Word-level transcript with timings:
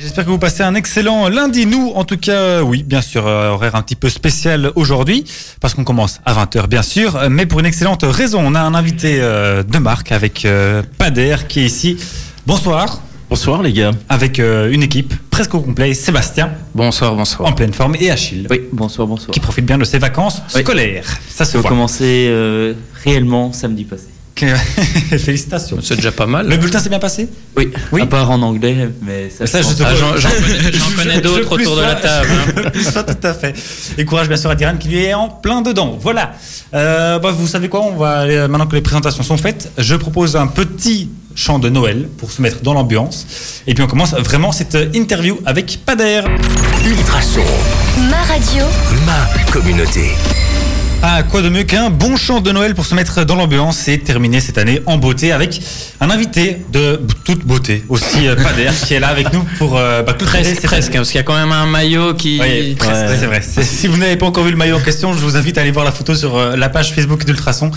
J'espère 0.00 0.24
que 0.24 0.30
vous 0.30 0.38
passez 0.38 0.62
un 0.62 0.74
excellent 0.74 1.28
lundi. 1.28 1.66
Nous, 1.66 1.92
en 1.94 2.04
tout 2.04 2.16
cas, 2.16 2.32
euh, 2.32 2.60
oui, 2.62 2.82
bien 2.82 3.02
sûr, 3.02 3.26
euh, 3.26 3.50
horaire 3.50 3.74
un 3.74 3.82
petit 3.82 3.96
peu 3.96 4.08
spécial 4.08 4.70
aujourd'hui, 4.74 5.24
parce 5.60 5.74
qu'on 5.74 5.84
commence 5.84 6.20
à 6.24 6.32
20h, 6.32 6.68
bien 6.68 6.82
sûr, 6.82 7.16
euh, 7.16 7.28
mais 7.30 7.44
pour 7.44 7.60
une 7.60 7.66
excellente 7.66 8.02
raison. 8.04 8.40
On 8.42 8.54
a 8.54 8.60
un 8.60 8.74
invité 8.74 9.18
de 9.20 9.78
marque 9.78 10.12
avec 10.12 10.46
Pader 10.98 11.36
qui 11.48 11.60
est 11.60 11.64
ici. 11.66 11.98
Bonsoir. 12.46 13.00
Bonsoir 13.28 13.62
les 13.62 13.72
gars. 13.72 13.92
Avec 14.08 14.40
euh, 14.40 14.72
une 14.72 14.82
équipe 14.82 15.14
presque 15.30 15.54
au 15.54 15.60
complet. 15.60 15.94
Sébastien, 15.94 16.50
Bonsoir, 16.74 17.12
en 17.12 17.16
bonsoir. 17.16 17.54
pleine 17.54 17.72
forme, 17.72 17.94
et 18.00 18.10
Achille, 18.10 18.46
Oui, 18.50 18.62
bonsoir, 18.72 19.06
bonsoir. 19.06 19.30
qui 19.30 19.38
profite 19.38 19.66
bien 19.66 19.78
de 19.78 19.84
ses 19.84 19.98
vacances 19.98 20.42
Oui. 20.56 20.62
scolaires. 20.62 21.06
Ça 21.28 21.44
se 21.44 21.56
voit. 21.58 21.68
commencer 21.70 22.26
euh, 22.28 22.74
réellement 23.04 23.52
samedi 23.52 23.84
passé. 23.84 24.06
Félicitations. 25.18 25.78
C'est 25.82 25.96
déjà 25.96 26.12
pas 26.12 26.26
mal. 26.26 26.48
Le 26.48 26.56
bulletin 26.56 26.78
s'est 26.80 26.88
bien 26.88 26.98
passé? 26.98 27.28
Oui, 27.56 27.70
Oui. 27.92 28.02
à 28.02 28.06
part 28.06 28.30
en 28.30 28.40
anglais, 28.42 28.88
mais 29.02 29.28
ça, 29.30 29.46
Ça, 29.46 29.60
je 29.62 29.68
te. 29.68 29.82
Ah, 29.82 29.94
j'en- 29.94 30.96
connais- 30.96 31.20
d'autres 31.20 31.52
autour 31.52 31.76
de 31.76 31.82
la 31.82 31.94
table, 31.96 32.28
hein. 32.56 32.70
plus 32.72 32.84
tout 32.84 33.26
à 33.26 33.34
fait. 33.34 33.54
Et 33.98 34.04
courage 34.04 34.28
bien 34.28 34.36
sûr 34.36 34.48
à 34.50 34.54
Diane 34.54 34.78
qui 34.78 34.88
lui 34.88 34.98
est 35.04 35.14
en 35.14 35.28
plein 35.28 35.60
dedans. 35.62 35.98
Voilà. 36.00 36.32
Euh, 36.74 37.18
bah, 37.18 37.30
vous 37.32 37.46
savez 37.46 37.68
quoi? 37.68 37.82
On 37.82 37.96
va 37.96 38.20
aller, 38.20 38.36
maintenant 38.48 38.66
que 38.66 38.76
les 38.76 38.80
présentations 38.82 39.22
sont 39.22 39.36
faites, 39.36 39.70
je 39.76 39.94
propose 39.96 40.36
un 40.36 40.46
petit 40.46 41.10
chant 41.34 41.58
de 41.58 41.68
Noël 41.68 42.08
pour 42.18 42.30
se 42.30 42.40
mettre 42.42 42.60
dans 42.62 42.72
l'ambiance. 42.74 43.26
Et 43.66 43.74
puis 43.74 43.84
on 43.84 43.86
commence 43.86 44.14
vraiment 44.14 44.52
cette 44.52 44.76
interview 44.94 45.38
avec 45.46 45.80
Pader. 45.84 46.22
Ultrason, 46.86 47.40
Ma 48.10 48.22
radio, 48.22 48.64
ma 49.06 49.52
communauté. 49.52 50.12
Ah, 51.02 51.22
quoi 51.22 51.40
de 51.40 51.48
mieux 51.48 51.62
qu'un 51.62 51.88
bon 51.88 52.14
chant 52.16 52.40
de 52.42 52.52
Noël 52.52 52.74
pour 52.74 52.84
se 52.84 52.94
mettre 52.94 53.24
dans 53.24 53.34
l'ambiance 53.34 53.88
et 53.88 53.98
terminer 53.98 54.38
cette 54.40 54.58
année 54.58 54.82
en 54.84 54.98
beauté 54.98 55.32
avec 55.32 55.60
un 56.00 56.10
invité 56.10 56.58
de 56.72 57.00
toute 57.24 57.44
beauté, 57.46 57.82
aussi 57.88 58.28
euh, 58.28 58.36
Pader, 58.42 58.68
qui 58.86 58.92
est 58.94 59.00
là 59.00 59.08
avec 59.08 59.32
nous 59.32 59.42
pour 59.58 59.78
euh, 59.78 60.02
bah, 60.02 60.12
Presque, 60.12 60.60
presque, 60.62 60.92
parce 60.92 61.08
qu'il 61.08 61.16
y 61.16 61.20
a 61.20 61.22
quand 61.22 61.34
même 61.38 61.52
un 61.52 61.64
maillot 61.64 62.12
qui. 62.14 62.38
Oui, 62.42 62.74
presque, 62.74 62.92
Ouais. 63.08 63.16
c'est 63.18 63.26
vrai. 63.26 63.40
C'est- 63.42 63.62
Si 63.62 63.86
vous 63.86 63.96
n'avez 63.96 64.16
pas 64.16 64.26
encore 64.26 64.44
vu 64.44 64.50
le 64.50 64.58
maillot 64.58 64.76
en 64.76 64.80
question, 64.80 65.14
je 65.14 65.18
vous 65.20 65.36
invite 65.38 65.56
à 65.56 65.62
aller 65.62 65.70
voir 65.70 65.86
la 65.86 65.92
photo 65.92 66.14
sur 66.14 66.36
euh, 66.36 66.54
la 66.56 66.68
page 66.68 66.92
Facebook 66.92 67.24
d'Ultrason. 67.24 67.70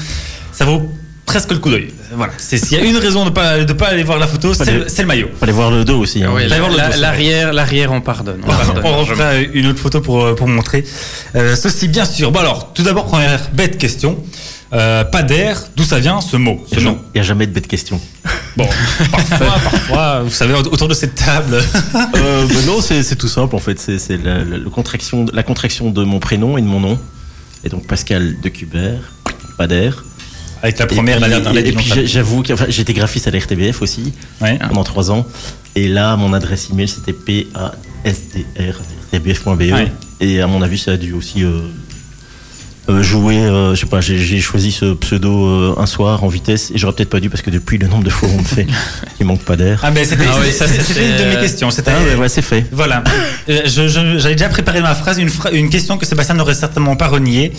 Ça 0.52 0.66
vaut 0.66 0.92
presque 1.26 1.52
le 1.52 1.58
coup 1.60 1.70
d'œil. 1.70 1.92
Voilà. 2.16 2.34
C'est- 2.38 2.58
S'il 2.58 2.78
y 2.78 2.82
a 2.82 2.84
une 2.84 2.98
raison 2.98 3.22
de 3.24 3.30
ne 3.30 3.34
pas, 3.36 3.64
de 3.64 3.74
pas 3.74 3.88
aller 3.88 4.04
voir 4.04 4.20
la 4.20 4.28
photo, 4.28 4.54
c'est 4.54 4.68
Aller- 4.68 4.84
le, 4.98 5.06
maillot. 5.06 5.30
Fallait 5.40 5.52
voir 5.52 5.72
le 5.72 5.84
dos 5.84 6.00
aussi. 6.00 6.24
hein. 6.24 6.32
Ah 6.36 6.58
voir 6.58 6.70
le 6.70 6.78
la- 6.78 6.98
l'arrière, 6.98 7.54
l'arrière, 7.54 7.92
on 7.92 8.02
pardonne. 8.02 8.42
On 8.44 8.48
pardonne. 8.48 8.82
On 8.84 9.54
une 9.54 9.68
autre 9.68 9.80
photo 9.80 10.02
pour, 10.02 10.24
euh, 10.24 10.36
pour 10.36 10.48
montrer 10.48 10.84
euh, 11.36 11.56
ceci, 11.56 11.88
bien 11.88 12.06
sûr. 12.06 12.32
Bon 12.32 12.40
alors, 12.40 12.74
tout 12.74 12.84
d'abord, 12.84 13.06
première 13.06 13.40
bête 13.54 13.78
question. 13.78 14.18
Euh, 14.74 15.04
pas 15.04 15.22
d'air, 15.22 15.62
d'où 15.76 15.84
ça 15.84 16.00
vient 16.00 16.20
ce 16.20 16.36
mot, 16.36 16.60
Il 16.72 16.76
ce 16.76 16.80
n'y 16.82 16.88
a, 16.88 16.90
nom? 16.90 17.00
il 17.14 17.18
y 17.20 17.22
a 17.22 17.24
jamais 17.24 17.46
de 17.46 17.52
bête 17.54 17.68
question. 17.68 18.02
Bon, 18.58 18.68
parfois, 19.12 19.38
parfois, 19.64 20.22
vous 20.24 20.30
savez, 20.32 20.54
autour 20.54 20.88
de 20.88 20.94
cette 20.94 21.16
table. 21.16 21.56
euh, 22.16 22.46
bah 22.48 22.54
non, 22.68 22.82
c'est 22.82 23.02
c'est 23.02 23.16
tout 23.16 23.28
simple 23.28 23.56
en 23.56 23.60
fait. 23.60 23.80
C'est 23.80 23.98
c'est 23.98 24.18
la, 24.18 24.44
la- 24.44 24.70
contraction, 24.72 25.26
la 25.34 25.42
contraction 25.44 25.90
de 25.90 26.04
mon 26.04 26.20
prénom 26.20 26.56
et 26.58 26.62
de 26.62 26.68
mon 26.68 26.80
nom. 26.80 27.00
Et 27.64 27.70
donc 27.70 27.88
Pascal 27.88 28.40
de 28.42 28.50
Cubert, 28.50 29.00
pas 29.58 29.66
d'air. 29.68 30.04
Avec 30.64 30.80
la 30.80 30.88
première, 30.88 31.20
dernière 31.20 31.56
et- 31.58 31.72
puis 31.74 31.92
j'avoue 32.06 32.42
que 32.42 32.54
enfin, 32.54 32.66
j'étais 32.70 32.94
graphiste 32.94 33.28
à 33.28 33.32
la 33.32 33.40
RTBF 33.40 33.82
aussi. 33.82 34.14
Ouais. 34.42 34.58
pendant 34.58 34.84
trois 34.84 35.12
ans. 35.12 35.28
Et 35.76 35.88
là, 35.88 36.16
mon 36.16 36.34
adresse 36.34 36.70
email 36.72 36.88
c'était 36.88 37.14
pasdr 37.14 38.82
rtbf.be. 39.14 39.60
Ouais. 39.74 39.92
Et 40.22 40.42
à 40.42 40.48
mon 40.48 40.62
avis, 40.62 40.78
ça 40.78 40.92
a 40.92 40.98
dû 40.98 41.14
aussi 41.14 41.44
euh, 41.44 41.60
jouer. 42.90 43.38
euh, 43.38 43.76
je 43.76 43.80
sais 43.82 43.86
pas, 43.86 44.02
j'ai 44.02 44.40
choisi 44.42 44.72
ce 44.72 44.94
pseudo 44.94 45.46
euh, 45.48 45.76
un 45.78 45.86
soir 45.86 46.24
en 46.24 46.28
vitesse 46.28 46.72
et 46.76 46.78
j'aurais 46.78 46.94
peut-être 46.94 47.10
pas 47.10 47.20
dû 47.20 47.30
parce 47.30 47.42
que 47.42 47.50
depuis 47.50 47.78
le 47.78 47.88
nombre 47.88 48.04
de 48.04 48.10
fois 48.10 48.28
où 48.28 48.34
on 48.34 48.40
me 48.40 48.44
fait 48.44 48.68
qu'il 49.18 49.26
manque 49.26 49.42
pas 49.44 49.56
d'air. 49.56 49.80
Ah, 49.84 49.92
mais 49.92 50.04
c'était 50.04 50.26
Ah 50.30 50.36
oui, 50.42 50.48
une 50.50 51.18
de 51.18 51.24
mes 51.30 51.36
euh, 51.38 51.42
questions. 51.42 51.72
C'était 51.72 51.92
Ah 51.92 52.04
ouais, 52.04 52.16
ouais, 52.16 52.30
c'est 52.30 52.42
fait. 52.42 52.66
Voilà. 52.72 53.04
Euh, 53.50 53.64
J'avais 53.66 54.36
déjà 54.36 54.48
préparé 54.48 54.80
ma 54.80 54.96
phrase, 54.96 55.18
une, 55.52 55.70
question 55.70 55.98
que 55.98 56.06
Sébastien 56.06 56.34
n'aurait 56.36 56.54
certainement 56.54 56.96
pas 56.96 57.08
reniée, 57.08 57.52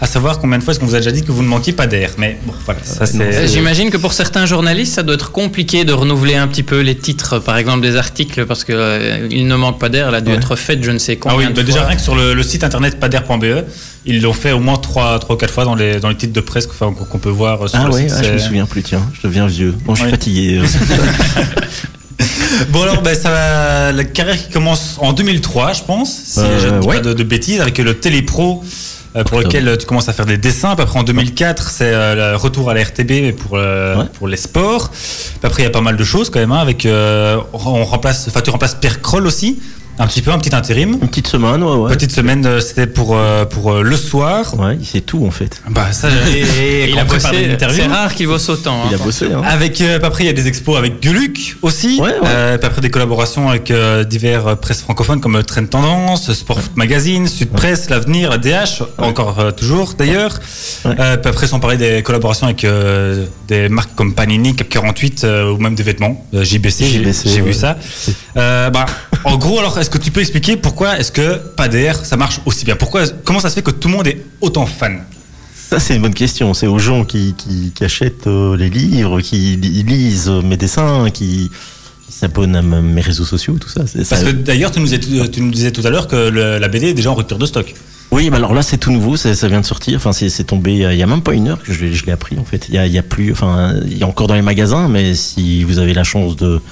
à 0.00 0.06
savoir 0.06 0.40
combien 0.40 0.58
de 0.58 0.64
fois 0.64 0.72
est-ce 0.72 0.80
qu'on 0.80 0.86
vous 0.86 0.96
a 0.96 0.98
déjà 0.98 1.12
dit 1.12 1.22
que 1.22 1.30
vous 1.30 1.44
ne 1.44 1.48
manquiez 1.48 1.72
pas 1.72 1.86
d'air. 1.86 2.10
Mais 2.18 2.38
bon, 2.44 2.52
voilà, 2.64 2.80
ça 2.82 3.04
non, 3.14 3.20
Euh, 3.20 3.30
c'est. 3.32 3.46
J'imagine 3.46 3.90
que 3.90 3.96
pour 3.98 4.14
certains 4.14 4.46
journalistes, 4.46 4.94
ça 4.94 5.04
doit 5.04 5.14
être 5.14 5.30
compliqué 5.30 5.84
de 5.84 5.92
renouveler 5.92 6.34
un 6.34 6.48
petit 6.48 6.64
peu 6.64 6.80
les 6.80 6.96
titres, 6.96 7.38
par 7.38 7.56
exemple 7.56 7.82
des 7.82 7.94
articles, 7.94 8.46
parce 8.46 8.64
que 8.64 8.72
euh, 8.72 9.28
il 9.30 9.46
ne 9.46 9.54
manque 9.54 9.78
pas 9.78 9.88
d'air. 9.90 10.08
Elle 10.08 10.14
a 10.16 10.20
dû 10.20 10.32
Ouais. 10.32 10.36
être 10.38 10.56
faite, 10.56 10.82
je 10.82 10.90
ne 10.90 10.98
sais 10.98 11.12
Ah 11.20 11.28
combien 11.30 11.46
oui, 11.46 11.52
de 11.52 11.56
bah 11.56 11.62
déjà 11.62 11.78
fois. 11.78 11.86
rien 11.88 11.96
que 11.96 12.02
sur 12.02 12.16
le, 12.16 12.34
le 12.34 12.42
site 12.42 12.64
internet 12.64 12.98
pader.be, 12.98 13.64
ils 14.06 14.20
l'ont 14.20 14.32
fait 14.32 14.50
au 14.50 14.58
moins 14.58 14.67
3, 14.76 15.18
3 15.18 15.34
ou 15.34 15.38
4 15.38 15.50
fois 15.52 15.64
dans 15.64 15.74
les, 15.74 15.98
dans 16.00 16.08
les 16.08 16.16
titres 16.16 16.32
de 16.32 16.40
presse 16.40 16.66
qu'on 16.66 17.18
peut 17.18 17.28
voir 17.30 17.68
sur 17.68 17.78
Ah 17.80 17.84
le 17.88 17.92
ouais, 17.94 18.06
ah, 18.10 18.22
je 18.22 18.32
me 18.32 18.38
souviens 18.38 18.66
plus, 18.66 18.82
tiens, 18.82 19.02
je 19.14 19.26
deviens 19.26 19.46
vieux. 19.46 19.74
Bon, 19.86 19.94
je 19.94 20.00
suis 20.00 20.04
Oui. 20.06 20.10
fatigué. 20.10 20.60
Bon 22.70 22.82
alors, 22.82 23.02
ben, 23.02 23.14
ça 23.14 23.30
va, 23.30 23.92
la 23.92 24.04
carrière 24.04 24.36
qui 24.36 24.50
commence 24.50 24.96
en 25.00 25.12
2003, 25.12 25.72
je 25.74 25.82
pense, 25.82 26.10
si 26.12 26.40
Euh, 26.40 26.58
je 26.58 26.68
ne 26.68 26.80
dis 26.80 26.88
ouais. 26.88 26.96
pas 26.96 27.02
de, 27.02 27.12
de 27.12 27.22
bêtises, 27.22 27.60
avec 27.60 27.78
le 27.78 27.94
Télépro, 27.94 28.64
euh, 29.16 29.22
pour 29.24 29.38
lequel 29.38 29.76
tu 29.78 29.86
commences 29.86 30.08
à 30.08 30.12
faire 30.12 30.26
des 30.26 30.38
dessins. 30.38 30.70
Après, 30.76 30.98
en 30.98 31.02
2004, 31.04 31.70
c'est 31.70 31.84
euh, 31.92 32.32
le 32.32 32.36
retour 32.36 32.70
à 32.70 32.74
la 32.74 32.82
RTB 32.82 33.32
pour, 33.36 33.52
euh, 33.54 33.96
Ouais. 33.98 34.04
pour 34.14 34.26
les 34.28 34.36
sports. 34.36 34.90
Après, 35.42 35.62
il 35.62 35.66
y 35.66 35.68
a 35.68 35.70
pas 35.70 35.80
mal 35.80 35.96
de 35.96 36.04
choses 36.04 36.30
quand 36.30 36.40
même. 36.40 36.50
hein, 36.52 36.58
avec, 36.58 36.84
euh, 36.86 37.36
on 37.52 37.84
remplace, 37.84 38.26
enfin, 38.28 38.40
tu 38.40 38.50
remplaces 38.50 38.74
Pierre 38.74 39.00
Kroll 39.02 39.26
aussi, 39.26 39.60
un 39.98 40.06
petit 40.06 40.22
peu, 40.22 40.30
un 40.32 40.38
petit 40.38 40.54
intérim. 40.54 40.98
Une 41.02 41.08
petite 41.08 41.26
semaine, 41.26 41.62
ouais, 41.62 41.74
ouais. 41.74 41.90
Petite 41.92 42.12
semaine, 42.12 42.44
euh, 42.46 42.60
c'était 42.60 42.86
pour, 42.86 43.16
euh, 43.16 43.44
pour 43.44 43.72
euh, 43.72 43.82
le 43.82 43.96
soir. 43.96 44.58
Ouais, 44.58 44.76
il 44.80 44.86
sait 44.86 45.00
tout 45.00 45.24
en 45.26 45.30
fait. 45.30 45.60
Bah, 45.68 45.92
ça, 45.92 46.08
et, 46.34 46.84
et 46.84 46.90
Il 46.90 46.98
a 46.98 47.04
bossé. 47.04 47.56
C'est 47.70 47.86
rare 47.86 48.14
qu'il 48.14 48.26
bosse 48.26 48.48
autant. 48.48 48.84
Il 48.88 48.94
a 48.94 48.98
hein. 48.98 49.00
bossé, 49.04 49.26
hein. 49.32 49.42
Avec, 49.44 49.80
euh, 49.80 49.98
après, 50.02 50.24
il 50.24 50.26
y 50.26 50.30
a 50.30 50.32
des 50.32 50.46
expos 50.46 50.76
avec 50.76 51.00
Guluc 51.02 51.56
aussi. 51.62 52.00
Ouais, 52.00 52.10
ouais. 52.10 52.16
Euh, 52.24 52.58
après, 52.62 52.80
des 52.80 52.90
collaborations 52.90 53.48
avec 53.48 53.70
euh, 53.70 54.04
divers 54.04 54.46
euh, 54.46 54.54
presses 54.54 54.82
francophones 54.82 55.20
comme 55.20 55.42
Trend 55.42 55.66
Tendance, 55.66 56.32
Sport 56.32 56.60
Magazine, 56.76 57.26
Sud 57.26 57.50
Presse, 57.50 57.90
L'Avenir, 57.90 58.30
la 58.30 58.38
DH, 58.38 58.82
encore 58.98 59.38
euh, 59.40 59.50
toujours 59.50 59.94
d'ailleurs. 59.98 60.38
Euh, 60.86 61.16
après, 61.24 61.46
sans 61.46 61.60
parler 61.60 61.76
des 61.76 62.02
collaborations 62.02 62.46
avec 62.46 62.64
euh, 62.64 63.26
des 63.48 63.68
marques 63.68 63.94
comme 63.94 64.14
Panini, 64.14 64.54
Cap 64.54 64.68
48 64.68 65.24
euh, 65.24 65.52
ou 65.52 65.58
même 65.58 65.74
des 65.74 65.82
vêtements, 65.82 66.24
euh, 66.34 66.44
JBC, 66.44 66.84
j'ai- 66.86 66.98
JBC, 67.02 67.28
j'ai 67.28 67.40
vu 67.40 67.52
ça. 67.52 67.76
Euh, 68.36 68.70
bah, 68.70 68.86
en 69.24 69.36
gros, 69.36 69.58
alors, 69.58 69.78
est-ce 69.78 69.90
que 69.90 69.98
tu 69.98 70.10
peux 70.10 70.20
expliquer 70.20 70.56
pourquoi 70.56 70.98
est-ce 70.98 71.12
que 71.12 71.36
Pader, 71.56 71.92
ça 72.02 72.16
marche 72.16 72.40
aussi 72.46 72.64
bien? 72.64 72.76
Pourquoi, 72.76 73.02
Comment 73.24 73.40
ça 73.40 73.48
se 73.50 73.54
fait 73.54 73.62
que 73.62 73.70
tout 73.70 73.88
le 73.88 73.94
monde 73.96 74.06
est 74.06 74.24
autant 74.40 74.66
fan? 74.66 75.02
Ça, 75.70 75.78
c'est 75.78 75.96
une 75.96 76.02
bonne 76.02 76.14
question. 76.14 76.54
C'est 76.54 76.66
aux 76.66 76.78
gens 76.78 77.04
qui, 77.04 77.34
qui, 77.36 77.72
qui 77.74 77.84
achètent 77.84 78.26
euh, 78.26 78.56
les 78.56 78.70
livres, 78.70 79.20
qui 79.20 79.56
li- 79.56 79.82
lisent 79.82 80.28
euh, 80.30 80.40
mes 80.40 80.56
dessins, 80.56 81.10
qui, 81.12 81.50
qui 82.06 82.12
s'abonnent 82.12 82.56
à 82.56 82.62
mes 82.62 83.00
réseaux 83.02 83.26
sociaux, 83.26 83.58
tout 83.60 83.68
ça. 83.68 83.80
Parce 83.80 84.04
ça- 84.08 84.22
que 84.22 84.30
d'ailleurs, 84.30 84.70
tu, 84.70 84.80
nous 84.80 84.86
disais- 84.86 85.28
tu 85.30 85.40
nous 85.42 85.50
disais 85.50 85.70
tout 85.70 85.86
à 85.86 85.90
l'heure 85.90 86.08
que 86.08 86.16
le- 86.30 86.58
la 86.58 86.68
BD 86.68 86.88
est 86.88 86.94
déjà 86.94 87.10
en 87.10 87.14
rupture 87.14 87.38
de 87.38 87.44
stock. 87.44 87.74
Oui, 88.10 88.30
mais 88.30 88.36
alors 88.38 88.54
là, 88.54 88.62
c'est 88.62 88.78
tout 88.78 88.90
nouveau, 88.90 89.18
ça, 89.18 89.34
ça 89.34 89.48
vient 89.48 89.60
de 89.60 89.66
sortir. 89.66 89.96
Enfin, 89.98 90.12
c'est 90.12 90.44
tombé 90.44 90.72
il 90.72 90.78
y 90.78 90.84
a- 90.86 90.92
il 90.94 90.98
y 90.98 91.02
a 91.02 91.06
même 91.06 91.20
pas 91.20 91.34
une 91.34 91.48
heure 91.48 91.62
que 91.62 91.74
je, 91.74 91.84
l'ai- 91.84 91.92
je 91.92 92.06
l'ai 92.06 92.12
appris, 92.12 92.38
en 92.38 92.44
fait. 92.44 92.64
Il 92.70 92.74
y 92.74 92.78
a, 92.78 92.86
il 92.86 92.92
y 92.92 92.96
a 92.98 93.02
plus, 93.02 93.32
enfin, 93.32 93.74
il 93.84 93.98
y 93.98 94.02
a 94.02 94.06
encore 94.06 94.26
dans 94.26 94.34
les 94.34 94.40
magasins, 94.40 94.88
mais 94.88 95.14
si 95.14 95.64
vous 95.64 95.78
avez 95.78 95.92
la 95.92 96.04
chance 96.04 96.34
de, 96.36 96.62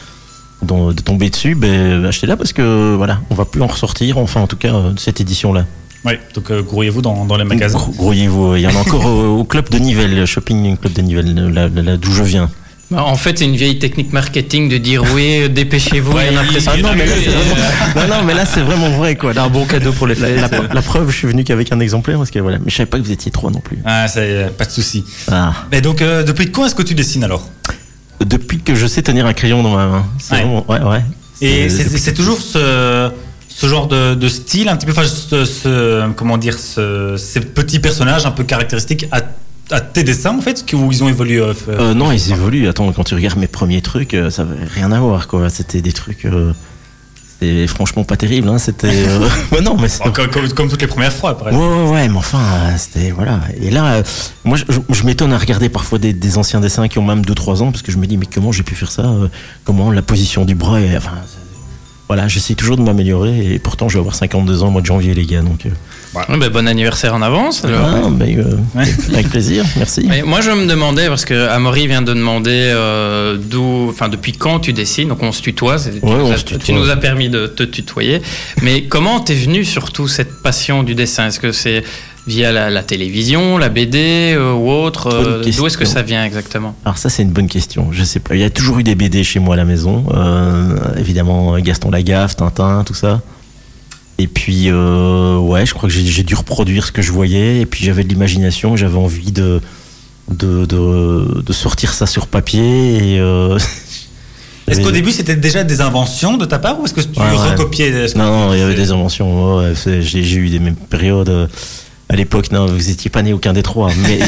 de, 0.63 0.93
de 0.93 1.03
tomber 1.03 1.31
dessus, 1.31 1.55
ben, 1.55 2.05
achetez-la 2.05 2.37
parce 2.37 2.53
que, 2.53 2.95
voilà, 2.97 3.21
on 3.31 3.35
va 3.35 3.45
plus 3.45 3.63
en 3.63 3.67
ressortir, 3.67 4.19
enfin, 4.19 4.41
en 4.41 4.47
tout 4.47 4.57
cas, 4.57 4.75
euh, 4.75 4.93
de 4.93 4.99
cette 4.99 5.21
édition-là. 5.21 5.65
Oui, 6.05 6.13
donc 6.35 6.51
euh, 6.51 6.63
grouillez-vous 6.63 7.03
dans, 7.03 7.25
dans 7.25 7.37
les 7.37 7.45
magasins. 7.45 7.79
Gro- 7.79 7.93
Grouillez-vous. 7.93 8.57
Il 8.57 8.63
y 8.63 8.67
en 8.67 8.71
a 8.77 8.79
encore 8.79 9.05
au, 9.07 9.39
au 9.41 9.45
club 9.45 9.69
de 9.71 9.79
Nivelles, 9.79 10.25
Shopping 10.25 10.77
Club 10.77 10.93
de 10.93 11.03
Nivelles, 11.03 11.35
là, 11.53 11.69
là- 11.69 11.83
là 11.83 11.97
d'où 11.97 12.13
je 12.13 12.23
viens. 12.23 12.49
Bah, 12.93 13.03
En 13.05 13.17
fait, 13.17 13.37
c'est 13.41 13.45
une 13.47 13.57
vieille 13.57 13.81
technique 13.81 14.13
marketing 14.13 14.69
de 14.69 14.79
dire 14.79 15.03
oui, 15.17 15.41
euh, 15.43 15.49
dépêchez-vous, 15.49 16.17
il 16.21 16.33
y 16.33 16.39
en 16.39 16.41
a 16.41 16.45
presque 16.45 16.69
Ah 16.73 16.77
non, 16.77 16.91
plus, 16.91 16.99
mais 16.99 17.07
là, 17.07 17.17
et, 17.17 17.25
c'est 17.25 17.31
euh, 17.31 18.07
non, 18.09 18.17
non, 18.19 18.23
mais 18.25 18.35
là, 18.35 18.47
c'est 18.47 18.61
vraiment 18.61 18.91
vrai, 18.91 19.17
quoi. 19.17 19.33
Un 19.37 19.49
bon 19.49 19.65
cadeau 19.65 19.91
pour 19.93 20.07
les 20.07 20.15
La, 20.15 20.29
la- 20.37 20.49
la 20.73 20.83
preuve, 20.83 21.11
je 21.11 21.17
suis 21.17 21.27
venu 21.27 21.43
qu'avec 21.43 21.73
un 21.73 21.81
exemplaire 21.81 22.19
parce 22.19 22.31
que 22.31 22.39
voilà, 22.39 22.59
mais 22.59 22.71
je 22.71 22.77
savais 22.77 22.87
pas 22.89 22.99
que 22.99 23.03
vous 23.03 23.11
étiez 23.11 23.33
trois 23.33 23.51
non 23.51 23.59
plus. 23.59 23.79
Ah, 23.85 24.07
ça 24.07 24.25
y 24.25 24.31
est, 24.31 24.57
pas 24.57 24.65
de 24.67 24.71
souci. 24.71 25.05
Ah. 25.29 25.53
Mais 25.73 25.81
donc, 25.81 26.01
euh, 26.03 26.23
depuis 26.23 26.53
quand 26.53 26.65
est-ce 26.67 26.77
que 26.77 26.83
tu 26.85 26.95
dessines 26.95 27.25
alors? 27.25 27.49
Depuis 28.25 28.61
que 28.61 28.75
je 28.75 28.87
sais 28.87 29.03
tenir 29.03 29.27
un 29.27 29.33
crayon 29.35 29.63
dans 29.63 29.75
ma 29.75 29.87
main. 29.87 30.07
C'est 30.19 30.35
Ouais. 30.35 30.41
vraiment- 30.43 30.67
ouais, 30.71 30.81
ouais. 30.83 31.05
Et 31.43 31.69
c'est 31.69 32.15
toujours 32.15 32.41
ce, 32.41 33.11
ce 33.49 33.67
genre 33.67 33.89
de, 33.89 34.15
de 34.15 34.29
style, 34.29 34.69
un 34.69 34.77
petit 34.77 34.87
peu, 34.87 34.93
enfin, 34.93 35.05
ce, 35.07 35.45
ce- 35.45 36.11
comment 36.13 36.39
dire, 36.39 36.59
ce- 36.59 37.17
ces 37.19 37.41
petits 37.41 37.79
personnages 37.79 38.25
un 38.25 38.31
peu 38.31 38.45
caractéristiques 38.45 39.07
à, 39.13 39.21
à 39.71 39.81
tes 39.81 40.03
dessins 40.03 40.37
en 40.37 40.41
fait, 40.41 40.65
où 40.73 40.91
ils 40.93 41.05
ont 41.05 41.09
évolué. 41.09 41.39
euh, 41.39 41.53
Euh, 41.69 41.95
non, 41.95 42.11
ils 42.13 42.33
évoluent. 42.33 42.69
Attends, 42.69 42.91
quand 42.93 43.05
tu 43.05 43.15
regardes 43.15 43.39
mes 43.39 43.49
premiers 43.49 43.83
trucs, 43.83 44.15
euh, 44.15 44.31
ça 44.31 44.43
avait 44.43 44.65
rien 44.65 44.93
à 44.93 45.01
voir, 45.01 45.29
quoi. 45.29 45.51
C'était 45.51 45.83
des 45.83 45.93
trucs. 45.93 46.25
euh, 46.25 46.53
C'était 47.39 47.67
franchement 47.67 48.03
pas 48.05 48.17
terrible, 48.17 48.49
hein. 48.49 48.57
C'était. 48.59 48.89
euh, 48.91 49.29
ouais, 49.53 49.61
non, 49.61 49.77
mais 49.79 49.89
c'est. 49.89 50.03
Bon, 50.05 50.11
comme, 50.11 50.29
comme- 50.29 50.49
comme 50.49 50.69
toutes 50.69 50.81
les 50.81 50.87
premières 50.89 51.13
fois, 51.13 51.37
par 51.37 51.49
Ouais, 51.53 51.59
ouais, 51.59 51.91
ouais, 51.91 52.09
mais 52.09 52.17
enfin, 52.17 52.39
c'était. 52.79 53.11
Voilà. 53.11 53.41
Et 53.61 53.71
là, 53.71 53.85
euh, 53.97 54.03
moi, 54.45 54.57
je, 54.57 55.03
m'étonne 55.05 55.33
à 55.35 55.39
regarder 55.39 55.69
parfois 55.69 55.99
des, 55.99 56.13
des 56.15 56.39
anciens 56.39 56.61
dessins 56.61 56.89
qui 56.89 56.99
ont 56.99 57.05
même 57.05 57.23
2-3 57.23 57.63
ans, 57.63 57.71
parce 57.73 57.83
que 57.83 57.93
je 57.93 57.99
me 57.99 58.07
dis, 58.07 58.17
mais 58.17 58.27
comment 58.33 58.53
j'ai 58.53 58.63
pu 58.63 58.75
faire 58.75 58.91
ça 58.91 59.03
euh, 59.03 59.29
Comment 59.65 59.91
la 59.91 60.03
position 60.03 60.45
du 60.47 60.55
bras 60.55 60.81
est- 60.81 60.97
Enfin, 60.97 61.13
voilà, 62.09 62.27
j'essaie 62.29 62.55
toujours 62.55 62.77
de 62.79 62.83
m'améliorer 62.83 63.55
et 63.55 63.59
pourtant 63.59 63.89
je 63.89 63.95
vais 63.95 64.01
avoir 64.01 64.15
52 64.15 64.63
ans 64.63 64.69
au 64.69 64.71
mois 64.71 64.81
de 64.81 64.87
janvier, 64.87 65.13
les 65.13 65.27
gars. 65.27 65.43
Donc, 65.43 65.67
Ouais, 66.29 66.37
ben, 66.39 66.49
bon 66.49 66.67
anniversaire 66.69 67.15
en 67.15 67.23
avance. 67.23 67.65
alors. 67.65 67.81
ah, 67.85 68.09
mais, 68.11 68.37
euh, 68.37 68.45
Ouais. 68.75 68.85
avec 69.13 69.29
plaisir, 69.31 69.65
merci. 69.77 70.05
Mais 70.09 70.23
moi, 70.23 70.41
je 70.41 70.51
me 70.51 70.67
demandais, 70.67 71.09
parce 71.09 71.25
que 71.25 71.49
Amaury 71.49 71.87
vient 71.87 72.03
de 72.03 72.15
demander 72.15 72.51
euh, 72.53 73.37
d'où, 73.41 73.89
enfin, 73.91 74.09
depuis 74.09 74.33
quand 74.33 74.61
tu 74.61 74.73
dessines, 74.73 75.09
donc 75.09 75.23
on 75.23 75.33
se 75.33 75.43
tutoie, 75.43 75.77
tu, 75.79 75.89
Ouais, 76.07 76.19
nous 76.19 76.31
as, 76.33 76.39
se 76.39 76.45
tutoie. 76.45 76.65
tu 76.65 76.73
nous 76.73 76.91
as 76.91 76.97
permis 76.97 77.29
de 77.29 77.47
te 77.47 77.63
tutoyer. 77.63 78.21
Mais 78.63 78.85
comment 78.85 79.21
t'es 79.21 79.35
venu 79.35 79.65
surtout 79.65 80.09
cette 80.09 80.43
passion 80.43 80.83
du 80.83 80.95
dessin? 80.95 81.27
Est-ce 81.29 81.41
que 81.41 81.53
c'est 81.53 81.83
via 82.27 82.51
la, 82.51 82.71
la 82.71 82.83
télévision, 82.83 83.57
la 83.57 83.69
BD 83.69 84.35
euh, 84.35 84.53
ou 84.53 84.69
autre 84.69 85.07
euh, 85.15 85.43
D'où 85.57 85.67
est-ce 85.69 85.79
que 85.79 85.85
ça 85.85 86.03
vient 86.03 86.25
exactement? 86.25 86.75
Alors 86.85 86.99
ça 86.99 87.09
c'est 87.09 87.23
une 87.23 87.31
bonne 87.31 87.47
question. 87.47 87.91
Je 87.93 88.03
sais 88.03 88.19
pas. 88.19 88.35
Il 88.35 88.41
y 88.41 88.45
a 88.45 88.51
toujours 88.51 88.81
eu 88.81 88.83
des 88.83 88.97
BD 88.97 89.23
chez 89.23 89.39
moi 89.39 89.55
à 89.55 89.57
la 89.57 89.65
maison. 89.65 90.05
Euh, 90.13 90.75
évidemment 90.99 91.57
Gaston 91.61 91.91
Lagaffe, 91.93 92.35
Tintin, 92.35 92.83
tout 92.85 92.95
ça. 92.95 93.21
Et 94.19 94.27
puis 94.29 94.65
euh, 94.71 95.37
ouais, 95.39 95.67
je 95.67 95.75
crois 95.75 95.89
que 95.89 95.95
j'ai 95.95 96.23
dû 96.23 96.35
reproduire 96.35 96.87
ce 96.87 96.93
que 96.93 97.03
je 97.03 97.13
voyais. 97.13 97.61
Et 97.61 97.67
puis 97.67 97.85
j'avais 97.85 98.03
de 98.05 98.09
l'imagination. 98.09 98.77
J'avais 98.77 98.97
envie 98.99 99.33
de 99.33 99.61
de, 100.31 100.65
de 100.67 101.43
de 101.43 101.53
sortir 101.53 101.93
ça 101.93 102.07
sur 102.07 102.27
papier. 102.27 103.15
Et 103.15 103.21
euh, 103.21 103.59
Est-ce 104.69 104.81
qu'au 104.81 104.91
début 104.91 105.13
c'était 105.13 105.37
déjà 105.37 105.63
des 105.63 105.81
inventions 105.81 106.37
de 106.39 106.45
ta 106.45 106.59
part 106.59 106.81
ou 106.81 106.85
est-ce 106.87 106.95
que 106.95 107.01
tu 107.01 107.21
Ouais, 107.21 107.27
ouais. 107.27 107.51
recopiais 107.51 107.91
que 107.93 108.19
Non, 108.19 108.53
il 108.53 108.59
y 108.59 108.63
avait 108.63 108.75
des 108.75 108.91
inventions. 108.91 109.59
ouais, 109.59 109.73
ouais, 109.87 110.03
j'ai 110.03 110.35
eu 110.37 110.49
des 110.49 110.59
mêmes 110.59 110.75
périodes. 110.75 111.29
euh, 111.29 111.47
À 112.09 112.17
l'époque, 112.17 112.51
non, 112.51 112.67
vous 112.67 112.91
étiez 112.91 113.09
pas 113.11 113.23
né 113.23 113.33
aucun 113.33 113.53
des 113.53 113.63
trois. 113.63 113.93
Mais 114.03 114.19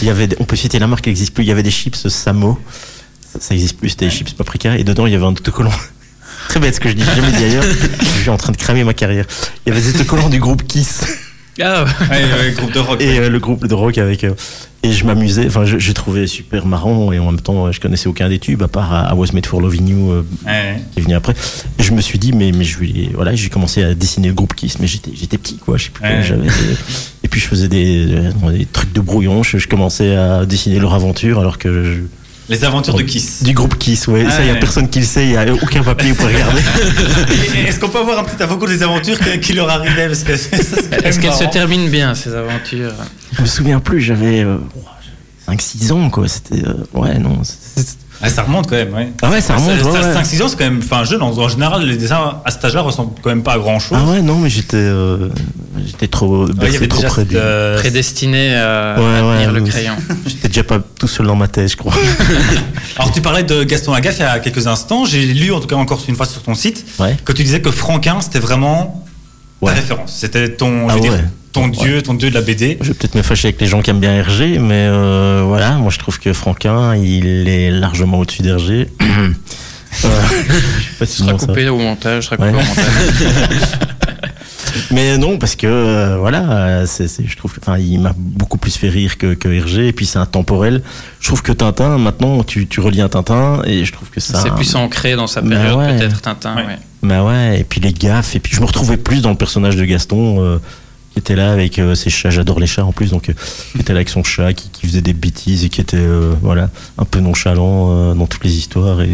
il 0.00 0.06
y 0.08 0.10
avait, 0.14 0.28
on 0.40 0.44
peut 0.44 0.56
citer 0.56 0.78
la 0.78 0.86
marque 0.86 1.02
qui 1.04 1.10
n'existe 1.10 1.34
plus. 1.34 1.44
Il 1.44 1.48
y 1.48 1.52
avait 1.52 1.62
des 1.62 1.70
chips 1.70 2.08
Samo. 2.08 2.58
Ça, 3.32 3.38
ça 3.40 3.54
existe 3.54 3.76
plus. 3.76 3.90
C'était 3.90 4.06
des 4.06 4.12
chips 4.12 4.32
paprika. 4.32 4.78
Et 4.78 4.84
dedans, 4.84 5.04
il 5.06 5.12
y 5.12 5.16
avait 5.16 5.26
un 5.26 5.32
autocollant. 5.32 5.72
Très 6.56 6.60
bête 6.68 6.74
ce 6.74 6.80
que 6.80 6.88
je 6.88 6.94
dis. 6.94 7.04
Jamais 7.04 7.32
dit 7.32 7.44
ailleurs. 7.44 7.64
Je 8.00 8.06
suis 8.22 8.30
en 8.30 8.38
train 8.38 8.50
de 8.50 8.56
cramer 8.56 8.82
ma 8.82 8.94
carrière. 8.94 9.26
Il 9.66 9.68
y 9.68 9.76
avait 9.76 9.82
des 9.82 9.94
autocollants 9.94 10.30
du 10.30 10.38
groupe 10.38 10.62
Kiss 10.66 11.02
Ah, 11.62 11.84
Ouais, 12.10 12.16
ouais, 12.16 12.52
groupe 12.56 12.72
de 12.72 12.78
rock. 12.78 12.98
et 13.02 13.18
euh, 13.18 13.28
le 13.28 13.38
groupe 13.40 13.66
de 13.66 13.74
rock 13.74 13.98
avec. 13.98 14.24
euh, 14.24 14.30
et 14.82 14.90
je 14.90 15.04
m'amusais. 15.04 15.44
Enfin, 15.48 15.66
je- 15.66 15.76
j'ai 15.76 15.92
trouvé 15.92 16.26
super 16.26 16.64
marrant. 16.64 17.12
Et 17.12 17.18
en 17.18 17.26
même 17.26 17.40
temps, 17.42 17.70
je 17.72 17.78
connaissais 17.78 18.06
aucun 18.08 18.30
des 18.30 18.38
tubes 18.38 18.62
à 18.62 18.68
part 18.68 19.06
I 19.12 19.14
Was 19.14 19.32
Made 19.34 19.44
for 19.44 19.60
Loving 19.60 19.86
You. 19.86 20.10
euh, 20.12 20.22
Ouais. 20.46 20.80
qui 20.94 21.00
est 21.00 21.02
venu 21.02 21.14
après. 21.14 21.34
Et 21.78 21.82
je 21.82 21.92
me 21.92 22.00
suis 22.00 22.18
dit, 22.18 22.32
mais, 22.32 22.52
mais 22.52 22.64
je 22.64 22.78
vais, 22.78 23.10
voilà, 23.12 23.34
j'ai 23.34 23.50
commencé 23.50 23.82
à 23.82 23.92
dessiner 23.94 24.28
le 24.28 24.34
groupe 24.34 24.54
Kiss, 24.54 24.78
mais 24.78 24.86
j'étais, 24.86 25.10
j'étais 25.14 25.36
petit, 25.36 25.58
quoi. 25.58 25.76
Je 25.76 25.84
sais 25.84 25.90
plus 25.90 26.04
quel 26.04 26.20
Ouais. 26.20 26.24
j'avais. 26.24 26.46
Et, 27.22 27.28
puis 27.28 27.38
je 27.38 27.48
faisais 27.48 27.68
des, 27.68 28.06
euh, 28.14 28.50
des 28.50 28.64
trucs 28.64 28.94
de 28.94 29.00
brouillon. 29.02 29.42
Je, 29.42 29.58
je 29.58 29.68
commençais 29.68 30.16
à 30.16 30.46
dessiner 30.46 30.78
leur 30.78 30.94
aventure, 30.94 31.38
alors 31.38 31.58
que 31.58 31.84
je- 31.84 32.00
Les 32.48 32.62
aventures 32.64 32.94
de 32.94 33.02
Kiss. 33.02 33.42
du 33.42 33.52
groupe 33.54 33.76
Kiss, 33.76 34.06
ouais. 34.06 34.24
ça, 34.30 34.40
il 34.42 34.46
y 34.46 34.50
a 34.50 34.52
Ouais. 34.54 34.60
personne 34.60 34.88
qui 34.88 35.00
le 35.00 35.04
sait. 35.04 35.24
Il 35.26 35.32
y 35.32 35.36
a 35.36 35.52
aucun 35.52 35.82
papier 35.82 36.12
pour 36.14 36.26
regarder. 36.26 36.60
Et- 37.56 37.62
Est-ce 37.68 37.80
qu'on 37.80 37.88
peut 37.88 37.98
avoir 37.98 38.20
un 38.20 38.24
petit 38.24 38.40
avant 38.42 38.56
des 38.56 38.82
aventures 38.84 39.18
qui 39.42 39.52
leur 39.52 39.68
arrivaient 39.68 40.10
Est-ce 40.12 40.24
qu'elles 41.20 41.32
se 41.32 41.50
terminent 41.50 41.88
bien 41.90 42.14
ces 42.14 42.34
aventures? 42.34 42.92
Je 43.36 43.42
me 43.42 43.46
souviens 43.46 43.80
plus. 43.80 44.00
J'avais 44.00 44.44
euh, 44.44 44.58
5-6 45.48 45.90
ans, 45.92 46.08
quoi. 46.10 46.28
C'était, 46.28 46.64
euh, 46.66 46.74
ouais, 46.94 47.18
non. 47.18 47.42
Ah, 48.22 48.30
ça 48.30 48.42
remonte 48.44 48.68
quand 48.68 48.76
même, 48.76 48.94
ouais. 48.94 49.12
Ah 49.22 49.30
ouais, 49.30 49.40
ça 49.40 49.56
remonte. 49.56 49.82
ouais, 49.84 49.90
ouais. 50.00 50.14
5-6 50.14 50.42
ans, 50.42 50.48
c'est 50.48 50.56
quand 50.56 50.64
même 50.64 50.80
enfin, 50.82 51.04
jeune. 51.04 51.20
En, 51.22 51.36
en 51.36 51.48
général, 51.48 51.84
les 51.86 51.96
dessins 51.96 52.40
à 52.44 52.50
cet 52.50 52.64
âge-là 52.64 52.80
ressemblent 52.80 53.12
quand 53.22 53.28
même 53.28 53.42
pas 53.42 53.54
à 53.54 53.58
grand 53.58 53.78
chose. 53.78 53.98
Ah 54.00 54.10
ouais, 54.10 54.22
non, 54.22 54.38
mais 54.38 54.48
j'étais, 54.48 54.76
euh, 54.78 55.28
j'étais 55.86 56.08
trop, 56.08 56.46
il 56.46 56.52
y 56.52 56.56
bercé 56.56 56.76
avait 56.76 56.88
trop 56.88 56.98
déjà 57.00 57.08
près 57.10 57.22
cette, 57.22 57.34
euh, 57.34 57.78
Prédestiné 57.78 58.56
à, 58.56 58.96
Ouais, 58.98 59.04
à 59.18 59.26
ouais, 59.28 59.34
tenir 59.36 59.52
le 59.52 59.60
crayon. 59.62 59.94
J'étais 60.26 60.48
déjà 60.48 60.64
pas 60.64 60.78
tout 60.98 61.08
seul 61.08 61.26
dans 61.26 61.36
ma 61.36 61.48
tête, 61.48 61.70
je 61.70 61.76
crois. 61.76 61.92
Alors, 62.98 63.12
tu 63.12 63.20
parlais 63.20 63.42
de 63.42 63.64
Gaston 63.64 63.92
Lagaffe 63.92 64.16
il 64.18 64.22
y 64.22 64.24
a 64.24 64.38
quelques 64.38 64.66
instants. 64.66 65.04
J'ai 65.04 65.26
lu, 65.26 65.52
en 65.52 65.60
tout 65.60 65.66
cas, 65.66 65.76
encore 65.76 66.02
une 66.08 66.16
fois 66.16 66.26
sur 66.26 66.42
ton 66.42 66.54
site, 66.54 66.86
Ouais. 66.98 67.16
que 67.24 67.32
tu 67.32 67.42
disais 67.44 67.60
que 67.60 67.70
Franquin, 67.70 68.20
c'était 68.20 68.38
vraiment 68.38 69.04
Ouais. 69.60 69.72
ta 69.72 69.80
référence. 69.80 70.12
C'était 70.16 70.48
ton, 70.50 70.88
je 70.88 70.92
Ah 70.92 70.94
veux 70.94 71.00
dire, 71.00 71.12
ouais. 71.12 71.24
Ton 71.56 71.68
dieu, 71.68 72.02
ton 72.02 72.14
dieu 72.14 72.30
de 72.30 72.34
la 72.34 72.42
BD. 72.42 72.78
Je 72.80 72.88
vais 72.88 72.94
peut-être 72.94 73.14
me 73.14 73.22
fâcher 73.22 73.48
avec 73.48 73.60
les 73.60 73.66
gens 73.66 73.82
qui 73.82 73.90
aiment 73.90 74.00
bien 74.00 74.12
Hergé, 74.14 74.58
mais 74.58 74.86
euh, 74.88 75.42
voilà, 75.46 75.72
moi 75.72 75.90
je 75.90 75.98
trouve 75.98 76.18
que 76.20 76.32
Franquin, 76.32 76.94
il 76.96 77.48
est 77.48 77.70
largement 77.70 78.18
au-dessus 78.20 78.42
d'Hergé. 78.42 78.88
Euh, 80.04 80.08
je 80.78 80.82
sais 80.84 80.98
pas 80.98 81.06
si 81.06 81.12
Ce 81.12 81.18
sera 81.22 81.32
non, 81.32 81.38
ça- 81.38 81.46
coupé 81.46 81.68
au 81.70 81.78
montage, 81.78 82.24
sera 82.24 82.36
coupé 82.36 82.50
Ouais. 82.50 82.54
au 82.60 82.62
montage. 82.66 83.78
Mais 84.90 85.16
non, 85.16 85.38
parce 85.38 85.56
que 85.56 85.66
euh, 85.66 86.16
voilà, 86.18 86.84
je 86.84 87.36
trouve 87.36 87.54
enfin, 87.62 87.78
il 87.78 87.98
m'a 88.00 88.12
beaucoup 88.14 88.58
plus 88.58 88.76
fait 88.76 88.90
rire 88.90 89.16
que, 89.16 89.32
que 89.32 89.48
Hergé, 89.48 89.88
et 89.88 89.92
puis 89.94 90.04
c'est 90.04 90.18
intemporel. 90.18 90.82
Je 91.20 91.28
trouve 91.28 91.40
que 91.42 91.52
Tintin, 91.52 91.96
maintenant, 91.96 92.42
tu, 92.44 92.66
tu 92.66 92.80
relis 92.80 93.00
un 93.00 93.08
Tintin, 93.08 93.62
et 93.64 93.86
je 93.86 93.92
trouve 93.92 94.10
que 94.10 94.20
ça. 94.20 94.38
C'est 94.42 94.50
plus 94.54 94.74
ancré 94.76 95.16
dans 95.16 95.26
sa 95.26 95.40
Bah 95.40 95.56
période, 95.56 95.78
ouais. 95.78 95.96
peut-être 95.96 96.20
Tintin. 96.20 96.56
Ouais. 96.56 96.66
ouais. 96.66 96.78
Bah 97.02 97.24
ouais, 97.24 97.60
et 97.60 97.64
puis 97.64 97.80
les 97.80 97.92
gaffes, 97.94 98.36
et 98.36 98.38
puis 98.40 98.54
je 98.54 98.60
me 98.60 98.66
retrouvais 98.66 98.98
plus 98.98 99.22
dans 99.22 99.30
le 99.30 99.36
personnage 99.36 99.76
de 99.76 99.84
Gaston, 99.86 100.42
euh, 100.44 100.58
qui 101.16 101.20
était 101.20 101.34
là 101.34 101.50
avec 101.50 101.78
euh, 101.78 101.94
ses 101.94 102.10
chats, 102.10 102.28
j'adore 102.28 102.60
les 102.60 102.66
chats 102.66 102.84
en 102.84 102.92
plus, 102.92 103.10
donc 103.10 103.30
euh, 103.30 103.32
qui 103.72 103.78
était 103.80 103.94
là 103.94 104.00
avec 104.00 104.10
son 104.10 104.22
chat, 104.22 104.52
qui, 104.52 104.68
qui 104.68 104.86
faisait 104.86 105.00
des 105.00 105.14
bêtises 105.14 105.64
et 105.64 105.70
qui 105.70 105.80
était 105.80 105.96
euh, 105.96 106.34
voilà 106.42 106.68
un 106.98 107.06
peu 107.06 107.20
nonchalant 107.20 107.86
euh, 107.90 108.12
dans 108.14 108.26
toutes 108.26 108.44
les 108.44 108.52
histoires. 108.54 109.00
Et 109.00 109.12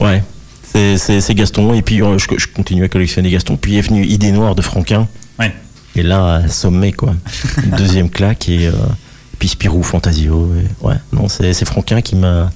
ouais, 0.00 0.22
c'est, 0.62 1.34
Gaston, 1.34 1.74
et 1.74 1.82
puis 1.82 1.98
je, 1.98 2.26
je 2.38 2.46
continue 2.46 2.82
à 2.84 2.88
collectionner 2.88 3.30
Gaston, 3.30 3.58
puis 3.58 3.76
est 3.76 3.82
venu 3.82 4.06
Idée 4.06 4.32
Noire 4.32 4.54
de 4.54 4.62
Franquin, 4.62 5.06
Ouais. 5.38 5.52
et 5.96 6.02
là, 6.02 6.48
sommet 6.48 6.92
quoi, 6.92 7.14
Une 7.62 7.70
deuxième 7.76 8.08
claque, 8.08 8.48
et, 8.48 8.64
et 8.64 8.70
puis 9.38 9.48
Spirou, 9.48 9.82
Fantasio, 9.82 10.50
et, 10.56 10.86
ouais, 10.86 10.94
non, 11.12 11.28
c'est 11.28 11.64
Franquin 11.66 12.00
qui 12.00 12.16
m'a... 12.16 12.50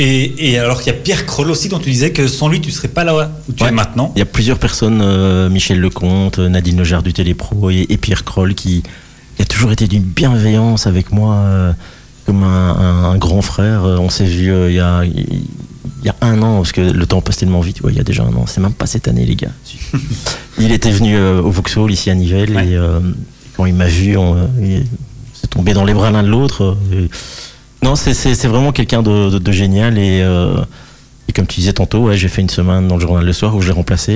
Et, 0.00 0.52
et 0.52 0.58
alors 0.58 0.78
qu'il 0.80 0.92
y 0.92 0.96
a 0.96 0.98
Pierre 0.98 1.26
Kroll 1.26 1.50
aussi, 1.50 1.68
dont 1.68 1.78
tu 1.78 1.90
disais 1.90 2.12
que 2.12 2.28
sans 2.28 2.48
lui, 2.48 2.60
tu 2.60 2.70
serais 2.70 2.88
pas 2.88 3.02
là 3.04 3.30
où 3.48 3.52
tu 3.52 3.62
Ouais. 3.64 3.70
es 3.70 3.72
maintenant. 3.72 4.12
Il 4.14 4.20
y 4.20 4.22
a 4.22 4.26
plusieurs 4.26 4.58
personnes, 4.58 5.00
euh, 5.02 5.48
Michel 5.48 5.80
Lecomte, 5.80 6.38
euh, 6.38 6.48
Nadine 6.48 6.78
Lejar 6.78 7.02
du 7.02 7.12
Télépro 7.12 7.70
et, 7.70 7.86
et 7.88 7.96
Pierre 7.96 8.24
Kroll, 8.24 8.54
qui, 8.54 8.82
qui 9.36 9.42
a 9.42 9.44
toujours 9.44 9.72
été 9.72 9.86
d'une 9.88 10.02
bienveillance 10.04 10.86
avec 10.86 11.10
moi, 11.10 11.34
euh, 11.34 11.72
comme 12.26 12.44
un, 12.44 12.70
un- 12.76 13.04
un 13.10 13.16
grand 13.16 13.42
frère. 13.42 13.82
On 13.84 14.08
s'est 14.10 14.24
vu 14.26 14.52
euh, 14.52 14.70
il 14.70 14.76
y, 14.76 14.80
a, 14.80 15.04
il 15.04 15.40
y 16.04 16.08
a 16.08 16.14
un 16.20 16.40
an, 16.42 16.58
parce 16.58 16.70
que 16.72 16.80
le 16.80 17.06
temps 17.06 17.20
passe 17.20 17.38
tellement 17.38 17.60
vite. 17.60 17.80
Ouais, 17.80 17.90
il 17.92 17.96
y 17.96 18.00
a 18.00 18.04
déjà 18.04 18.22
un 18.22 18.32
an. 18.34 18.44
C'est 18.46 18.60
même 18.60 18.72
pas 18.74 18.86
cette 18.86 19.08
année, 19.08 19.24
les 19.26 19.34
gars. 19.34 19.50
il 20.60 20.70
était 20.70 20.92
venu 20.92 21.18
au 21.18 21.50
Vauxhall, 21.50 21.90
ici 21.90 22.08
à 22.10 22.14
Nivelles, 22.14 22.54
Ouais. 22.54 22.68
et 22.68 22.78
quand 23.56 23.66
il 23.66 23.74
m'a 23.74 23.86
vu, 23.88 24.16
on, 24.16 24.36
il 24.62 24.84
s'est 25.34 25.48
tombé 25.48 25.72
dans 25.72 25.84
les 25.84 25.94
bras 25.94 26.10
l'un 26.12 26.22
de 26.22 26.28
l'autre. 26.28 26.76
et- 26.92 27.08
Non, 27.82 27.94
c'est- 27.96 28.46
vraiment 28.48 28.72
quelqu'un 28.72 29.02
de, 29.02 29.30
de- 29.30 29.38
de 29.38 29.52
génial 29.52 29.98
et. 29.98 30.20
euh, 30.22 30.56
et 31.28 31.32
comme 31.32 31.46
tu 31.46 31.60
disais 31.60 31.74
tantôt, 31.74 32.04
ouais, 32.04 32.16
j'ai 32.16 32.28
fait 32.28 32.40
une 32.40 32.48
semaine 32.48 32.88
dans 32.88 32.94
le 32.96 33.00
journal 33.02 33.24
le 33.24 33.32
soir 33.34 33.54
où 33.54 33.60
je 33.60 33.66
l'ai 33.68 33.74
remplacé. 33.74 34.12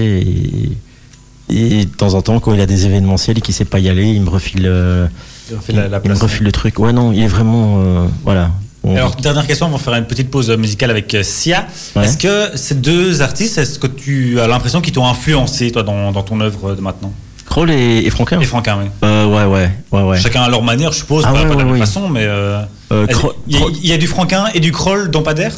Et, 1.50 1.76
et 1.80 1.84
de 1.84 1.90
temps 1.90 2.14
en 2.14 2.22
temps, 2.22 2.40
quand 2.40 2.54
il 2.54 2.60
a 2.60 2.66
des 2.66 2.86
événementiels 2.86 3.36
et 3.36 3.40
qu'il 3.42 3.52
sait 3.54 3.66
pas 3.66 3.78
y 3.78 3.88
aller, 3.90 4.06
il 4.06 4.22
me 4.22 4.30
refile, 4.30 4.64
euh, 4.64 5.06
Il 5.50 5.56
refile 5.56 5.76
la, 5.76 5.82
la 5.88 5.96
il 5.98 6.00
me 6.00 6.00
place. 6.06 6.20
refile 6.22 6.44
le 6.44 6.52
truc. 6.52 6.78
Ouais, 6.78 6.92
non, 6.94 7.12
il 7.12 7.22
est 7.22 7.26
vraiment. 7.28 7.82
euh, 7.82 8.06
voilà. 8.24 8.50
On- 8.84 8.96
Alors, 8.96 9.14
dernière 9.16 9.46
question, 9.46 9.66
on 9.66 9.70
va 9.70 9.78
faire 9.78 9.94
une 9.94 10.06
petite 10.06 10.30
pause 10.30 10.50
musicale 10.56 10.90
avec 10.90 11.14
Sia. 11.22 11.66
Ouais. 11.94 12.04
Est-ce 12.06 12.16
que 12.18 12.56
ces 12.56 12.74
deux 12.76 13.20
artistes, 13.22 13.58
est-ce 13.58 13.78
que 13.78 13.86
tu 13.86 14.40
as 14.40 14.48
l'impression 14.48 14.80
qu'ils 14.80 14.94
t'ont 14.94 15.06
influencé, 15.06 15.70
toi, 15.70 15.82
dans, 15.82 16.10
dans 16.12 16.22
ton 16.22 16.40
œuvre 16.40 16.74
de 16.74 16.80
maintenant? 16.80 17.12
Kroll 17.52 17.70
et, 17.70 17.98
et 18.06 18.10
Franquin 18.10 18.40
Et 18.40 18.44
Franquin, 18.46 18.78
oui. 18.82 18.88
Euh, 19.04 19.26
Ouais, 19.26 19.44
ouais, 19.44 19.70
ouais, 19.92 20.02
ouais. 20.08 20.18
Chacun 20.18 20.42
à 20.42 20.48
leur 20.48 20.62
manière, 20.62 20.90
je 20.92 20.98
suppose, 20.98 21.22
Ah 21.26 21.32
pas, 21.32 21.40
ouais, 21.42 21.48
pas 21.48 21.54
de 21.54 21.58
la 21.58 21.64
même 21.66 21.76
façon, 21.78 22.08
mais. 22.08 22.24
euh, 22.24 22.62
Euh, 22.90 23.06
Il 23.06 23.12
y, 23.12 23.56
a- 23.56 23.60
Kroll- 23.60 23.72
il 23.82 23.88
y 23.90 23.92
a 23.92 23.98
du 23.98 24.06
Franquin 24.06 24.46
et 24.54 24.60
du 24.60 24.72
Kroll 24.72 25.10
dans 25.10 25.22
Pader? 25.22 25.50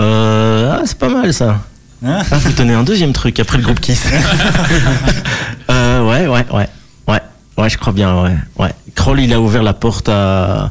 Euh, 0.00 0.72
ah, 0.78 0.82
c'est 0.84 0.96
pas 0.98 1.08
mal 1.08 1.34
ça. 1.34 1.58
Hein? 2.04 2.22
Ah, 2.30 2.38
vous 2.38 2.52
tenez 2.52 2.74
un 2.74 2.84
deuxième 2.84 3.12
truc 3.12 3.40
après 3.40 3.58
le 3.58 3.64
groupe 3.64 3.80
Kiss. 3.80 4.04
ouais, 5.68 6.26
ouais, 6.26 6.26
ouais, 6.28 6.68
ouais, 7.08 7.20
ouais, 7.58 7.68
je 7.70 7.78
crois 7.78 7.92
bien, 7.92 8.22
ouais, 8.22 8.36
ouais. 8.58 8.70
Kroll, 8.94 9.20
il 9.20 9.32
a 9.32 9.40
ouvert 9.40 9.62
la 9.62 9.72
porte 9.74 10.08
à, 10.08 10.70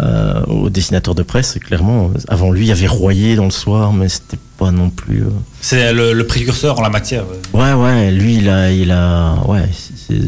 euh, 0.00 0.42
au 0.46 0.70
dessinateur 0.70 1.14
de 1.14 1.22
presse, 1.22 1.58
clairement. 1.64 2.10
Avant 2.28 2.50
lui, 2.52 2.66
il 2.66 2.68
y 2.68 2.72
avait 2.72 2.86
Royer 2.86 3.36
dans 3.36 3.44
le 3.46 3.50
soir, 3.50 3.92
mais 3.92 4.08
c'était 4.08 4.38
pas 4.58 4.70
non 4.70 4.90
plus. 4.90 5.22
euh, 5.22 5.30
C'est 5.60 5.92
le, 5.92 6.12
le 6.12 6.26
précurseur 6.26 6.78
en 6.78 6.82
la 6.82 6.90
matière. 6.90 7.24
Ouais, 7.52 7.72
ouais, 7.72 8.10
lui, 8.10 8.36
il 8.36 8.48
a, 8.48 8.70
il 8.70 8.90
a, 8.92 9.34
ouais, 9.46 9.64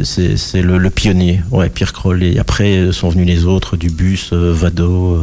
c'est- 0.04 0.62
le, 0.62 0.78
le 0.78 0.90
pionnier, 0.90 1.40
ouais, 1.50 1.68
Pierre 1.68 1.92
Kroll. 1.92 2.22
Et 2.22 2.38
après 2.38 2.76
euh, 2.78 2.92
sont 2.92 3.10
venus 3.10 3.26
les 3.26 3.44
autres, 3.44 3.76
Dubus, 3.76 4.30
euh, 4.32 4.52
Vado 4.52 5.20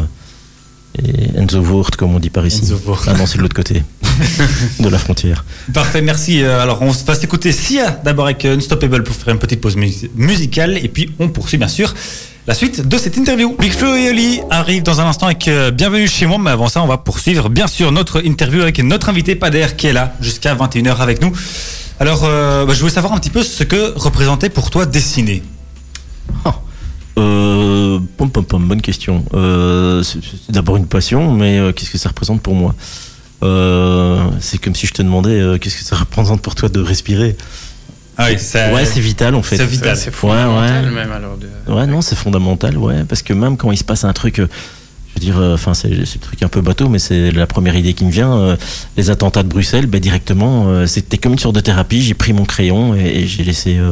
et 0.97 1.37
Enzo 1.37 1.59
Wurt, 1.61 1.95
comme 1.95 2.15
on 2.15 2.19
dit 2.19 2.29
par 2.29 2.45
ici. 2.47 2.61
Enzo 2.63 2.79
Wurt. 2.85 3.03
Ah 3.07 3.13
non, 3.13 3.25
c'est 3.25 3.37
de 3.37 3.43
l'autre 3.43 3.55
côté 3.55 3.83
de 4.79 4.89
la 4.89 4.97
frontière. 4.97 5.45
Parfait, 5.73 6.01
merci. 6.01 6.41
Alors, 6.43 6.81
on 6.81 6.89
va 6.91 7.15
s'écouter 7.15 7.51
Sia 7.51 7.91
d'abord 8.03 8.25
avec 8.25 8.45
Unstoppable 8.45 9.03
pour 9.03 9.15
faire 9.15 9.33
une 9.33 9.39
petite 9.39 9.61
pause 9.61 9.75
mu- 9.75 9.91
musicale. 10.15 10.77
Et 10.81 10.87
puis, 10.87 11.11
on 11.19 11.29
poursuit, 11.29 11.57
bien 11.57 11.67
sûr, 11.67 11.93
la 12.47 12.53
suite 12.53 12.87
de 12.87 12.97
cette 12.97 13.17
interview. 13.17 13.55
Big 13.59 13.73
Flo 13.73 13.93
et 13.93 14.09
Oli 14.09 14.39
arrivent 14.49 14.83
dans 14.83 15.01
un 15.01 15.05
instant 15.05 15.25
avec 15.25 15.49
euh, 15.49 15.69
Bienvenue 15.69 16.07
chez 16.07 16.25
moi. 16.25 16.37
Mais 16.37 16.51
avant 16.51 16.69
ça, 16.69 16.81
on 16.81 16.87
va 16.87 16.97
poursuivre, 16.97 17.49
bien 17.49 17.67
sûr, 17.67 17.91
notre 17.91 18.25
interview 18.25 18.61
avec 18.61 18.79
notre 18.79 19.09
invité 19.09 19.35
Pader 19.35 19.67
qui 19.75 19.87
est 19.87 19.93
là 19.93 20.15
jusqu'à 20.21 20.55
21h 20.55 20.95
avec 20.97 21.21
nous. 21.21 21.33
Alors, 21.99 22.21
euh, 22.23 22.65
bah, 22.65 22.73
je 22.73 22.79
voulais 22.79 22.93
savoir 22.93 23.11
un 23.11 23.17
petit 23.17 23.29
peu 23.29 23.43
ce 23.43 23.65
que 23.65 23.93
représentait 23.97 24.49
pour 24.49 24.69
toi 24.69 24.85
dessiner. 24.85 25.43
Euh, 27.17 27.99
pom, 28.15 28.29
pom, 28.29 28.67
bonne 28.67 28.81
question. 28.81 29.25
Euh, 29.33 30.03
c'est 30.03 30.19
d'abord 30.49 30.77
une 30.77 30.85
passion, 30.85 31.33
mais 31.33 31.57
euh, 31.57 31.71
qu'est-ce 31.71 31.89
que 31.89 31.97
ça 31.97 32.09
représente 32.09 32.43
pour 32.43 32.53
moi? 32.53 32.75
Euh, 33.43 34.29
c'est 34.39 34.59
comme 34.59 34.75
si 34.75 34.87
je 34.87 34.93
te 34.93 35.01
demandais 35.01 35.39
euh, 35.39 35.57
qu'est-ce 35.57 35.77
que 35.77 35.83
ça 35.83 35.95
représente 35.95 36.41
pour 36.41 36.53
toi 36.53 36.69
de 36.69 36.79
respirer? 36.79 37.35
Ah 38.17 38.27
oui, 38.31 38.39
ça- 38.39 38.73
ouais, 38.73 38.85
c'est 38.85 38.99
vital 38.99 39.35
en 39.35 39.43
fait. 39.43 39.57
c'est 39.57 39.65
vital. 39.65 39.95
C'est 39.95 40.07
Ouais, 40.07 40.11
fondamental 40.15 40.85
ouais. 40.85 40.91
même 40.91 41.11
alors. 41.11 41.37
de- 41.37 41.71
Ouais, 41.71 41.85
non, 41.85 42.01
c'est 42.01 42.15
fondamental, 42.15 42.77
ouais, 42.77 43.03
parce 43.07 43.21
que 43.21 43.33
même 43.33 43.57
quand 43.57 43.71
il 43.71 43.77
se 43.77 43.83
passe 43.83 44.03
un 44.05 44.13
truc, 44.13 44.39
euh, 44.39 44.47
je 45.09 45.13
veux 45.13 45.19
dire, 45.25 45.37
euh, 45.39 45.53
enfin, 45.53 45.73
c'est 45.73 45.89
c'est 46.05 46.15
le 46.15 46.21
truc 46.21 46.41
un 46.43 46.47
peu 46.47 46.61
bateau, 46.61 46.89
mais 46.89 46.99
c'est 46.99 47.31
la 47.31 47.45
première 47.47 47.75
idée 47.75 47.93
qui 47.93 48.05
me 48.05 48.11
vient. 48.11 48.35
euh, 48.37 48.55
les 48.97 49.09
attentats 49.09 49.43
de 49.43 49.47
Bruxelles, 49.49 49.85
ben, 49.87 49.99
directement, 50.01 50.67
euh, 50.67 50.87
c'était 50.87 51.17
comme 51.17 51.33
une 51.33 51.39
sorte 51.39 51.55
de 51.55 51.59
thérapie. 51.61 52.01
J'ai 52.01 52.13
pris 52.15 52.33
mon 52.33 52.45
crayon 52.45 52.95
et, 52.95 53.01
et 53.21 53.27
j'ai 53.27 53.43
laissé 53.43 53.77
euh, 53.77 53.91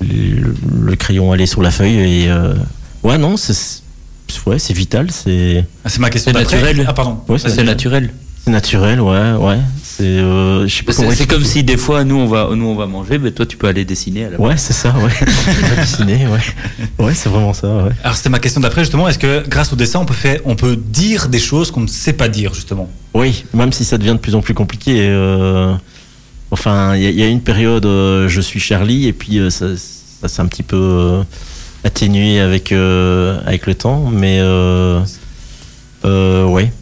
le, 0.00 0.54
le 0.82 0.96
crayon 0.96 1.32
aller 1.32 1.46
sur 1.46 1.62
la 1.62 1.70
feuille 1.70 1.98
et 2.24 2.30
euh, 2.30 2.54
ouais, 3.02 3.18
non, 3.18 3.36
c'est 3.36 3.82
ouais, 4.46 4.58
c'est 4.58 4.74
vital, 4.74 5.10
c'est 5.10 5.64
Ah, 5.84 5.88
C'est 5.88 6.00
ma 6.00 6.10
question 6.10 6.32
C'est 6.32 6.38
naturel. 6.38 6.84
Ah 6.88 6.92
pardon. 6.92 7.18
Ouais, 7.28 7.38
c'est 7.38 7.62
naturel. 7.62 8.10
c'est 8.44 8.50
naturel, 8.50 9.00
ouais, 9.00 9.32
ouais. 9.32 9.58
C'est, 9.96 10.02
euh, 10.04 10.66
C'est 10.68 11.14
c'est 11.14 11.26
comme 11.28 11.44
si 11.44 11.62
des 11.62 11.76
fois 11.76 12.02
nous 12.02 12.16
on 12.16 12.26
va 12.26 12.48
nous 12.52 12.66
on 12.66 12.74
va 12.74 12.86
manger, 12.86 13.18
mais 13.18 13.30
toi 13.30 13.46
tu 13.46 13.56
peux 13.56 13.68
aller 13.68 13.84
dessiner 13.84 14.24
à 14.24 14.30
la 14.30 14.40
Ouais, 14.40 14.56
c'est 14.56 14.72
ça, 14.72 14.92
ouais. 14.98 15.26
Dessiner, 15.78 16.26
ouais. 16.26 17.04
Ouais, 17.04 17.14
c'est 17.14 17.28
vraiment 17.28 17.52
ça, 17.52 17.68
ouais. 17.68 17.92
Alors 18.02 18.16
c'était 18.16 18.28
ma 18.28 18.40
question 18.40 18.60
d'après 18.60 18.82
justement. 18.82 19.06
Est-ce 19.08 19.20
que 19.20 19.48
grâce 19.48 19.72
au 19.72 19.76
dessin 19.76 20.00
on 20.00 20.04
peut 20.04 20.12
faire, 20.14 20.40
on 20.46 20.56
peut 20.56 20.74
dire 20.74 21.28
des 21.28 21.38
choses 21.38 21.70
qu'on 21.70 21.82
ne 21.82 21.86
sait 21.86 22.14
pas 22.14 22.28
dire 22.28 22.54
justement? 22.54 22.88
Oui, 23.14 23.44
même 23.54 23.72
si 23.72 23.84
ça 23.84 23.96
devient 23.96 24.14
de 24.14 24.18
plus 24.18 24.34
en 24.34 24.40
plus 24.40 24.54
compliqué. 24.54 24.96
euh, 24.98 25.72
enfin, 26.50 26.96
il 26.96 27.02
y, 27.02 27.06
a- 27.06 27.10
il 27.10 27.18
y 27.20 27.22
a 27.22 27.28
une 27.28 27.40
période, 27.42 27.86
euh, 27.86 28.26
je 28.28 28.40
suis 28.40 28.58
Charlie, 28.58 29.06
et 29.06 29.12
puis 29.12 29.38
euh, 29.38 29.48
ça, 29.50 29.66
ça 29.76 30.26
s'est 30.26 30.42
un 30.42 30.46
petit 30.46 30.64
peu 30.64 30.76
euh, 30.76 31.22
atténué 31.84 32.40
avec, 32.40 32.72
euh, 32.72 33.38
avec 33.46 33.66
le 33.66 33.76
temps, 33.76 34.10
mais 34.12 34.38
euh, 34.40 35.00
euh, 36.04 36.44
ouais. 36.46 36.72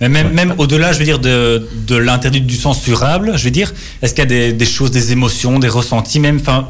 Mais 0.00 0.08
même, 0.08 0.32
même 0.32 0.54
au-delà, 0.58 0.92
je 0.92 0.98
veux 0.98 1.04
dire, 1.04 1.18
de, 1.18 1.68
de 1.86 1.96
l'interdit 1.96 2.40
du 2.40 2.54
censurable, 2.56 3.32
je 3.36 3.44
veux 3.44 3.50
dire, 3.50 3.72
est-ce 4.02 4.14
qu'il 4.14 4.22
y 4.22 4.26
a 4.26 4.28
des, 4.28 4.52
des 4.52 4.64
choses, 4.66 4.90
des 4.90 5.12
émotions, 5.12 5.58
des 5.58 5.68
ressentis, 5.68 6.20
même, 6.20 6.38
enfin, 6.40 6.68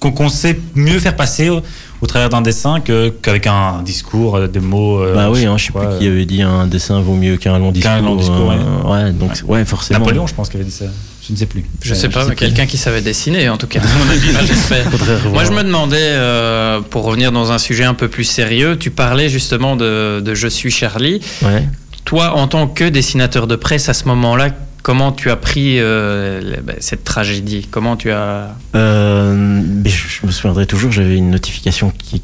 qu'on 0.00 0.28
sait 0.28 0.58
mieux 0.74 0.98
faire 0.98 1.16
passer 1.16 1.48
au, 1.48 1.60
au 2.02 2.06
travers 2.06 2.28
d'un 2.28 2.42
dessin 2.42 2.80
que- 2.80 3.08
qu'avec 3.22 3.46
un 3.46 3.80
discours, 3.82 4.36
euh, 4.36 4.48
des 4.48 4.60
mots. 4.60 5.00
euh, 5.00 5.14
bah 5.14 5.30
oui, 5.30 5.40
sais 5.40 5.46
hein, 5.46 5.52
pas 5.52 5.56
je 5.56 5.64
sais 5.66 5.72
quoi, 5.72 5.86
plus 5.86 5.98
qui 6.00 6.06
avait 6.08 6.26
dit 6.26 6.42
un 6.42 6.66
dessin 6.66 7.00
vaut 7.00 7.14
mieux 7.14 7.36
qu'un 7.38 7.58
long 7.58 7.72
discours. 7.72 7.90
Qu'un 7.92 8.00
long 8.02 8.16
discours, 8.16 8.52
euh, 8.52 9.04
ouais. 9.06 9.12
donc 9.12 9.30
ouais, 9.46 9.64
forcément. 9.64 10.00
Napoléon, 10.00 10.26
je 10.26 10.34
pense, 10.34 10.50
qui 10.50 10.56
avait 10.56 10.64
dit 10.66 10.70
ça. 10.70 10.84
Je 11.26 11.32
ne 11.32 11.38
sais 11.38 11.46
plus. 11.46 11.64
Je 11.80 11.94
sais 11.94 12.10
pas, 12.10 12.26
mais 12.26 12.34
quelqu'un 12.34 12.66
qui 12.66 12.76
savait 12.76 13.00
dessiner 13.00 13.48
en 13.48 13.56
tout 13.56 13.66
cas. 13.66 13.80
à 13.80 14.04
mon 14.04 14.10
avis, 14.12 14.28
enfin, 14.28 14.44
j'espère. 14.46 14.90
Faudrait 14.90 15.14
revoir. 15.14 15.32
Moi, 15.32 15.44
je 15.44 15.52
me 15.52 15.62
demandais, 15.62 15.96
euh, 16.00 16.80
pour 16.82 17.04
revenir 17.04 17.32
dans 17.32 17.50
un 17.50 17.56
sujet 17.58 17.84
un 17.84 17.94
peu 17.94 18.08
plus 18.08 18.24
sérieux, 18.24 18.76
tu 18.78 18.90
parlais 18.90 19.30
justement 19.30 19.74
de, 19.74 20.20
de 20.20 20.34
Je 20.34 20.48
suis 20.48 20.70
Charlie. 20.70 21.22
Ouais. 21.40 21.66
Toi, 22.04 22.36
en 22.36 22.48
tant 22.48 22.68
que 22.68 22.84
dessinateur 22.84 23.46
de 23.46 23.56
presse, 23.56 23.88
à 23.88 23.94
ce 23.94 24.04
moment-là, 24.06 24.50
comment 24.82 25.10
tu 25.12 25.30
as 25.30 25.36
pris 25.36 25.80
euh, 25.80 26.56
ben, 26.62 26.76
cette 26.78 27.02
tragédie? 27.04 27.66
Comment 27.70 27.96
tu 27.96 28.10
as... 28.10 28.54
Euh, 28.74 29.62
je, 29.84 30.26
me 30.26 30.30
souviendrai 30.30 30.66
toujours, 30.66 30.92
j'avais 30.92 31.16
une 31.16 31.30
notification 31.30 31.90
qui, 31.96 32.22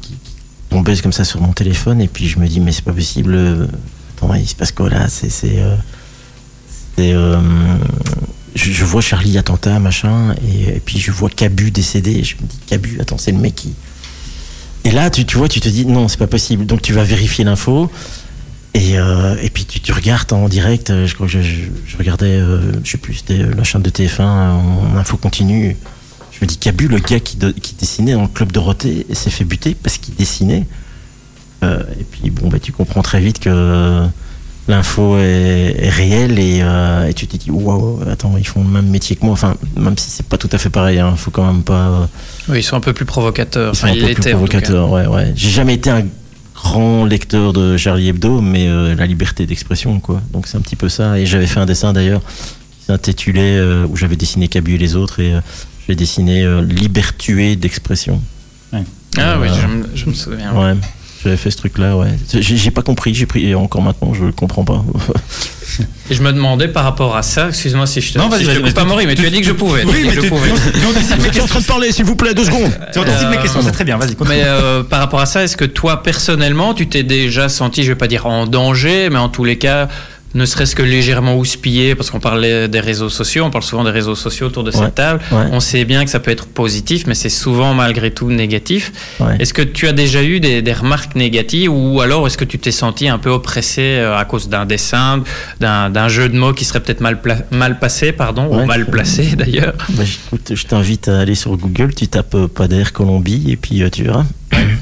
tombait 0.69 0.95
comme 0.97 1.11
ça 1.11 1.25
sur 1.25 1.41
mon 1.41 1.51
téléphone 1.51 1.99
et 1.99 2.07
puis 2.07 2.27
je 2.27 2.39
me 2.39 2.47
dis 2.47 2.61
mais 2.61 2.71
c'est 2.71 2.85
pas 2.85 2.93
possible. 2.93 3.33
euh, 3.35 3.67
Attends, 4.15 4.33
il 4.35 4.47
se 4.47 4.55
passe 4.55 4.71
quoi 4.71 4.89
là 4.89 5.09
C'est 5.09 5.29
c'est 5.29 5.59
euh, 5.59 5.75
euh, 6.99 7.41
je 8.55 8.85
vois 8.85 9.01
Charlie 9.01 9.37
attentat 9.37 9.79
machin 9.79 10.33
et, 10.47 10.77
et 10.77 10.79
puis 10.79 10.99
je 10.99 11.11
vois 11.11 11.29
Cabu 11.29 11.71
décédé. 11.71 12.11
Et 12.11 12.23
je 12.23 12.35
me 12.37 12.47
dis 12.47 12.57
Cabu, 12.67 12.99
attends 13.01 13.17
c'est 13.17 13.31
le 13.31 13.37
mec 13.39 13.55
qui. 13.55 13.73
Et 14.85 14.91
là 14.91 15.09
tu, 15.09 15.25
tu 15.25 15.37
vois 15.37 15.49
tu 15.49 15.59
te 15.59 15.67
dis 15.69 15.85
non 15.85 16.07
c'est 16.07 16.17
pas 16.17 16.27
possible 16.27 16.65
donc 16.65 16.81
tu 16.81 16.93
vas 16.93 17.03
vérifier 17.03 17.43
l'info. 17.43 17.91
Et, 18.73 18.97
euh, 18.97 19.35
et 19.41 19.49
puis 19.49 19.65
tu, 19.65 19.81
tu 19.81 19.91
regardes 19.91 20.31
en 20.31 20.47
direct, 20.47 20.91
euh, 20.91 21.05
je 21.05 21.13
crois 21.15 21.27
que 21.27 21.33
je, 21.33 21.41
je- 21.41 21.59
je 21.85 21.97
regardais, 21.97 22.27
euh, 22.39 22.71
je 22.85 22.91
sais 22.91 22.97
plus, 22.97 23.15
c'était 23.15 23.37
la 23.39 23.63
chaîne 23.65 23.81
de 23.81 23.89
TF1 23.89 24.23
en 24.23 24.95
info 24.97 25.17
continue. 25.17 25.75
Je 26.31 26.37
me 26.41 26.47
dis 26.47 26.57
Cabu, 26.57 26.87
le 26.87 26.99
gars 26.99 27.19
qui, 27.19 27.35
de- 27.35 27.51
qui 27.51 27.75
dessinait 27.75 28.13
dans 28.13 28.21
le 28.21 28.27
club 28.29 28.51
Dorothée, 28.53 29.05
s'est 29.11 29.29
fait 29.29 29.43
buter 29.43 29.75
parce 29.75 29.97
qu'il 29.97 30.15
dessinait. 30.15 30.65
Euh, 31.63 31.83
et 31.99 32.03
puis 32.05 32.29
bon, 32.29 32.47
bah, 32.47 32.59
tu 32.59 32.71
comprends 32.71 33.01
très 33.01 33.19
vite 33.19 33.39
que 33.39 34.05
l'info 34.67 35.17
est, 35.17 35.75
est 35.77 35.89
réelle 35.89 36.39
et, 36.39 36.63
et 37.09 37.13
tu 37.13 37.27
te 37.27 37.35
dis 37.35 37.51
waouh, 37.51 37.99
attends, 38.09 38.35
ils 38.37 38.47
font 38.47 38.63
le 38.63 38.69
même 38.69 38.87
métier 38.87 39.17
que 39.17 39.25
moi. 39.25 39.33
Enfin, 39.33 39.55
même 39.75 39.97
si 39.97 40.09
c'est 40.09 40.25
pas 40.25 40.37
tout 40.37 40.49
à 40.53 40.57
fait 40.57 40.69
pareil, 40.69 40.99
hein, 40.99 41.13
faut 41.17 41.29
quand 41.31 41.45
même 41.45 41.63
pas. 41.63 42.07
Oui, 42.47 42.59
ils 42.59 42.63
sont 42.63 42.77
un 42.77 42.79
peu 42.81 42.93
plus 42.93 43.05
provocateurs. 43.05 43.73
ils 43.73 43.77
sont 43.77 43.85
Enfin, 43.87 43.93
un 43.93 43.97
il 43.97 44.07
peu 44.07 44.13
plus 44.21 44.31
provocateurs, 44.31 44.89
ouais, 44.89 45.07
ouais. 45.07 45.33
J'ai 45.35 45.49
jamais 45.49 45.73
été 45.73 45.89
un 45.89 46.03
grand 46.63 47.05
lecteur 47.05 47.53
de 47.53 47.75
Charlie 47.77 48.09
Hebdo, 48.09 48.41
mais 48.41 48.67
euh, 48.67 48.95
la 48.95 49.05
liberté 49.07 49.45
d'expression, 49.45 49.99
quoi. 49.99 50.21
Donc 50.31 50.47
c'est 50.47 50.57
un 50.57 50.61
petit 50.61 50.75
peu 50.75 50.89
ça. 50.89 51.19
Et 51.19 51.25
j'avais 51.25 51.47
fait 51.47 51.59
un 51.59 51.65
dessin 51.65 51.91
d'ailleurs 51.93 52.21
qui 52.79 52.85
s'intitulait, 52.85 53.57
euh, 53.57 53.85
où 53.89 53.95
j'avais 53.95 54.15
dessiné 54.15 54.47
Cabu 54.47 54.75
et 54.75 54.77
les 54.77 54.95
autres, 54.95 55.19
et 55.19 55.33
euh, 55.33 55.41
j'ai 55.87 55.95
dessiné 55.95 56.43
euh, 56.43 56.61
Libertué 56.61 57.55
d'expression. 57.55 58.21
Ah 59.17 59.37
oui, 59.41 59.47
je, 59.61 59.67
me- 59.67 59.89
je 59.95 60.05
me 60.05 60.13
souviens. 60.13 60.53
Ouais. 60.55 60.75
J'avais 61.23 61.37
fait 61.37 61.51
ce 61.51 61.57
truc-là, 61.57 61.95
ouais. 61.97 62.07
J'ai 62.33 62.71
pas 62.71 62.81
compris, 62.81 63.13
j'ai 63.13 63.27
pris, 63.27 63.47
et 63.47 63.55
encore 63.55 63.81
maintenant, 63.81 64.13
je 64.13 64.31
comprends 64.31 64.63
pas. 64.63 64.83
Et 66.09 66.15
je 66.15 66.21
me 66.21 66.33
demandais 66.33 66.67
par 66.67 66.83
rapport 66.83 67.15
à 67.15 67.21
ça, 67.21 67.47
excuse-moi 67.47 67.87
si 67.87 68.01
je 68.01 68.13
te, 68.13 68.17
Non, 68.17 68.27
vas-y, 68.27 68.45
si 68.45 68.61
coupe 68.61 68.73
pas. 68.73 68.83
Maury, 68.83 69.05
mais 69.07 69.15
tu 69.15 69.25
as 69.25 69.29
dit 69.29 69.39
que 69.39 69.47
je 69.47 69.53
pouvais. 69.53 69.85
Oui, 69.85 70.03
mais 70.05 70.11
tu, 70.11 70.31
anticipes 70.31 71.21
mes 71.21 71.29
questions. 71.29 71.59
de 71.59 71.65
parler, 71.65 71.91
s'il 71.91 72.05
vous 72.05 72.15
plaît, 72.15 72.33
deux 72.33 72.45
secondes. 72.45 72.71
Tu 72.91 72.99
anticipes 72.99 73.29
mes 73.29 73.37
questions, 73.37 73.61
c'est 73.61 73.71
très 73.71 73.85
bien. 73.85 73.97
Vas-y. 73.97 74.15
Mais 74.27 74.43
euh, 74.43 74.83
par 74.83 74.99
rapport 74.99 75.21
à 75.21 75.25
ça, 75.25 75.43
est-ce 75.43 75.55
que 75.55 75.65
toi, 75.65 76.03
personnellement, 76.03 76.73
tu 76.73 76.87
t'es 76.87 77.03
déjà 77.03 77.47
senti, 77.49 77.83
je 77.83 77.89
vais 77.89 77.95
pas 77.97 78.07
dire 78.07 78.25
en 78.25 78.47
danger, 78.47 79.09
mais 79.09 79.19
en 79.19 79.29
tous 79.29 79.43
les 79.43 79.57
cas, 79.57 79.87
ne 80.33 80.45
serait-ce 80.45 80.75
que 80.75 80.81
légèrement 80.83 81.35
houspillé, 81.37 81.95
parce 81.95 82.09
qu'on 82.09 82.19
parlait 82.19 82.67
des 82.67 82.79
réseaux 82.79 83.09
sociaux, 83.09 83.43
on 83.45 83.49
parle 83.51 83.63
souvent 83.63 83.83
des 83.83 83.91
réseaux 83.91 84.15
sociaux 84.15 84.47
autour 84.47 84.63
de 84.63 84.71
Ouais, 84.71 84.77
cette 84.85 84.95
table. 84.95 85.19
ouais. 85.31 85.45
On 85.51 85.59
sait 85.59 85.83
bien 85.85 86.05
que 86.05 86.09
ça 86.11 86.19
peut 86.19 86.31
être 86.31 86.45
positif, 86.47 87.05
mais 87.07 87.13
c'est 87.15 87.29
souvent 87.29 87.73
malgré 87.73 88.11
tout 88.11 88.29
négatif. 88.29 88.91
Ouais. 89.19 89.35
Est-ce 89.39 89.53
que 89.53 89.61
tu 89.61 89.87
as 89.87 89.91
déjà 89.93 90.23
eu 90.23 90.39
des, 90.39 90.61
des 90.61 90.73
remarques 90.73 91.15
négatives 91.15 91.71
ou 91.71 91.99
alors 92.01 92.25
est-ce 92.27 92.37
que 92.37 92.45
tu 92.45 92.57
t'es 92.59 92.71
senti 92.71 93.07
un 93.09 93.17
peu 93.17 93.29
oppressé 93.29 93.81
euh, 93.81 94.17
à 94.17 94.23
cause 94.25 94.47
d'un 94.49 94.65
dessin, 94.65 95.23
d'un 95.59 96.07
jeu 96.07 96.29
de 96.29 96.37
mots 96.37 96.53
qui 96.53 96.65
serait 96.65 96.79
peut-être 96.79 97.01
mal, 97.01 97.19
mal 97.51 97.79
passé, 97.79 98.11
pardon, 98.11 98.47
ou 98.51 98.65
mal 98.65 98.85
placé 98.85 99.23
d'ailleurs? 99.37 99.73
Bah, 99.89 100.03
écoute, 100.03 100.51
je 100.55 100.65
t'invite 100.65 101.07
à 101.09 101.19
aller 101.19 101.35
sur 101.35 101.55
Google, 101.57 101.93
tu 101.93 102.07
tapes 102.07 102.35
euh, 102.35 102.47
Pader 102.47 102.83
Colombie, 102.93 103.45
et 103.49 103.57
puis 103.57 103.83
euh, 103.83 103.89
tu 103.89 104.03
verras. 104.03 104.25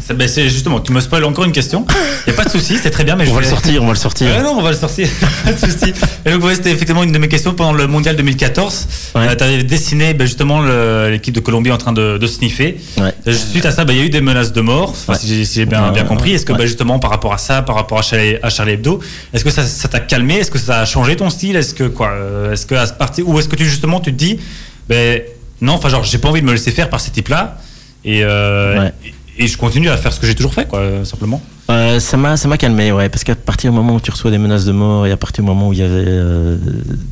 C'est 0.09 0.17
ben, 0.17 0.27
c'est 0.27 0.49
justement, 0.49 0.79
tu 0.79 0.91
me 0.91 0.99
spoil 1.01 1.23
encore 1.23 1.45
une 1.45 1.51
question. 1.51 1.85
Il 2.25 2.31
n'y 2.31 2.33
a 2.33 2.41
pas 2.41 2.45
de 2.45 2.49
souci, 2.49 2.77
c'est 2.81 2.89
très 2.89 3.03
bien, 3.03 3.15
mais 3.15 3.25
On 3.25 3.27
je 3.27 3.33
va 3.33 3.39
le 3.41 3.45
vais- 3.45 3.49
sortir, 3.51 3.83
on 3.83 3.85
va 3.85 3.93
le 3.93 3.97
sortir. 3.99 4.41
Non, 4.41 4.55
on 4.57 4.61
va 4.63 4.71
le 4.71 4.75
sortir. 4.75 5.07
Pas 5.45 5.53
de 5.53 5.59
souci. 5.59 5.93
Et 6.25 6.31
donc, 6.31 6.43
ouais, 6.43 6.55
c'était 6.55 6.71
effectivement 6.71 7.03
une 7.03 7.11
de 7.11 7.17
mes 7.19 7.27
questions 7.27 7.53
pendant 7.53 7.73
le 7.73 7.85
mondial 7.85 8.15
2014. 8.15 8.87
Ouais. 9.13 9.35
tu 9.37 9.43
avais 9.43 9.63
dessiné 9.63 10.15
ben, 10.15 10.25
justement 10.25 10.61
le- 10.61 11.09
l'équipe 11.11 11.35
de 11.35 11.39
Colombie 11.41 11.71
en 11.71 11.77
train 11.77 11.93
de, 11.93 12.17
de 12.17 12.25
sniffer. 12.27 12.77
Ouais. 12.97 13.13
Euh, 13.27 13.33
Suite 13.33 13.67
à 13.67 13.71
ça, 13.71 13.85
ben, 13.85 13.93
il 13.93 13.99
y 13.99 14.01
a 14.01 14.05
eu 14.05 14.09
des 14.09 14.21
menaces 14.21 14.51
de 14.51 14.61
mort, 14.61 14.95
si 15.19 15.27
j'ai 15.27 15.45
si 15.45 15.63
bien, 15.67 15.91
compris. 16.07 16.33
Est-ce 16.33 16.43
que 16.45 16.53
ouais. 16.53 16.57
ben, 16.57 16.65
justement, 16.65 16.97
par 16.97 17.11
rapport 17.11 17.33
à 17.33 17.37
ça, 17.37 17.61
par 17.61 17.75
rapport 17.75 17.99
à 17.99 18.01
Charlie, 18.01 18.37
à 18.41 18.49
Charlie 18.49 18.73
Hebdo, 18.73 18.99
est-ce 19.31 19.43
que 19.43 19.51
ça 19.51 19.87
t'a 19.87 19.99
calmé? 19.99 20.37
Est-ce 20.37 20.49
que 20.49 20.57
ça 20.57 20.81
a 20.81 20.85
changé 20.85 21.15
ton 21.17 21.29
style? 21.29 21.55
Est-ce 21.55 21.75
que 21.75 21.83
quoi 21.83 22.09
euh, 22.09 22.51
Est-ce 22.51 22.65
que 22.65 22.73
à 22.73 22.87
ce 22.87 22.93
parti 22.93 23.21
ou 23.21 23.37
est-ce 23.37 23.47
que 23.47 23.55
tu 23.55 23.65
justement 23.65 23.99
tu 23.99 24.11
te 24.11 24.17
dis, 24.17 24.39
ben 24.87 25.21
non, 25.61 25.73
enfin 25.73 25.89
genre 25.89 26.03
j'ai 26.03 26.17
pas 26.17 26.29
envie 26.29 26.41
de 26.41 26.47
me 26.47 26.53
laisser 26.53 26.71
faire 26.71 26.89
par 26.89 26.99
ces 26.99 27.11
types-là 27.11 27.59
et, 28.03 28.23
euh, 28.23 28.79
Ouais. 28.79 28.93
Et 29.39 29.47
je 29.47 29.57
continue 29.57 29.89
à 29.89 29.97
faire 29.97 30.13
ce 30.13 30.19
que 30.19 30.27
j'ai 30.27 30.35
toujours 30.35 30.53
fait, 30.53 30.67
quoi, 30.67 30.79
euh, 30.79 31.03
simplement. 31.05 31.41
Euh, 31.71 31.99
ça 31.99 32.17
m'a 32.17 32.35
ça 32.35 32.47
m'a 32.47 32.57
calmé 32.57 32.91
ouais 32.91 33.09
parce 33.09 33.23
qu'à 33.23 33.35
partir 33.35 33.71
du 33.71 33.77
moment 33.77 33.95
où 33.95 33.99
tu 34.01 34.09
reçois 34.11 34.31
des 34.31 34.37
menaces 34.39 34.65
de 34.65 34.71
mort 34.71 35.05
et 35.07 35.11
à 35.11 35.17
partir 35.17 35.43
du 35.43 35.49
moment 35.49 35.69
où 35.69 35.73
il 35.73 35.79
y 35.79 35.83
avait 35.83 36.03
euh, 36.07 36.57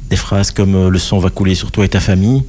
des 0.09 0.15
phrases 0.15 0.49
comme 0.51 0.73
euh, 0.75 0.89
le 0.89 0.97
sang 0.97 1.19
va 1.19 1.29
couler 1.29 1.53
sur 1.55 1.71
toi 1.71 1.85
et 1.85 1.89
ta 1.89 1.99
famille 1.99 2.43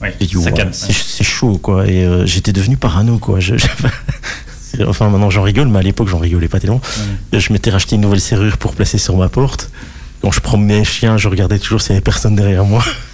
Ouais, 0.00 0.14
ouais, 0.20 0.52
calme. 0.52 0.70
c'est 0.72 1.24
chaud 1.24 1.58
quoi 1.58 1.86
et 1.86 2.06
j'étais 2.24 2.52
devenu 2.52 2.76
parano 2.78 3.18
quoi 3.18 3.40
Je- 3.40 3.56
je- 3.58 3.66
c'est- 4.62 4.84
enfin 4.86 5.10
maintenant 5.10 5.28
j'en 5.28 5.42
rigole 5.42 5.68
mais 5.68 5.80
à 5.80 5.82
l'époque 5.82 6.08
j'en 6.08 6.18
rigolais 6.18 6.48
pas 6.48 6.60
tellement. 6.60 6.80
Je 7.32 7.52
m'étais 7.52 7.70
racheté 7.70 7.96
une 7.96 8.02
nouvelle 8.02 8.20
serrure 8.20 8.56
pour 8.58 8.74
placer 8.74 8.96
sur 8.96 9.16
ma 9.16 9.28
porte. 9.28 9.70
Quand 10.22 10.30
je 10.30 10.40
promenais 10.40 10.80
un 10.80 10.84
chien 10.84 11.18
je 11.18 11.28
regardais 11.28 11.58
toujours 11.58 11.82
s'il 11.82 11.90
y 11.90 11.92
avait 11.96 12.00
personne 12.00 12.36
derrière 12.36 12.64
moi 12.64 12.82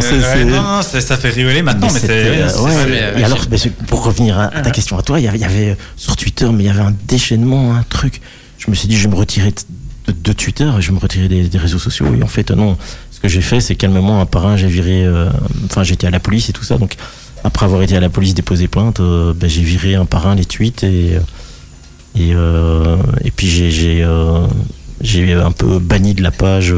c'est 0.00 0.20
c'est- 0.20 0.44
non, 0.44 0.62
non, 0.62 0.82
ça 0.82 1.16
fait 1.16 1.28
rigoler 1.30 1.62
maintenant, 1.62 1.88
mais, 1.92 2.00
c'est. 2.00 2.10
euh, 2.10 2.48
c'est- 2.48 2.58
ouais, 2.60 2.72
mais, 3.14 3.20
et 3.20 3.24
alors, 3.24 3.38
pour 3.86 4.04
revenir 4.04 4.38
à, 4.38 4.48
ta 4.48 4.70
question 4.70 4.98
à 4.98 5.02
toi, 5.02 5.18
il 5.20 5.24
y 5.24 5.44
avait, 5.44 5.70
euh, 5.70 5.74
sur 5.96 6.16
Twitter, 6.16 6.48
mais 6.52 6.64
il 6.64 6.66
y 6.66 6.70
avait 6.70 6.80
un 6.82 6.94
déchaînement, 7.06 7.74
un 7.74 7.84
truc. 7.88 8.20
Je 8.58 8.70
me 8.70 8.74
suis 8.74 8.88
dit, 8.88 8.96
je 8.96 9.04
vais 9.04 9.10
me 9.14 9.18
retirer 9.18 9.52
de, 10.06 10.12
de 10.12 10.32
Twitter, 10.32 10.70
et 10.78 10.82
je 10.82 10.88
vais 10.88 10.94
me 10.94 11.00
retirer 11.00 11.28
des, 11.28 11.42
des 11.48 11.58
réseaux 11.58 11.78
sociaux. 11.78 12.06
Et 12.18 12.22
en 12.22 12.26
fait, 12.28 12.50
non. 12.50 12.76
Ce 13.10 13.20
que 13.20 13.28
j'ai 13.28 13.40
fait, 13.40 13.60
c'est 13.60 13.74
calmement, 13.74 14.20
un 14.20 14.26
par 14.26 14.46
un, 14.46 14.56
j'ai 14.56 14.68
viré. 14.68 15.04
euh, 15.04 15.28
Enfin, 15.66 15.82
j'étais 15.82 16.06
à 16.06 16.10
la 16.10 16.20
police 16.20 16.48
et 16.48 16.52
tout 16.52 16.64
ça. 16.64 16.78
Donc, 16.78 16.94
après 17.44 17.66
avoir 17.66 17.82
été 17.82 17.96
à 17.96 18.00
la 18.00 18.08
police 18.08 18.34
déposer 18.34 18.68
plainte, 18.68 19.00
euh, 19.00 19.32
ben, 19.34 19.48
j'ai 19.50 19.62
viré 19.62 19.94
un 19.96 20.04
par 20.06 20.26
un 20.26 20.34
les 20.34 20.44
tweets 20.44 20.84
et. 20.84 21.18
Et, 22.16 22.32
euh, 22.34 22.96
et 23.24 23.30
puis, 23.30 23.48
j'ai. 23.48 23.70
j'ai 23.70 24.06
j'ai 25.00 25.32
un 25.32 25.52
peu 25.52 25.78
banni 25.78 26.12
de 26.14 26.24
la 26.24 26.32
page 26.32 26.74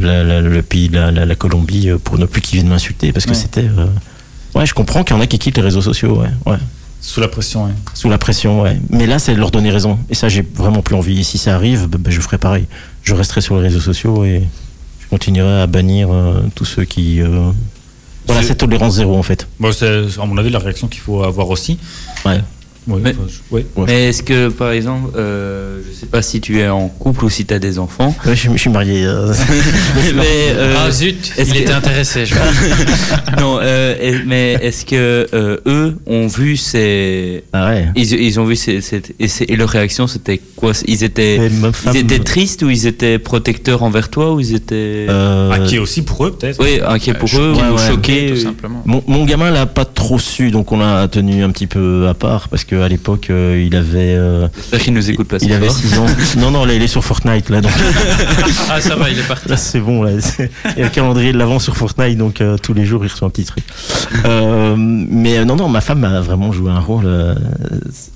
la- 0.00 0.24
la- 0.24 0.40
le 0.40 0.62
pays, 0.62 0.88
la, 0.88 1.10
la, 1.10 1.34
Colombie, 1.34 1.90
euh, 1.90 1.98
pour 1.98 2.18
ne 2.18 2.26
plus 2.26 2.40
qu'ils 2.40 2.58
viennent 2.58 2.68
m'insulter 2.70 3.12
parce 3.12 3.24
que 3.24 3.30
Ouais. 3.30 3.36
c'était. 3.36 3.64
euh, 3.68 3.86
Ouais, 4.54 4.66
je 4.66 4.74
comprends 4.74 5.04
qu'il 5.04 5.14
y 5.14 5.18
en 5.18 5.22
a 5.22 5.26
qui 5.28 5.38
quittent 5.38 5.56
les 5.58 5.62
réseaux 5.62 5.82
sociaux, 5.82 6.20
ouais. 6.20 6.28
ouais. 6.44 6.58
Sous 7.00 7.20
la 7.20 7.28
pression, 7.28 7.66
ouais. 7.66 7.72
sous 7.94 8.10
la 8.10 8.18
pression, 8.18 8.62
ouais. 8.62 8.78
Mais 8.90 9.06
là, 9.06 9.18
c'est 9.18 9.34
leur 9.34 9.50
donner 9.52 9.70
raison. 9.70 9.98
Et 10.10 10.14
ça, 10.14 10.28
j'ai 10.28 10.42
vraiment 10.42 10.82
plus 10.82 10.96
envie. 10.96 11.20
Et 11.20 11.22
si 11.22 11.38
ça 11.38 11.54
arrive, 11.54 11.86
ben, 11.88 11.98
ben, 11.98 12.10
je 12.12 12.20
ferai 12.20 12.36
pareil. 12.36 12.66
Je 13.04 13.14
resterai 13.14 13.40
sur 13.40 13.56
les 13.56 13.62
réseaux 13.62 13.80
sociaux 13.80 14.24
et 14.24 14.42
je 15.00 15.06
continuerai 15.08 15.62
à 15.62 15.66
bannir 15.66 16.08
euh, 16.12 16.42
tous 16.54 16.64
ceux 16.64 16.84
qui. 16.84 17.20
euh, 17.22 17.50
Voilà, 18.26 18.42
C'est- 18.42 18.48
c'est 18.48 18.54
tolérance 18.56 18.96
zéro 18.96 19.16
en 19.16 19.22
fait. 19.22 19.46
Bon, 19.58 19.72
c'est 19.72 19.86
à 20.20 20.26
mon 20.26 20.36
avis 20.36 20.50
la 20.50 20.58
réaction 20.58 20.88
qu'il 20.88 21.00
faut 21.00 21.22
avoir 21.22 21.48
aussi. 21.48 21.78
Ouais. 22.26 22.40
Ouais, 22.88 22.98
Mais- 23.04 23.10
enfin, 23.10 23.20
je- 23.28 23.54
ouais. 23.54 23.66
Ouais. 23.76 23.84
Mais 23.86 24.08
est-ce 24.08 24.22
que, 24.22 24.48
par 24.48 24.70
exemple, 24.72 25.10
euh, 25.16 25.80
je 25.88 25.94
sais 25.94 26.06
pas 26.06 26.22
si 26.22 26.40
tu 26.40 26.58
es 26.58 26.68
en 26.68 26.88
couple 26.88 27.24
ou 27.26 27.30
si 27.30 27.44
tu 27.44 27.52
as 27.54 27.58
des 27.58 27.78
enfants, 27.78 28.14
Ouais, 28.26 28.34
je, 28.34 28.50
je 28.50 28.56
suis 28.56 28.70
marié. 28.70 29.04
euh, 29.04 29.32
mais, 30.14 30.24
euh, 30.54 30.74
ah 30.78 30.90
zut, 30.90 31.32
est-ce 31.36 31.50
il 31.50 31.54
que- 31.56 31.58
était 31.60 31.72
intéressé. 31.72 32.24
Je 32.26 32.34
crois. 32.34 32.46
non, 33.40 33.58
euh, 33.60 33.94
est- 34.00 34.24
mais 34.26 34.52
est-ce 34.62 34.84
que 34.86 35.26
euh, 35.32 35.58
eux 35.66 35.96
ont 36.06 36.26
vu 36.26 36.56
ces, 36.56 37.44
ah 37.52 37.68
ouais. 37.70 37.88
ils, 37.96 38.12
ils 38.12 38.40
ont 38.40 38.44
vu 38.44 38.56
ces, 38.56 38.80
cette- 38.80 39.12
et, 39.20 39.28
c'est- 39.28 39.44
et 39.48 39.56
leur 39.56 39.68
réaction 39.68 40.06
c'était 40.06 40.40
quoi? 40.56 40.72
Ils 40.86 41.04
étaient, 41.04 41.50
femme- 41.72 41.92
ils 41.94 41.98
étaient 42.00 42.18
tristes 42.20 42.62
ou 42.62 42.70
ils 42.70 42.86
étaient 42.86 43.18
protecteurs 43.18 43.82
envers 43.82 44.08
toi 44.08 44.32
ou 44.34 44.40
ils 44.40 44.54
étaient, 44.54 45.06
euh, 45.08 45.50
Inquiet 45.52 45.78
aussi 45.78 46.02
pour 46.02 46.24
eux, 46.26 46.32
peut-être. 46.32 46.58
oui, 46.62 46.80
inquiets 46.86 47.14
pour 47.14 47.28
Euh, 47.34 47.52
eux 47.52 47.54
ouais, 47.54 47.68
ou 47.70 47.76
ouais. 47.76 47.86
choqués 47.88 48.30
tout 48.34 48.40
simplement. 48.40 48.82
Mon, 48.86 49.02
mon 49.06 49.24
gamin 49.24 49.50
l'a 49.50 49.66
pas 49.66 49.84
trop 49.84 50.18
su, 50.18 50.50
donc 50.50 50.72
on 50.72 50.78
l'a 50.78 51.06
tenu 51.08 51.42
un 51.42 51.50
petit 51.50 51.66
peu 51.66 52.06
à 52.08 52.14
part 52.14 52.48
parce 52.48 52.64
qu'à 52.70 52.88
l'époque 52.88 53.28
euh, 53.30 53.62
il 53.66 53.76
avait 53.76 54.14
euh, 54.16 54.48
qu'ils 54.78 54.94
nous 54.94 55.10
écoutent 55.10 55.28
pas. 55.28 55.36
il 55.40 55.52
avait 55.52 55.68
soir. 55.68 55.80
6 55.80 55.98
ans. 55.98 56.06
non 56.38 56.50
non 56.50 56.64
là 56.64 56.74
il 56.74 56.82
est 56.82 56.86
sur 56.86 57.04
Fortnite 57.04 57.50
là 57.50 57.60
donc 57.60 57.72
Ah 58.70 58.80
ça 58.80 58.96
va, 58.96 59.10
il 59.10 59.18
est 59.18 59.26
parti. 59.28 59.48
là 59.48 59.56
c'est 59.56 59.80
bon 59.80 60.02
là. 60.02 60.12
Il 60.12 60.78
y 60.78 60.82
a 60.82 60.84
le 60.84 60.90
calendrier 60.90 61.32
de 61.32 61.38
l'avant 61.38 61.58
sur 61.58 61.76
Fortnite 61.76 62.16
donc 62.16 62.40
euh, 62.40 62.56
tous 62.56 62.72
les 62.74 62.84
jours 62.84 63.04
il 63.04 63.08
reçoit 63.10 63.26
un 63.28 63.30
petit 63.30 63.44
truc. 63.44 63.64
Euh, 64.24 64.74
mais 64.78 65.38
euh, 65.38 65.44
non 65.44 65.56
non 65.56 65.68
ma 65.68 65.80
femme 65.80 66.04
a 66.04 66.20
vraiment 66.20 66.52
joué 66.52 66.70
un 66.70 66.80
rôle. 66.80 67.04
euh, 67.06 67.34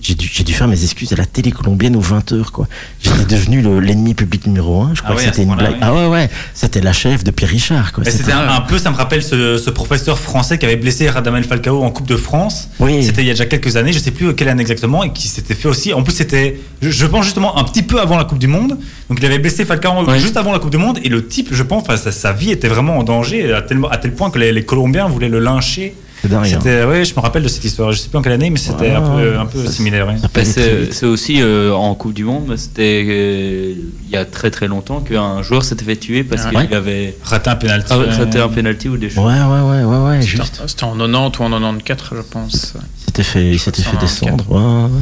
j'ai 0.01 0.15
dû 0.15 0.29
j'ai 0.33 0.45
dû 0.45 0.53
faire 0.53 0.69
mes 0.69 0.83
excuses 0.83 1.13
à 1.13 1.17
la 1.17 1.27
télé 1.27 1.51
colombienne 1.53 1.97
aux 1.97 2.01
20 2.01 2.33
h 2.33 2.45
quoi. 2.51 2.67
J'étais 3.03 3.25
devenu 3.35 3.63
le- 3.63 3.81
l'ennemi 3.81 4.15
public 4.15 4.47
numéro 4.47 4.83
un. 4.83 4.93
Je 4.95 5.03
crois 5.03 5.15
Ah 5.15 5.17
ouais, 5.19 5.25
que 5.25 5.29
à 5.29 5.33
c'était 5.33 5.43
une 5.45 5.55
blague. 5.55 5.77
Ah 5.81 5.93
ouais 5.95 6.07
ouais 6.07 6.31
c'était 6.55 6.81
la 6.81 6.93
chef 6.93 7.25
de 7.25 7.31
Pierre 7.31 7.51
Richard 7.51 7.93
quoi. 7.93 8.05
C'était- 8.05 8.19
C'était 8.19 8.33
un, 8.33 8.49
un 8.49 8.61
peu, 8.61 8.79
ça 8.79 8.91
me 8.91 8.97
rappelle 8.97 9.23
ce, 9.23 9.59
ce 9.59 9.71
professeur 9.71 10.19
français 10.19 10.59
qui 10.59 10.67
avait 10.67 10.77
blessé 10.77 11.09
Radamel 11.09 11.45
Falcao 11.45 11.83
en 11.83 11.91
Coupe 11.91 12.07
de 12.09 12.17
France. 12.17 12.69
Oui. 12.81 13.03
C'était 13.05 13.23
il 13.23 13.27
y 13.27 13.31
a 13.31 13.33
déjà 13.35 13.47
quelques 13.47 13.77
années, 13.77 13.93
je 13.93 13.99
sais 13.99 14.11
plus 14.11 14.35
quelle 14.45 14.53
année 14.53 14.61
exactement, 14.61 15.03
et 15.05 15.11
qui 15.11 15.27
s'était 15.29 15.55
fait 15.55 15.69
aussi. 15.69 15.95
En 15.95 16.03
plus, 16.03 16.13
c'était, 16.13 16.61
je, 16.83 16.91
je 16.91 17.07
pense 17.07 17.25
justement 17.25 17.57
un 17.57 17.65
petit 17.65 17.83
peu 17.83 17.99
avant 17.99 18.19
la 18.19 18.25
Coupe 18.25 18.39
du 18.39 18.47
Monde. 18.47 18.79
Donc, 19.09 19.19
il 19.19 19.25
avait 19.25 19.39
blessé 19.39 19.65
Falcao 19.65 20.05
juste 20.19 20.37
avant 20.37 20.53
la 20.53 20.59
Coupe 20.59 20.71
du 20.71 20.77
Monde, 20.77 20.99
et 21.03 21.09
le 21.09 21.27
type, 21.27 21.49
je 21.51 21.63
pense, 21.63 21.83
enfin, 21.83 21.97
sa, 21.97 22.13
sa 22.13 22.33
vie 22.33 22.51
était 22.51 22.69
vraiment 22.69 22.99
en 22.99 23.05
danger 23.05 23.55
à 23.55 23.63
tel, 23.63 23.81
à 23.91 23.97
tel 23.97 24.13
point 24.13 24.31
que 24.31 24.39
les, 24.39 24.53
les 24.53 24.65
Colombiens 24.65 25.09
voulaient 25.09 25.31
le 25.31 25.39
lyncher. 25.39 25.95
C'est 26.25 26.31
dingue. 26.31 26.45
hein. 26.47 26.59
C'était, 26.59 26.85
ouais, 26.85 27.05
je 27.05 27.15
me 27.15 27.21
rappelle 27.21 27.43
de 27.43 27.49
cette 27.49 27.65
histoire. 27.65 27.93
Je 27.93 27.99
sais 27.99 28.09
plus 28.09 28.17
en 28.19 28.23
quelle 28.23 28.33
année, 28.33 28.49
mais 28.51 28.59
c'était 28.59 28.91
un 28.93 29.03
peu, 29.03 29.37
un 29.39 29.45
ça- 29.45 29.51
peu 29.53 29.67
similaire. 29.67 30.07
ouais. 30.09 30.45
C'est 30.45 31.05
aussi 31.07 31.41
euh, 31.43 31.73
en 31.73 31.95
Coupe 31.95 32.15
du 32.15 32.25
Monde, 32.25 32.55
c'était 32.57 33.05
euh, 33.07 33.75
il 34.07 34.11
y 34.11 34.17
a 34.17 34.25
très 34.25 34.51
très 34.51 34.67
longtemps 34.69 35.01
qu'un 35.01 35.43
joueur 35.43 35.63
s'était 35.65 35.85
fait 35.85 35.97
tuer 35.97 36.25
parce 36.25 36.45
Ouais. 36.47 36.65
qu'il 36.67 36.75
avait 36.75 37.15
Raté 37.23 37.51
un 37.51 37.57
penalty. 37.57 37.87
ah, 37.91 37.99
ouais. 37.99 38.11
raté 38.11 38.39
un 38.41 38.49
penalty 38.49 38.89
ou 38.89 38.97
des 38.97 39.11
choses. 39.11 39.25
Ouais 39.25 39.33
ouais 39.33 39.61
ouais 39.61 39.85
ouais 39.85 40.05
ouais 40.09 40.21
C'était 40.23 40.37
juste. 40.43 40.61
en- 40.65 40.69
C'était 40.69 40.85
en 40.85 40.97
90 40.97 41.39
ou 41.39 41.43
en 41.43 41.51
94, 41.79 42.17
je 42.17 42.23
pense. 42.23 42.75
Il 42.75 43.05
s'était 43.07 43.23
fait, 43.23 43.51
il 43.53 43.59
s'était 43.61 43.83
fait 43.83 43.97
descendre. 43.99 44.45
Ouais, 44.51 44.59
ouais. 44.95 45.01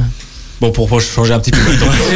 Bon, 0.63 0.71
pour, 0.71 1.01
changer 1.01 1.33
un 1.33 1.39
petit 1.39 1.51
peu. 1.51 1.57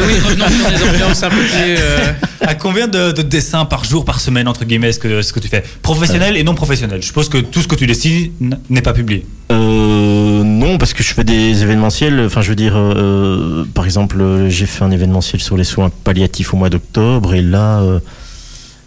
Oui, 0.07 0.89
ambiances 0.89 1.21
un 1.21 1.29
peu 1.29 1.35
plus. 1.35 1.75
euh, 1.79 2.13
À 2.39 2.55
combien 2.55 2.87
de, 2.87 3.11
de 3.11 3.21
dessins 3.21 3.65
par 3.65 3.83
jour, 3.83 4.05
par 4.05 4.21
semaine, 4.21 4.47
entre 4.47 4.63
guillemets, 4.63 4.87
est-ce 4.87 4.99
que, 4.99 5.19
est-ce 5.19 5.33
que 5.33 5.41
tu 5.41 5.49
fais? 5.49 5.65
Professionnel 5.81 6.37
et 6.37 6.45
non 6.45 6.55
professionnel. 6.55 7.01
Je 7.01 7.07
suppose 7.07 7.27
que 7.27 7.39
tout 7.39 7.61
ce 7.61 7.67
que 7.67 7.75
tu 7.75 7.87
dessines 7.87 8.31
n'est 8.69 8.81
pas 8.81 8.93
publié. 8.93 9.25
Euh, 9.51 10.43
non, 10.45 10.77
parce 10.77 10.93
que 10.93 11.03
je 11.03 11.13
fais 11.13 11.25
des 11.25 11.61
événementiels. 11.61 12.21
Enfin, 12.25 12.41
je 12.41 12.47
veux 12.47 12.55
dire, 12.55 12.75
euh, 12.77 13.65
par 13.73 13.83
exemple, 13.83 14.23
j'ai 14.47 14.65
fait 14.65 14.85
un 14.85 14.91
événementiel 14.91 15.41
sur 15.41 15.57
les 15.57 15.65
soins 15.65 15.91
palliatifs 16.05 16.53
au 16.53 16.57
mois 16.57 16.69
d'octobre, 16.69 17.33
et 17.33 17.41
là, 17.41 17.81
euh, 17.81 17.99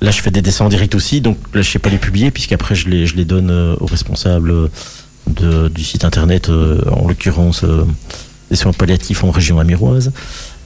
là, 0.00 0.10
je 0.10 0.22
fais 0.22 0.30
des 0.30 0.40
dessins 0.40 0.64
en 0.64 0.70
direct 0.70 0.94
aussi. 0.94 1.20
Donc 1.20 1.36
là, 1.52 1.60
je 1.60 1.70
sais 1.70 1.78
pas 1.78 1.90
les 1.90 1.98
publier, 1.98 2.30
puisqu'après, 2.30 2.74
je 2.74 2.88
les, 2.88 3.06
je 3.06 3.14
les 3.14 3.26
donne 3.26 3.50
aux 3.78 3.86
responsables 3.86 4.70
de, 5.26 5.68
du 5.68 5.84
site 5.84 6.06
internet, 6.06 6.48
euh, 6.48 6.80
en 6.90 7.06
l'occurrence, 7.08 7.62
euh, 7.64 7.84
des 8.50 8.56
soins 8.56 8.72
palliatifs 8.72 9.24
en 9.24 9.30
région 9.30 9.58
améroise. 9.60 10.12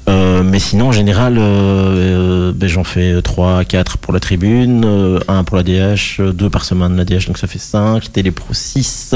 Euh, 0.08 0.42
mais 0.42 0.58
sinon, 0.58 0.88
en 0.88 0.92
général, 0.92 1.38
euh, 1.38 1.40
euh, 1.40 2.52
ben, 2.54 2.68
j'en 2.68 2.84
fais 2.84 3.22
3, 3.22 3.64
4 3.64 3.96
pour 3.98 4.12
la 4.12 4.20
tribune, 4.20 4.84
euh, 4.84 5.18
un 5.28 5.44
pour 5.44 5.56
la 5.56 5.62
DH, 5.62 6.20
euh, 6.20 6.32
deux 6.32 6.50
par 6.50 6.64
semaine 6.64 6.96
la 6.96 7.04
DH, 7.06 7.26
donc 7.26 7.38
ça 7.38 7.46
fait 7.46 7.58
5, 7.58 8.12
Télépro 8.12 8.52
6. 8.52 9.14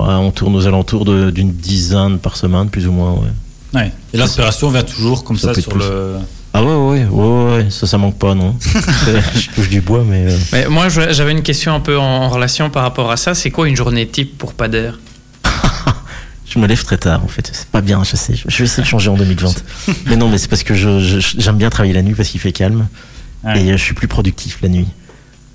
Ouais, 0.00 0.08
on 0.08 0.32
tourne 0.32 0.56
aux 0.56 0.66
alentours 0.66 1.04
de- 1.04 1.30
d'une 1.30 1.52
dizaine 1.52 2.18
par 2.18 2.36
semaine, 2.36 2.68
plus 2.68 2.88
ou 2.88 2.92
moins. 2.92 3.12
Ouais. 3.12 3.80
Ouais. 3.80 3.92
Et 4.12 4.16
l'inspiration 4.16 4.68
vient 4.70 4.82
toujours 4.82 5.22
comme 5.22 5.36
Ça 5.38 5.54
sur 5.54 5.76
le. 5.76 6.16
Ah 6.54 6.62
ouais, 6.62 6.74
ouais, 6.74 7.04
ouais, 7.08 7.54
ouais, 7.56 7.66
ça, 7.70 7.86
ça 7.86 7.96
manque 7.96 8.18
pas, 8.18 8.34
non. 8.34 8.54
je 8.60 9.48
touche 9.54 9.70
du 9.70 9.80
bois, 9.80 10.04
mais. 10.06 10.26
euh, 10.30 10.36
Mais 10.52 10.66
moi, 10.68 10.88
j'avais 10.88 11.30
une 11.32 11.42
question 11.42 11.74
un 11.74 11.80
peu 11.80 11.96
en, 11.96 12.02
en 12.24 12.28
relation 12.28 12.68
par 12.68 12.82
rapport 12.82 13.10
à 13.10 13.16
ça. 13.16 13.34
C'est 13.34 13.50
quoi 13.50 13.68
une 13.68 13.76
journée 13.76 14.06
type 14.06 14.36
pour 14.36 14.52
Pader? 14.52 14.90
Je 16.52 16.58
me 16.58 16.66
lève 16.66 16.84
très 16.84 16.98
tard, 16.98 17.24
en 17.24 17.28
fait. 17.28 17.48
C'est 17.50 17.68
pas 17.68 17.80
bien, 17.80 18.04
je 18.04 18.14
sais. 18.14 18.34
Je 18.34 18.58
vais 18.58 18.64
essayer 18.64 18.82
de 18.82 18.88
changer 18.88 19.08
en 19.08 19.16
2020. 19.16 19.54
mais 20.06 20.16
non, 20.16 20.28
mais 20.28 20.36
c'est 20.36 20.48
parce 20.48 20.64
que 20.64 20.74
j'aime 20.74 21.56
bien 21.56 21.70
travailler 21.70 21.94
la 21.94 22.02
nuit 22.02 22.14
parce 22.14 22.28
qu'il 22.28 22.40
fait 22.40 22.52
calme. 22.52 22.88
Ouais. 23.42 23.62
Et 23.62 23.72
euh, 23.72 23.76
je 23.78 23.82
suis 23.82 23.94
plus 23.94 24.06
productif 24.08 24.58
la 24.60 24.68
nuit. 24.68 24.88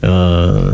Euh, 0.03 0.71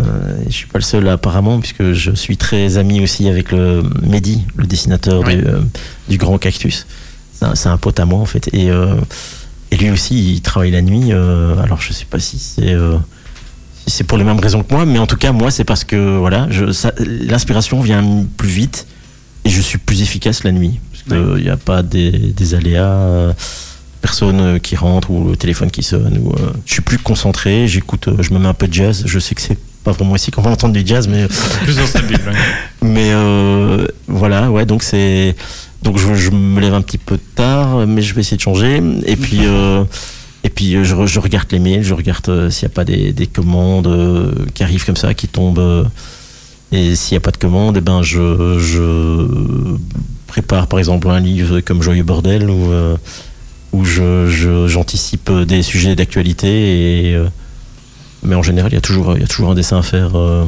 je 0.48 0.52
suis 0.52 0.68
pas 0.68 0.80
le 0.80 0.84
seul 0.84 1.10
apparemment, 1.10 1.60
puisque 1.60 1.92
je 1.92 2.12
suis 2.12 2.38
très 2.38 2.78
ami 2.78 3.02
aussi 3.02 3.28
avec 3.28 3.52
le 3.52 3.84
Mehdi, 4.02 4.44
le 4.56 4.66
dessinateur 4.66 5.24
du, 5.26 5.36
euh, 5.36 5.60
du 6.08 6.18
Grand 6.18 6.38
Cactus. 6.38 6.88
C'est 7.34 7.68
un, 7.68 7.74
un 7.74 7.78
pote 7.78 8.00
à 8.00 8.06
moi 8.06 8.20
en 8.20 8.26
fait. 8.26 8.50
Et, 8.54 8.72
euh, 8.72 8.96
et 9.72 9.76
lui 9.78 9.92
aussi, 9.92 10.36
il 10.36 10.42
travaille 10.42 10.72
la 10.72 10.82
nuit. 10.82 11.12
alors 11.12 11.82
je 11.82 11.92
sais 11.92 12.06
pas 12.06 12.20
si 12.20 12.40
c'est 12.40 12.76
si 13.86 13.92
c'est 13.98 14.04
pour 14.06 14.18
les 14.18 14.24
mêmes 14.24 14.40
raisons 14.40 14.64
que 14.64 14.74
moi, 14.74 14.86
mais 14.86 15.00
en 15.00 15.08
tout 15.08 15.18
cas 15.18 15.34
moi 15.34 15.52
c'est 15.52 15.66
parce 15.66 15.84
que 15.84 16.18
voilà, 16.18 16.48
l'inspiration 17.00 17.82
vient 17.82 18.26
plus 18.38 18.48
vite 18.48 18.88
et 19.46 19.50
je 19.50 19.62
suis 19.62 19.78
plus 19.78 20.02
efficace 20.02 20.44
la 20.44 20.52
nuit 20.52 20.80
parce 20.92 21.04
qu'il 21.04 21.44
n'y 21.44 21.50
a 21.50 21.58
pas 21.58 21.82
des, 21.84 22.12
des 22.12 22.54
aléas. 22.56 22.84
euh, 22.92 23.34
personne 24.02 24.42
euh, 24.42 24.60
qui 24.60 24.76
rentre 24.76 25.12
ou 25.12 25.30
le 25.30 25.38
téléphone 25.38 25.72
qui 25.72 25.82
sonne 25.82 26.18
ou 26.22 26.32
euh, 26.34 26.52
je 26.66 26.74
suis 26.74 26.82
plus 26.82 26.98
concentré 26.98 27.70
j'écoute 27.70 28.10
euh, 28.10 28.18
je 28.22 28.34
me 28.34 28.40
mets 28.40 28.50
un 28.50 28.54
peu 28.54 28.68
de 28.68 28.74
jazz 28.74 29.04
je 29.06 29.18
sais 29.18 29.34
que 29.34 29.42
c'est 29.42 29.58
pas 29.86 29.94
vraiment 29.94 30.18
ici 30.18 30.30
qu'on 30.30 30.42
va 30.42 30.52
entendre 30.52 30.74
du 30.74 30.86
jazz 30.86 31.08
mais 31.08 31.26
Plus 31.64 31.78
dans 31.78 31.86
cette 31.86 32.10
ouais. 32.10 32.18
mais 32.82 33.12
euh, 33.14 33.88
voilà 34.10 34.52
ouais 34.52 34.66
donc 34.66 34.84
c'est 34.84 35.38
donc 35.84 35.98
je, 35.98 36.14
je 36.16 36.32
me 36.32 36.60
lève 36.60 36.74
un 36.74 36.82
petit 36.82 36.98
peu 36.98 37.18
tard 37.36 37.88
mais 37.88 38.02
je 38.02 38.14
vais 38.14 38.20
essayer 38.20 38.36
de 38.36 38.42
changer 38.42 38.82
et 39.06 39.16
puis 39.16 39.40
euh, 39.44 39.86
et 40.44 40.50
puis 40.50 40.76
euh, 40.76 40.84
je, 40.84 40.96
re- 40.96 41.08
je 41.08 41.20
regarde 41.22 41.48
les 41.54 41.60
mails 41.60 41.84
je 41.84 41.94
regarde 41.94 42.28
euh, 42.28 42.50
s'il 42.50 42.68
n'y 42.68 42.74
a 42.74 42.76
pas 42.76 42.84
des, 42.84 43.14
des 43.14 43.28
commandes 43.28 43.88
euh, 43.88 44.34
qui 44.54 44.64
arrivent 44.64 44.86
comme 44.86 44.98
ça 44.98 45.14
qui 45.14 45.30
tombent 45.30 45.60
euh, 45.60 45.86
et 46.76 46.96
s'il 46.96 47.14
n'y 47.14 47.18
a 47.18 47.22
pas 47.22 47.32
de 47.32 47.38
commande 47.38 47.78
eh 47.78 47.82
ben 47.82 48.02
je, 48.02 48.58
je 48.60 49.78
prépare 50.28 50.68
par 50.68 50.80
exemple 50.80 51.08
un 51.10 51.20
livre 51.20 51.60
comme 51.62 51.82
Joyeux 51.82 52.04
Bordel 52.04 52.50
ou 52.50 52.72
euh, 52.72 52.98
où 53.72 53.86
je, 53.86 54.28
je- 54.28 54.68
j'anticipe 54.68 55.32
des 55.32 55.62
sujets 55.64 55.96
d'actualité 55.96 57.10
et 57.10 57.16
euh, 57.16 57.28
mais 58.24 58.36
en 58.36 58.44
général 58.44 58.72
il 58.72 58.76
y 58.76 58.78
a 58.78 58.82
toujours 58.82 59.16
il 59.16 59.22
y 59.22 59.24
a 59.24 59.28
toujours 59.28 59.52
un 59.52 59.56
dessin 59.56 59.78
à 59.80 59.82
faire 59.84 60.12
euh, 60.16 60.46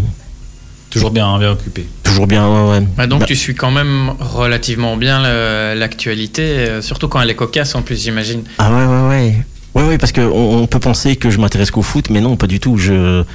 Toujours 0.92 1.12
bien, 1.12 1.38
bien 1.40 1.52
occupé. 1.52 1.86
toujours 2.04 2.26
bien 2.26 2.48
ouais, 2.48 2.70
ouais. 2.80 2.88
Bah, 2.96 3.06
donc 3.06 3.20
Bah, 3.22 3.26
tu 3.26 3.36
suis 3.36 3.54
quand 3.54 3.70
même 3.72 4.14
relativement 4.20 4.96
bien 4.96 5.22
le- 5.22 5.78
l'actualité, 5.78 6.42
euh, 6.42 6.82
surtout 6.82 7.10
quand 7.10 7.20
elle 7.22 7.30
est 7.30 7.36
cocasse 7.36 7.76
en 7.76 7.82
plus, 7.82 8.02
j'imagine. 8.02 8.44
Ah 8.60 8.72
ouais, 8.72 8.86
ouais, 8.86 9.10
ouais. 9.10 9.36
Ouais, 9.74 9.84
ouais, 9.90 9.98
parce 9.98 10.14
qu'on 10.14 10.22
on 10.62 10.68
peut 10.68 10.80
penser 10.80 11.18
que 11.18 11.30
je 11.30 11.38
m'intéresse 11.38 11.70
qu'au 11.70 11.82
foot, 11.82 12.10
mais 12.10 12.22
non, 12.22 12.38
pas 12.38 12.48
du 12.48 12.62
tout. 12.62 12.78
Je, 12.78 13.26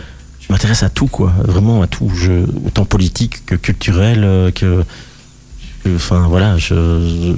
je 0.51 0.53
m'intéresse 0.53 0.83
à 0.83 0.89
tout, 0.89 1.07
quoi. 1.07 1.33
Vraiment 1.45 1.81
à 1.81 1.87
tout. 1.87 2.11
Je, 2.13 2.43
autant 2.67 2.85
politique 2.85 3.47
que 3.47 3.55
culturel, 3.55 4.25
euh, 4.25 4.51
que. 4.51 4.83
Enfin, 5.95 6.27
voilà, 6.29 6.59
je. 6.59 7.35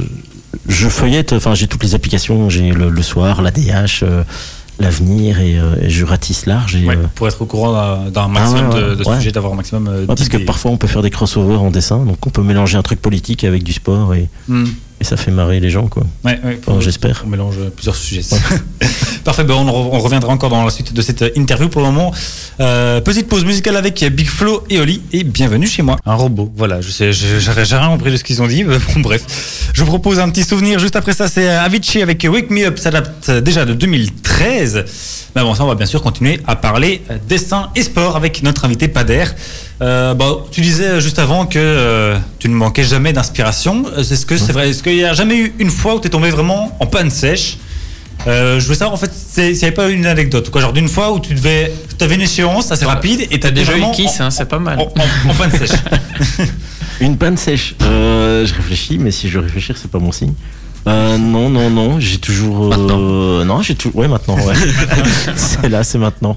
Je 0.69 0.89
feuillette, 0.89 1.33
enfin, 1.35 1.55
j'ai 1.55 1.67
toutes 1.67 1.83
les 1.85 1.95
applications. 1.95 2.49
J'ai 2.49 2.71
le, 2.73 2.89
le 2.89 3.03
soir, 3.03 3.43
la 3.43 3.51
DH, 3.51 4.03
euh, 4.03 4.23
l'avenir, 4.81 5.41
et, 5.41 5.59
euh, 5.59 5.75
et 5.83 5.91
je 5.91 6.05
ratisse 6.07 6.47
large. 6.47 6.77
Et, 6.77 6.85
Ouais, 6.87 6.97
euh, 6.97 7.07
pour 7.15 7.29
être 7.29 7.41
au 7.43 7.47
courant 7.47 7.73
d'un- 8.11 8.29
maximum 8.29 8.71
Ah 8.73 8.75
ouais, 8.91 8.97
de, 8.97 9.05
sujets, 9.19 9.33
d'avoir 9.33 9.53
un 9.53 9.57
maximum 9.57 10.07
parce 10.07 10.29
que 10.29 10.39
parfois 10.39 10.71
on 10.71 10.77
peut 10.79 10.87
faire 10.87 11.03
des 11.03 11.11
crossovers 11.11 11.61
en 11.61 11.71
dessin, 11.71 11.99
donc 12.05 12.27
on 12.27 12.31
peut 12.31 12.43
mélanger 12.43 12.77
un 12.79 12.83
truc 12.83 13.01
politique 13.01 13.45
avec 13.45 13.63
du 13.63 13.73
sport 13.75 14.15
et, 14.15 14.29
Hmm. 14.49 14.65
Et 15.03 15.05
ça 15.05 15.17
fait 15.17 15.33
marrer 15.33 15.59
les 15.59 15.69
gens, 15.69 15.89
quoi. 15.89 16.05
Ouais, 16.25 16.39
ouais, 16.45 16.61
Enfin, 16.65 16.81
j'espère. 16.81 17.25
On 17.27 17.29
mélange 17.29 17.57
plusieurs 17.75 17.97
sujets. 17.97 18.23
Parfait, 19.25 19.43
ben 19.43 19.55
on, 19.55 19.65
re- 19.67 19.89
on 19.93 19.99
reviendra 19.99 20.33
encore 20.33 20.49
dans 20.51 20.65
la 20.65 20.71
suite 20.71 20.93
de 20.93 21.03
cette 21.03 21.25
interview. 21.37 21.69
Pour 21.69 21.83
le 21.83 21.89
moment, 21.89 22.13
euh, 22.61 23.01
petite 23.01 23.29
pause 23.29 23.45
musicale 23.45 23.77
avec 23.77 24.05
Big 24.13 24.29
Flo 24.29 24.63
et 24.71 24.79
Oli. 24.79 25.03
Et 25.13 25.25
bienvenue 25.25 25.67
chez 25.67 25.83
moi. 25.83 25.97
Un 26.07 26.15
robot, 26.15 26.53
voilà. 26.57 26.81
Je 26.81 26.91
sais, 26.91 27.13
j'ai 27.13 27.51
rien 27.77 27.89
compris 27.89 28.13
de 28.13 28.17
ce 28.17 28.23
qu'ils 28.23 28.41
ont 28.43 28.47
dit. 28.47 28.63
mais 28.69 28.79
bon, 28.79 29.01
bref, 29.01 29.71
je 29.75 29.81
vous 29.83 29.89
propose 29.89 30.21
un 30.21 30.29
petit 30.31 30.45
souvenir. 30.45 30.79
Juste 30.79 30.95
après 30.95 31.13
ça, 31.15 31.27
c'est 31.27 31.49
Avicii 31.49 32.01
avec 32.03 32.25
Wake 32.31 32.51
Me 32.51 32.65
Up. 32.67 32.79
Ça 32.79 32.93
date 32.93 33.29
déjà 33.43 33.65
de 33.65 33.75
2013. 33.75 34.85
Mais 35.35 35.41
avant 35.41 35.57
ça, 35.57 35.65
on 35.65 35.69
va 35.69 35.75
bien 35.75 35.87
sûr 35.87 36.01
continuer 36.03 36.39
à 36.47 36.55
parler 36.57 37.03
euh, 37.11 37.17
dessin 37.29 37.71
et 37.75 37.83
sport 37.83 38.15
avec 38.17 38.43
notre 38.45 38.65
invité 38.67 38.87
Pader. 38.87 39.25
Euh, 39.81 40.15
bah, 40.15 40.37
tu 40.53 40.61
disais 40.61 41.01
juste 41.01 41.19
avant 41.19 41.47
que 41.47 41.59
euh, 41.59 42.17
tu 42.39 42.49
ne 42.49 42.55
manquais 42.55 42.85
jamais 42.85 43.13
d'inspiration. 43.13 43.85
Euh, 43.97 44.01
Est-ce 44.03 44.27
que 44.27 44.37
c'est 44.37 44.53
vrai 44.53 44.71
Est-ce 44.71 44.83
qu'il 44.95 45.03
n'y 45.03 45.09
a 45.09 45.15
jamais 45.15 45.37
eu 45.37 45.53
une 45.59 45.71
fois 45.71 45.95
où 45.97 46.01
tu 46.01 46.07
es 46.07 46.11
tombé 46.11 46.31
vraiment 46.31 46.77
en 46.81 46.87
panne 46.87 47.11
sèche 47.11 47.59
euh, 48.29 48.61
je 48.61 48.67
veux 48.69 48.75
savoir 48.75 48.93
en 48.95 48.97
fait 48.97 49.11
s'il 49.13 49.53
n'y 49.53 49.59
avait 49.65 49.73
pas 49.73 49.91
eu 49.91 49.95
une 49.95 50.07
anecdote 50.07 50.49
quoi 50.51 50.61
genre 50.61 50.73
d'une 50.73 50.89
fois 50.89 51.13
où 51.13 51.19
tu 51.19 51.35
devais 51.35 51.73
avais 52.01 52.15
une 52.17 52.21
échéance 52.23 52.71
assez 52.73 52.85
rapide 52.85 53.27
et 53.31 53.39
T'as 53.41 53.51
déjà 53.53 53.77
eu 53.77 53.83
Kiss, 53.95 54.21
hein, 54.21 54.31
c'est 54.31 54.49
pas 54.49 54.59
mal. 54.59 54.79
en, 54.79 54.83
en- 54.83 55.31
en 55.31 55.35
panne 55.35 55.51
sèche 55.53 55.71
Une 57.01 57.17
panne 57.17 57.37
sèche. 57.37 57.75
Euh, 57.83 58.47
je 58.47 58.55
réfléchis, 58.55 58.99
mais 58.99 59.11
si 59.11 59.29
je 59.29 59.39
veux 59.39 59.45
réfléchir, 59.45 59.77
c'est 59.81 59.91
pas 59.91 59.99
mon 59.99 60.13
signe. 60.13 60.35
Euh, 60.89 61.17
non, 61.19 61.49
non, 61.49 61.71
non, 61.71 61.99
j'ai 62.01 62.19
toujours. 62.19 62.73
euh, 62.75 63.45
non, 63.45 63.63
j'ai 63.63 63.75
toujours. 63.75 63.97
Ouais, 64.01 64.09
maintenant, 64.09 64.37
ouais. 64.37 64.55
c'est 65.37 65.69
là, 65.69 65.83
c'est 65.85 65.99
maintenant. 65.99 66.37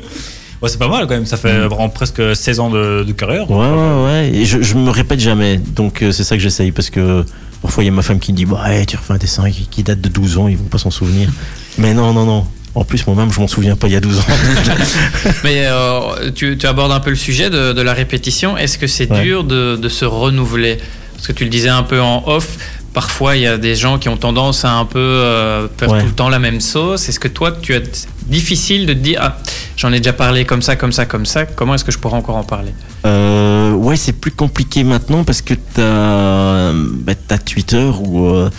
ouais, 0.62 0.70
c'est 0.70 0.78
pas 0.80 0.88
mal 0.88 1.06
quand 1.08 1.14
même 1.16 1.26
ça 1.26 1.38
fait 1.38 1.60
vraiment 1.68 1.90
presque 1.90 2.36
16 2.36 2.60
ans 2.60 2.70
de, 2.70 3.04
de 3.04 3.12
carrière 3.12 3.50
Ouais, 3.50 3.58
ouais, 3.70 4.04
ouais. 4.06 4.30
Et 4.34 4.46
je, 4.46 4.62
je 4.62 4.76
me 4.76 4.90
répète 4.92 5.20
jamais. 5.20 5.58
Donc, 5.58 6.02
euh, 6.02 6.12
c'est 6.12 6.24
ça 6.24 6.36
que 6.36 6.42
j'essaye. 6.42 6.72
Parce 6.72 6.90
que 6.90 7.26
parfois, 7.66 7.84
il 7.84 7.88
y 7.88 7.90
a 7.90 7.94
ma 7.94 8.02
femme 8.04 8.20
qui 8.20 8.32
me 8.32 8.38
dit 8.38 8.46
Bah, 8.46 8.64
ouais, 8.68 8.86
tu 8.86 8.96
refais 8.96 9.14
un 9.14 9.18
dessin 9.18 9.50
qui, 9.50 9.68
qui 9.68 9.82
date 9.84 10.00
de 10.02 10.10
12 10.10 10.38
ans, 10.38 10.48
ils 10.48 10.58
vont 10.58 10.66
pas 10.66 10.78
s'en 10.78 10.92
souvenir. 10.92 11.30
Mais 11.78 11.94
non, 11.94 12.14
non, 12.14 12.26
non. 12.26 12.46
En 12.76 12.84
plus, 12.84 13.06
moi-même, 13.08 13.32
je 13.32 13.40
m'en 13.40 13.48
souviens 13.48 13.76
pas 13.76 13.88
il 13.88 13.94
y 13.94 13.96
a 13.96 14.02
12 14.02 14.20
ans. 14.20 14.24
Mais 15.44 15.64
euh, 15.66 16.32
tu, 16.34 16.58
tu 16.58 16.66
abordes 16.68 16.92
un 16.92 17.00
peu 17.00 17.10
le 17.10 17.16
sujet 17.16 17.50
de, 17.50 17.74
de 17.74 17.82
la 17.82 17.94
répétition. 17.94 18.58
Est-ce 18.58 18.78
que 18.78 18.88
c'est 18.88 19.10
Ouais. 19.10 19.24
dur 19.24 19.44
de, 19.46 19.76
de 19.78 19.90
se 19.90 20.06
renouveler? 20.06 20.78
Parce 21.14 21.28
que 21.28 21.32
tu 21.34 21.46
le 21.46 21.50
disais 21.50 21.70
un 21.70 21.84
peu 21.84 22.02
en 22.02 22.24
off. 22.28 22.58
Parfois, 22.96 23.36
il 23.36 23.42
y 23.42 23.48
a 23.48 23.58
des 23.58 23.76
gens 23.76 24.00
qui 24.00 24.08
ont 24.08 24.16
tendance 24.16 24.64
à 24.64 24.72
un 24.72 24.86
peu 24.86 24.98
euh, 25.00 25.68
faire 25.78 25.90
Ouais. 25.92 26.00
tout 26.00 26.06
le 26.08 26.14
temps 26.14 26.30
la 26.30 26.40
même 26.40 26.62
sauce. 26.62 27.10
Est-ce 27.10 27.20
que 27.20 27.28
toi, 27.28 27.52
tu 27.52 27.76
as 27.76 27.82
difficile 28.28 28.86
de 28.86 28.94
te 28.94 29.00
dire 29.00 29.20
ah, 29.22 29.38
j'en 29.76 29.92
ai 29.92 29.98
déjà 29.98 30.14
parlé 30.14 30.46
comme 30.46 30.62
ça, 30.62 30.78
comme 30.78 30.94
ça, 30.94 31.06
comme 31.06 31.26
ça. 31.26 31.46
Comment 31.46 31.76
est-ce 31.76 31.84
que 31.84 31.92
je 31.92 32.00
pourrais 32.00 32.16
encore 32.16 32.38
en 32.38 32.46
parler? 32.46 32.72
Euh, 33.06 33.74
ouais, 33.74 33.98
c'est 33.98 34.14
plus 34.14 34.32
compliqué 34.32 34.86
maintenant 34.86 35.26
parce 35.26 35.42
que 35.42 35.54
t'as 35.74 36.72
bah, 36.74 37.14
t'as 37.28 37.38
Twitter 37.38 37.84
où 38.00 38.26
euh, 38.28 38.50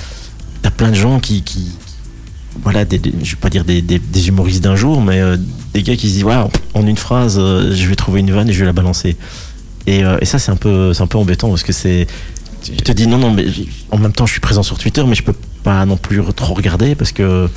t'as 0.61 0.71
plein 0.71 0.91
de 0.91 0.95
gens 0.97 1.19
qui, 1.19 1.43
qui 1.43 1.73
voilà, 2.63 2.85
des, 2.85 2.99
des- 2.99 3.15
je 3.23 3.31
vais 3.31 3.41
pas 3.41 3.49
dire 3.51 3.65
des, 3.65 4.29
humoristes 4.29 4.63
d'un 4.63 4.77
jour, 4.77 5.01
mais 5.01 5.19
euh, 5.19 5.39
des 5.73 5.83
gars 5.83 5.97
qui 5.97 6.09
se 6.11 6.13
disent 6.15 6.25
ouais, 6.25 6.37
en 6.75 6.87
une 6.87 6.99
phrase, 6.99 7.39
je 7.39 7.87
vais 7.89 7.97
trouver 7.97 8.21
une 8.21 8.31
vanne 8.33 8.51
et 8.51 8.53
je 8.53 8.61
vais 8.61 8.67
la 8.67 8.73
balancer. 8.75 9.17
Et, 9.87 10.03
et 10.21 10.25
ça, 10.25 10.39
c'est 10.39 10.51
un 10.51 10.57
peu, 10.57 10.93
c'est 10.93 11.03
un 11.03 11.07
peu 11.07 11.17
embêtant 11.17 11.49
parce 11.49 11.63
que 11.63 11.73
c'est, 11.73 12.07
tu 12.73 12.83
te 12.83 12.93
dis 12.93 13.07
non, 13.07 13.19
non, 13.19 13.31
mais 13.31 13.47
en 13.91 13.99
même 13.99 14.13
temps, 14.13 14.27
je 14.27 14.33
suis 14.33 14.41
présent 14.41 14.63
sur 14.63 14.79
Twitter, 14.79 15.03
mais 15.07 15.15
je 15.15 15.23
peux 15.23 15.35
pas 15.63 15.85
non 15.85 15.97
plus 15.97 16.23
trop 16.35 16.55
regarder 16.55 16.95
parce 16.95 17.13
que 17.13 17.49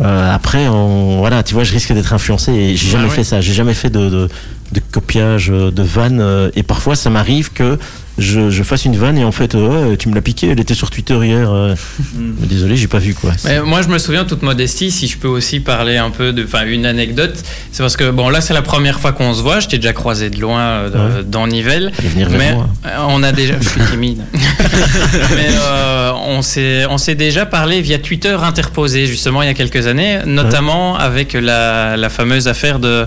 euh, 0.00 0.34
après, 0.34 0.68
on, 0.68 1.18
voilà, 1.18 1.42
tu 1.42 1.54
vois, 1.54 1.64
je 1.64 1.72
risque 1.72 1.92
d'être 1.92 2.12
influencé 2.12 2.52
et 2.52 2.76
j'ai 2.76 2.90
jamais 2.90 3.04
ouais. 3.04 3.10
fait 3.10 3.24
ça. 3.24 3.40
J'ai 3.40 3.54
jamais 3.54 3.74
fait 3.74 3.90
de, 3.90 4.10
de, 4.10 4.28
de 4.72 4.80
copiage 4.92 5.50
euh, 5.50 5.70
de 5.70 5.82
vannes 5.82 6.20
euh, 6.20 6.50
et 6.54 6.62
parfois 6.62 6.96
ça 6.96 7.08
m'arrive 7.08 7.52
que 7.52 7.78
je, 8.18 8.50
je 8.50 8.62
fasse 8.62 8.84
une 8.84 8.96
vanne 8.96 9.18
et 9.18 9.24
en 9.24 9.32
fait, 9.32 9.54
euh, 9.54 9.90
ouais, 9.90 9.96
tu 9.96 10.08
me 10.08 10.14
l'as 10.14 10.22
piqué, 10.22 10.48
elle 10.50 10.60
était 10.60 10.74
sur 10.74 10.90
Twitter 10.90 11.18
hier. 11.22 11.50
euh, 11.50 11.74
mais 12.14 12.46
désolé, 12.46 12.76
j'ai 12.76 12.88
pas 12.88 12.98
vu 12.98 13.14
quoi. 13.14 13.32
Mais 13.44 13.60
moi, 13.60 13.82
je 13.82 13.88
me 13.88 13.98
souviens, 13.98 14.24
toute 14.24 14.42
modestie, 14.42 14.90
si 14.90 15.06
je 15.08 15.18
peux 15.18 15.28
aussi 15.28 15.60
parler 15.60 15.96
un 15.96 16.10
peu 16.10 16.32
de, 16.32 16.44
enfin, 16.44 16.64
une 16.66 16.86
anecdote, 16.86 17.34
c'est 17.72 17.82
parce 17.82 17.96
que 17.96 18.10
bon, 18.10 18.28
là, 18.28 18.40
c'est 18.40 18.54
la 18.54 18.62
première 18.62 19.00
fois 19.00 19.12
qu'on 19.12 19.34
se 19.34 19.42
voit. 19.42 19.60
Je 19.60 19.68
t'ai 19.68 19.76
déjà 19.78 19.92
croisé 19.92 20.30
de 20.30 20.40
loin 20.40 20.60
euh, 20.60 21.18
Ouais. 21.18 21.24
dans 21.24 21.46
Nivelles. 21.46 21.92
Mais 22.30 22.54
moi. 22.54 22.68
euh, 22.86 22.96
on 23.08 23.22
a 23.22 23.32
déjà, 23.32 23.54
je 23.60 23.68
suis 23.68 23.80
timide. 23.90 24.22
Mais 24.32 25.48
euh, 25.60 26.05
on 26.26 26.42
s'est, 26.42 26.84
on 26.86 26.98
s'est 26.98 27.14
déjà 27.14 27.46
parlé 27.46 27.80
via 27.80 27.98
Twitter 27.98 28.36
interposé 28.42 29.06
justement 29.06 29.42
il 29.42 29.46
y 29.46 29.50
a 29.50 29.54
quelques 29.54 29.86
années, 29.86 30.18
notamment 30.26 30.96
avec 30.96 31.32
la, 31.34 31.96
la 31.96 32.08
fameuse 32.08 32.48
affaire 32.48 32.78
de, 32.78 33.06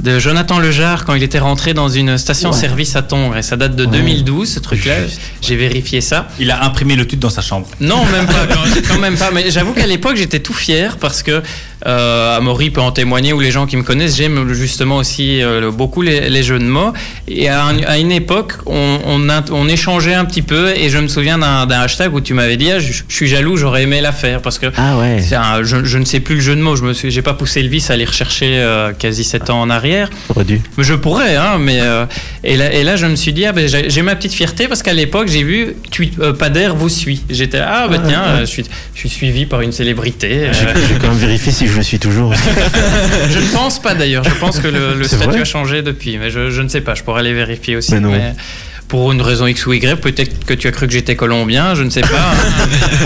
de 0.00 0.18
Jonathan 0.18 0.58
Lejar 0.58 1.04
quand 1.04 1.14
il 1.14 1.22
était 1.22 1.38
rentré 1.38 1.74
dans 1.74 1.88
une 1.88 2.18
station-service 2.18 2.96
à 2.96 3.02
Tongres 3.02 3.36
et 3.36 3.42
ça 3.42 3.56
date 3.56 3.76
de 3.76 3.84
2012 3.84 4.48
ce 4.54 4.60
truc-là. 4.60 4.94
J'ai 5.42 5.56
vérifié 5.56 6.00
ça. 6.00 6.28
il 6.38 6.50
a 6.50 6.64
imprimé 6.64 6.96
le 6.96 7.06
tweet 7.06 7.20
dans 7.20 7.30
sa 7.30 7.42
chambre 7.42 7.68
Non, 7.80 8.04
même 8.06 8.26
pas, 8.26 8.46
quand, 8.46 8.80
quand 8.88 8.98
même 8.98 9.16
pas. 9.16 9.30
Mais 9.32 9.50
j'avoue 9.50 9.72
qu'à 9.72 9.86
l'époque, 9.86 10.16
j'étais 10.16 10.40
tout 10.40 10.52
fier 10.54 10.96
parce 10.98 11.22
que 11.22 11.42
euh, 11.86 12.36
Amaury 12.36 12.70
peut 12.70 12.80
en 12.80 12.90
témoigner 12.92 13.32
ou 13.32 13.40
les 13.40 13.50
gens 13.50 13.66
qui 13.66 13.76
me 13.76 13.82
connaissent, 13.82 14.16
j'aime 14.16 14.52
justement 14.52 14.96
aussi 14.96 15.42
euh, 15.42 15.70
beaucoup 15.70 16.02
les, 16.02 16.28
les 16.28 16.42
jeux 16.42 16.58
de 16.58 16.64
mots. 16.64 16.92
Et 17.28 17.48
à, 17.48 17.64
un- 17.64 17.82
à 17.84 17.98
une 17.98 18.12
époque, 18.12 18.54
on, 18.66 18.98
on, 19.04 19.28
a- 19.28 19.44
on 19.52 19.68
échangeait 19.68 20.14
un 20.14 20.24
petit 20.24 20.42
peu 20.42 20.70
et 20.76 20.88
je 20.90 20.98
me 20.98 21.08
souviens 21.08 21.38
d'un 21.38 21.80
hashtag 21.80 22.12
où 22.14 22.20
tu 22.20 22.34
m'avais 22.34 22.56
dit 22.56 22.70
ah, 22.72 22.78
je, 22.80 22.92
je 22.92 23.14
suis 23.14 23.28
jaloux, 23.28 23.56
j'aurais 23.56 23.82
aimé 23.84 24.00
la 24.00 24.12
faire 24.12 24.42
parce 24.42 24.58
que 24.58 24.66
Ah 24.76 24.98
ouais. 24.98 25.20
c'est 25.20 25.36
un- 25.36 25.62
je, 25.62 25.84
je 25.84 25.98
ne 25.98 26.04
sais 26.04 26.20
plus 26.20 26.36
le 26.36 26.40
jeu 26.40 26.56
de 26.56 26.60
mots. 26.60 26.76
Je 26.76 26.82
me 26.84 26.92
suis, 26.92 27.10
j'ai 27.10 27.22
pas 27.22 27.34
poussé 27.34 27.62
le 27.62 27.68
vice 27.68 27.90
à 27.90 27.94
aller 27.94 28.04
rechercher 28.04 28.58
euh, 28.58 28.92
quasi 28.92 29.24
7 29.24 29.50
ans 29.50 29.60
en 29.60 29.70
arrière. 29.70 30.10
Dû. 30.46 30.60
Mais 30.76 30.84
Je 30.84 30.94
pourrais, 30.94 31.36
hein, 31.36 31.58
mais 31.60 31.78
euh, 31.80 32.06
et, 32.44 32.56
là, 32.56 32.72
et 32.72 32.82
là 32.82 32.96
je 32.96 33.06
me 33.06 33.16
suis 33.16 33.32
dit, 33.32 33.44
ah, 33.46 33.52
ben, 33.52 33.68
j'ai 33.68 34.02
ma 34.02 34.14
petite 34.16 34.32
fierté 34.32 34.66
parce 34.68 34.82
qu'à 34.82 34.92
l'époque 34.94 35.28
j'ai 35.28 35.42
vu 35.42 35.76
euh, 36.20 36.32
Pader 36.32 36.70
vous 36.74 36.88
suit. 36.88 37.22
J'étais, 37.30 37.58
ah 37.58 37.86
bah 37.88 37.98
tiens, 38.06 38.22
euh, 38.26 38.40
je, 38.40 38.44
suis, 38.46 38.64
je 38.94 38.98
suis 39.00 39.08
suivi 39.08 39.46
par 39.46 39.60
une 39.60 39.72
célébrité. 39.72 40.48
j'ai 40.52 40.94
quand 41.00 41.08
même 41.08 41.16
vérifié 41.18 41.52
si 41.52 41.66
je 41.68 41.76
le 41.76 41.82
suis 41.82 41.98
toujours. 41.98 42.34
je 43.30 43.38
ne 43.38 43.52
pense 43.52 43.80
pas 43.80 43.94
d'ailleurs, 43.94 44.24
je 44.24 44.34
pense 44.34 44.58
que 44.60 44.68
le, 44.68 45.02
statut 45.04 45.40
a 45.40 45.44
changé 45.44 45.82
depuis, 45.82 46.18
mais 46.18 46.30
je, 46.30 46.50
je 46.50 46.62
ne 46.62 46.68
sais 46.68 46.80
pas, 46.80 46.94
je 46.94 47.02
pourrais 47.02 47.20
aller 47.20 47.34
vérifier 47.34 47.76
aussi. 47.76 47.94
Mais 47.94 48.00
non. 48.00 48.36
pour 48.88 49.12
une 49.12 49.22
raison 49.22 49.46
X 49.46 49.66
ou 49.66 49.72
Y, 49.72 50.00
peut-être 50.00 50.44
que 50.44 50.54
tu 50.54 50.68
as 50.68 50.72
cru 50.72 50.86
que 50.86 50.92
j'étais 50.92 51.16
colombien, 51.16 51.74
je 51.74 51.82
ne 51.82 51.90
sais 51.90 52.00
pas. 52.00 52.32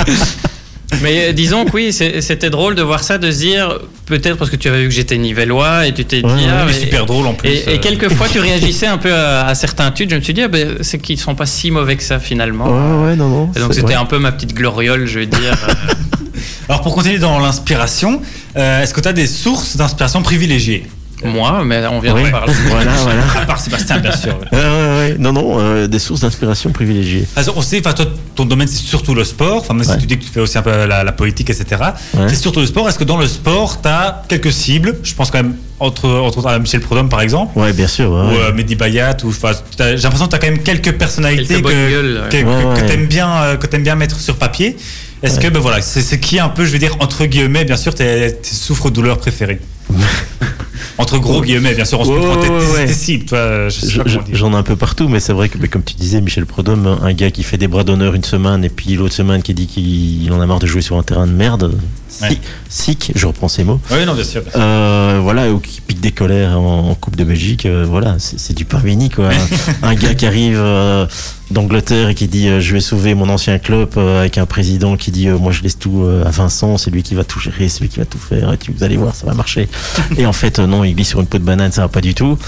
mais- 0.07 0.13
Mais 1.01 1.29
euh, 1.29 1.33
disons 1.33 1.65
que 1.65 1.71
oui, 1.73 1.93
c'était 1.93 2.51
drôle 2.51 2.75
de 2.75 2.83
voir 2.83 3.03
ça, 3.03 3.19
de 3.19 3.31
se 3.31 3.39
dire, 3.39 3.79
peut-être 4.07 4.37
parce 4.37 4.51
que 4.51 4.57
tu 4.57 4.69
avais 4.69 4.83
vu 4.83 4.89
que 4.89 4.95
j'étais 4.95 5.17
nivellois 5.17 5.87
et 5.87 5.95
tu 5.95 6.05
t'es 6.05 6.21
dit, 6.21 6.27
Ouais, 6.29 6.43
ah, 6.51 6.65
Mais 6.67 6.73
super 6.73 7.07
drôle 7.07 7.27
en 7.27 7.35
plus 7.35 7.49
et, 7.49 7.65
et 7.67 7.69
euh, 7.75 7.79
quelquefois, 7.79 8.29
tu 8.29 8.39
réagissais 8.41 8.87
un 8.87 8.99
peu 8.99 9.13
à, 9.15 9.47
à 9.47 9.55
certains 9.55 9.91
tweets. 9.91 10.11
Je 10.11 10.17
me 10.17 10.21
suis 10.21 10.35
dit, 10.35 10.43
ah 10.43 10.49
ben, 10.49 10.77
c'est 10.83 10.99
qu'ils 10.99 11.19
sont 11.19 11.35
pas 11.35 11.47
si 11.47 11.71
mauvais 11.71 11.97
que 11.97 12.03
ça 12.03 12.19
finalement. 12.19 12.67
Ouais, 12.67 13.07
ouais, 13.07 13.17
non, 13.17 13.29
non. 13.29 13.51
Et 13.57 13.61
donc 13.61 13.75
c'était 13.75 13.95
un 13.95 14.05
peu 14.05 14.19
ma 14.19 14.33
petite 14.33 14.55
gloriole, 14.55 15.07
je 15.07 15.21
veux 15.21 15.27
dire. 15.27 15.57
Euh, 15.69 15.93
alors 16.69 16.83
pour 16.83 16.95
continuer 16.95 17.19
dans 17.19 17.39
l'inspiration 17.39 18.21
euh, 18.57 18.83
est-ce 18.83 18.93
que 18.93 19.01
tu 19.01 19.09
as 19.09 19.13
des 19.15 19.27
sources 19.27 19.77
d'inspiration 19.77 20.23
privilégiées? 20.23 20.87
Moi, 21.25 21.63
mais 21.65 21.87
on 21.87 22.01
vient 22.01 22.15
Oui, 22.15 22.25
d'en 22.25 22.31
parler. 22.33 22.53
voilà, 22.69 22.91
voilà. 23.03 23.23
à 23.41 23.47
part 23.47 23.61
Sébastien 23.61 23.99
bien 23.99 24.11
sûr 24.13 24.37
Ouais, 24.51 24.59
ouais. 25.13 25.19
Non, 25.19 25.33
non, 25.33 25.59
euh, 25.59 25.87
des 25.87 25.99
sources 25.99 26.21
d'inspiration 26.21 26.71
privilégiées. 26.73 27.27
Ah, 27.37 27.43
on 27.57 27.63
sait, 27.63 27.81
enfin, 27.81 27.93
toi, 27.93 28.07
ton 28.35 28.45
domaine, 28.45 28.69
c'est 28.69 28.77
surtout 28.83 29.15
le 29.15 29.25
sport. 29.25 29.59
Enfin, 29.59 29.75
même 29.75 29.87
Ouais. 29.87 29.93
si 29.95 30.01
tu 30.01 30.07
dis 30.07 30.19
que 30.19 30.25
tu 30.25 30.31
fais 30.31 30.41
aussi 30.41 30.59
un 30.59 30.63
peu 30.63 30.71
la, 30.87 31.05
la 31.05 31.13
politique, 31.13 31.51
etc. 31.51 31.81
Ouais. 32.15 32.29
C'est 32.29 32.37
surtout 32.37 32.61
le 32.61 32.67
sport. 32.67 32.89
Est-ce 32.89 32.99
que 32.99 33.05
dans 33.05 33.17
le 33.19 33.29
sport, 33.29 33.81
tu 33.83 33.89
as 33.89 34.23
quelques 34.29 34.53
cibles? 34.53 34.97
Je 35.03 35.15
pense 35.15 35.31
quand 35.31 35.43
même 35.43 35.55
entre, 35.81 36.09
entre 36.09 36.39
autres 36.39 36.49
à 36.49 36.59
Michel 36.59 36.81
Prudhomme, 36.81 37.09
par 37.09 37.21
exemple, 37.21 37.59
Ouais, 37.59 37.73
bien 37.73 37.89
sûr. 37.89 38.11
ouais, 38.11 38.17
ou 38.21 38.29
ouais. 38.31 38.37
euh, 38.49 38.53
Mehdi 38.53 38.77
Bayat. 38.77 39.17
Ou, 39.25 39.33
j'ai 39.33 39.87
l'impression 39.97 40.27
que 40.27 40.31
tu 40.31 40.37
as 40.37 40.39
quand 40.39 40.47
même 40.51 40.63
quelques 40.63 40.93
personnalités 40.93 41.55
Quelques 41.55 41.67
que, 41.69 41.91
gueules, 41.91 42.23
que, 42.31 42.37
que- 42.37 42.45
Ouais, 42.45 42.75
que 42.77 42.81
ouais. 42.83 42.87
t'aimes 42.87 43.07
bien, 43.07 43.29
euh, 43.43 43.57
que 43.57 43.67
t'aimes 43.67 43.83
bien 43.83 43.95
mettre 43.97 44.19
sur 44.21 44.37
papier. 44.37 44.77
Est-ce 45.23 45.39
que, 45.39 45.47
ben 45.49 45.61
voilà, 45.61 45.81
c'est 45.83 46.19
qui 46.19 46.41
un 46.41 46.49
peu, 46.49 46.65
je 46.65 46.71
vais 46.73 46.79
dire, 46.81 46.97
entre 46.99 47.27
guillemets, 47.27 47.65
bien 47.65 47.77
sûr, 47.77 47.95
tes, 47.95 48.33
tes 48.43 48.55
souffres-douleurs 48.55 49.19
préférés 49.19 49.61
Entre 50.99 51.19
gros 51.19 51.43
guillemets, 51.43 51.75
bien 51.75 51.85
sûr, 51.85 52.01
on 52.01 52.05
se 52.05 52.11
comprend 52.11 52.37
dire. 52.41 52.53
J'en 54.33 54.53
ai 54.53 54.57
un 54.57 54.63
peu 54.63 54.77
partout, 54.77 55.09
mais 55.09 55.21
c'est 55.21 55.33
vrai 55.33 55.49
que, 55.49 55.59
mais 55.59 55.69
comme 55.69 55.83
tu 55.83 55.95
disais, 55.95 56.21
Michel 56.21 56.47
Prudhomme, 56.47 56.99
un 57.03 57.13
gars 57.13 57.31
qui 57.31 57.43
fait 57.43 57.59
des 57.59 57.69
bras 57.69 57.85
d'honneur 57.85 58.15
une 58.15 58.25
semaine 58.25 58.65
et 58.65 58.69
puis 58.69 58.95
l'autre 58.95 59.15
semaine 59.15 59.43
qui 59.43 59.55
dit 59.55 59.67
qu'il 59.67 60.33
en 60.33 60.41
a 60.41 60.47
marre 60.47 60.59
de 60.59 60.67
jouer 60.67 60.83
sur 60.83 60.97
un 60.97 61.03
terrain 61.03 61.27
de 61.27 61.33
merde, 61.33 61.73
Ouais. 62.21 62.39
sick, 62.69 63.11
je 63.15 63.27
reprends 63.27 63.49
ces 63.49 63.65
mots. 63.65 63.81
Oui, 63.91 64.05
non, 64.05 64.13
bien 64.15 64.23
sûr. 64.23 64.43
bien 64.43 64.53
sûr. 64.53 64.61
Euh, 64.61 65.19
voilà, 65.23 65.51
ou 65.51 65.59
qui 65.61 65.81
pique 65.81 66.01
des 66.01 66.13
colères 66.13 66.61
en, 66.61 66.91
en 66.91 66.95
Coupe 66.95 67.17
de 67.17 67.25
Belgique, 67.25 67.65
euh, 67.65 67.87
voilà, 67.89 68.17
c'est 68.19 68.53
du 68.55 68.67
Parvini, 68.67 69.09
quoi. 69.09 69.31
un 69.83 69.95
gars 69.95 70.15
qui 70.15 70.27
arrive 70.27 70.59
euh, 70.61 71.07
d'Angleterre 71.51 72.11
et 72.11 72.15
qui 72.15 72.29
dit 72.29 72.49
euh, 72.49 72.61
Je 72.61 72.75
vais 72.75 72.81
sauver 72.81 73.15
mon 73.15 73.31
ancien 73.31 73.59
club 73.59 73.89
euh, 73.97 74.21
avec 74.21 74.37
un 74.37 74.45
président 74.45 74.97
qui 74.99 75.11
dit 75.11 75.29
euh, 75.29 75.39
Moi, 75.39 75.53
je 75.53 75.63
laisse 75.63 75.79
tout 75.79 76.07
à 76.25 76.29
Vincent, 76.31 76.77
c'est 76.77 76.91
lui 76.91 77.03
qui 77.03 77.15
va 77.15 77.25
tout 77.25 77.41
gérer, 77.41 77.69
c'est 77.71 77.81
lui 77.81 77.89
qui 77.89 77.99
va 77.99 78.05
tout 78.05 78.19
faire, 78.19 78.53
et 78.53 78.59
tu, 78.59 78.73
vous 78.73 78.85
allez 78.85 78.99
voir, 78.99 79.15
ça 79.15 79.25
va 79.27 79.33
marcher. 79.33 79.69
et 80.19 80.27
en 80.27 80.35
fait, 80.35 80.59
non, 80.67 80.85
il 80.85 80.95
glisse 80.95 81.09
sur 81.09 81.21
une 81.21 81.27
peau 81.27 81.39
de 81.39 81.45
banane, 81.45 81.73
ça 81.73 81.83
va 81.83 81.89
pas 81.89 82.01
du 82.01 82.15
tout. 82.15 82.39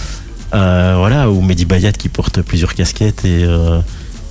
Euh, 0.54 0.94
voilà, 0.98 1.28
ou 1.30 1.40
Mehdi 1.40 1.64
Bayat 1.64 1.92
qui 1.92 2.08
porte 2.08 2.40
plusieurs 2.42 2.74
casquettes 2.74 3.24
et, 3.24 3.44
euh, 3.44 3.80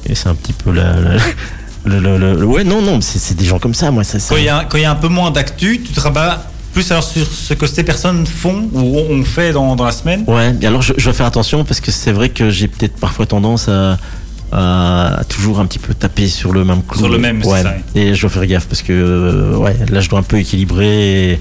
et 0.05 0.15
c'est 0.15 0.29
un 0.29 0.35
petit 0.35 0.53
peu 0.53 0.71
la. 0.71 0.99
la- 0.99 1.17
le, 1.85 1.99
le- 1.99 2.17
le- 2.17 2.35
le- 2.39 2.45
ouais, 2.45 2.63
non, 2.63 2.81
non, 2.81 2.99
c'est 3.01 3.35
des 3.35 3.45
gens 3.45 3.59
comme 3.59 3.73
ça, 3.73 3.91
moi. 3.91 4.03
Ça, 4.05 4.19
ça- 4.19 4.33
Quand 4.33 4.39
il 4.39 4.45
y, 4.45 4.49
a- 4.49 4.65
y 4.75 4.85
un 4.85 4.95
peu 4.95 5.09
moins 5.09 5.31
d'actu, 5.31 5.81
tu 5.83 5.91
te 5.91 5.99
rabats 5.99 6.45
plus 6.73 6.89
alors 6.91 7.03
sur 7.03 7.27
ce 7.27 7.53
que 7.53 7.67
ces 7.67 7.83
personnes 7.83 8.25
font 8.25 8.67
ou 8.73 8.97
ont 8.97 9.23
fait 9.23 9.51
dans, 9.51 9.75
dans 9.75 9.83
la 9.85 9.91
semaine? 9.91 10.23
Ouais, 10.27 10.55
et 10.61 10.65
alors 10.65 10.81
je, 10.81 10.93
je 10.97 11.09
vais 11.09 11.13
faire 11.15 11.25
attention 11.27 11.63
parce 11.65 11.79
que 11.81 11.91
c'est 11.91 12.11
vrai 12.11 12.29
que 12.29 12.49
j'ai 12.49 12.67
peut-être 12.67 12.95
parfois 12.95 13.25
tendance 13.27 13.67
à, 13.69 13.99
à, 14.51 15.19
à 15.19 15.23
toujours 15.25 15.59
un 15.59 15.65
petit 15.67 15.77
peu 15.77 15.93
taper 15.93 16.27
sur 16.27 16.51
le 16.53 16.63
même 16.65 16.81
clou. 16.83 16.97
Sur 16.99 17.09
le 17.09 17.17
même, 17.19 17.43
ouais. 17.45 17.61
ça, 17.61 17.73
Et 17.95 18.15
je 18.15 18.21
dois 18.21 18.29
faire 18.29 18.45
gaffe 18.47 18.65
parce 18.67 18.81
que 18.81 18.91
euh, 18.93 19.55
ouais, 19.57 19.75
là 19.89 19.99
je 19.99 20.09
dois 20.09 20.19
un 20.19 20.23
peu 20.23 20.37
équilibrer. 20.39 21.33
et- 21.33 21.39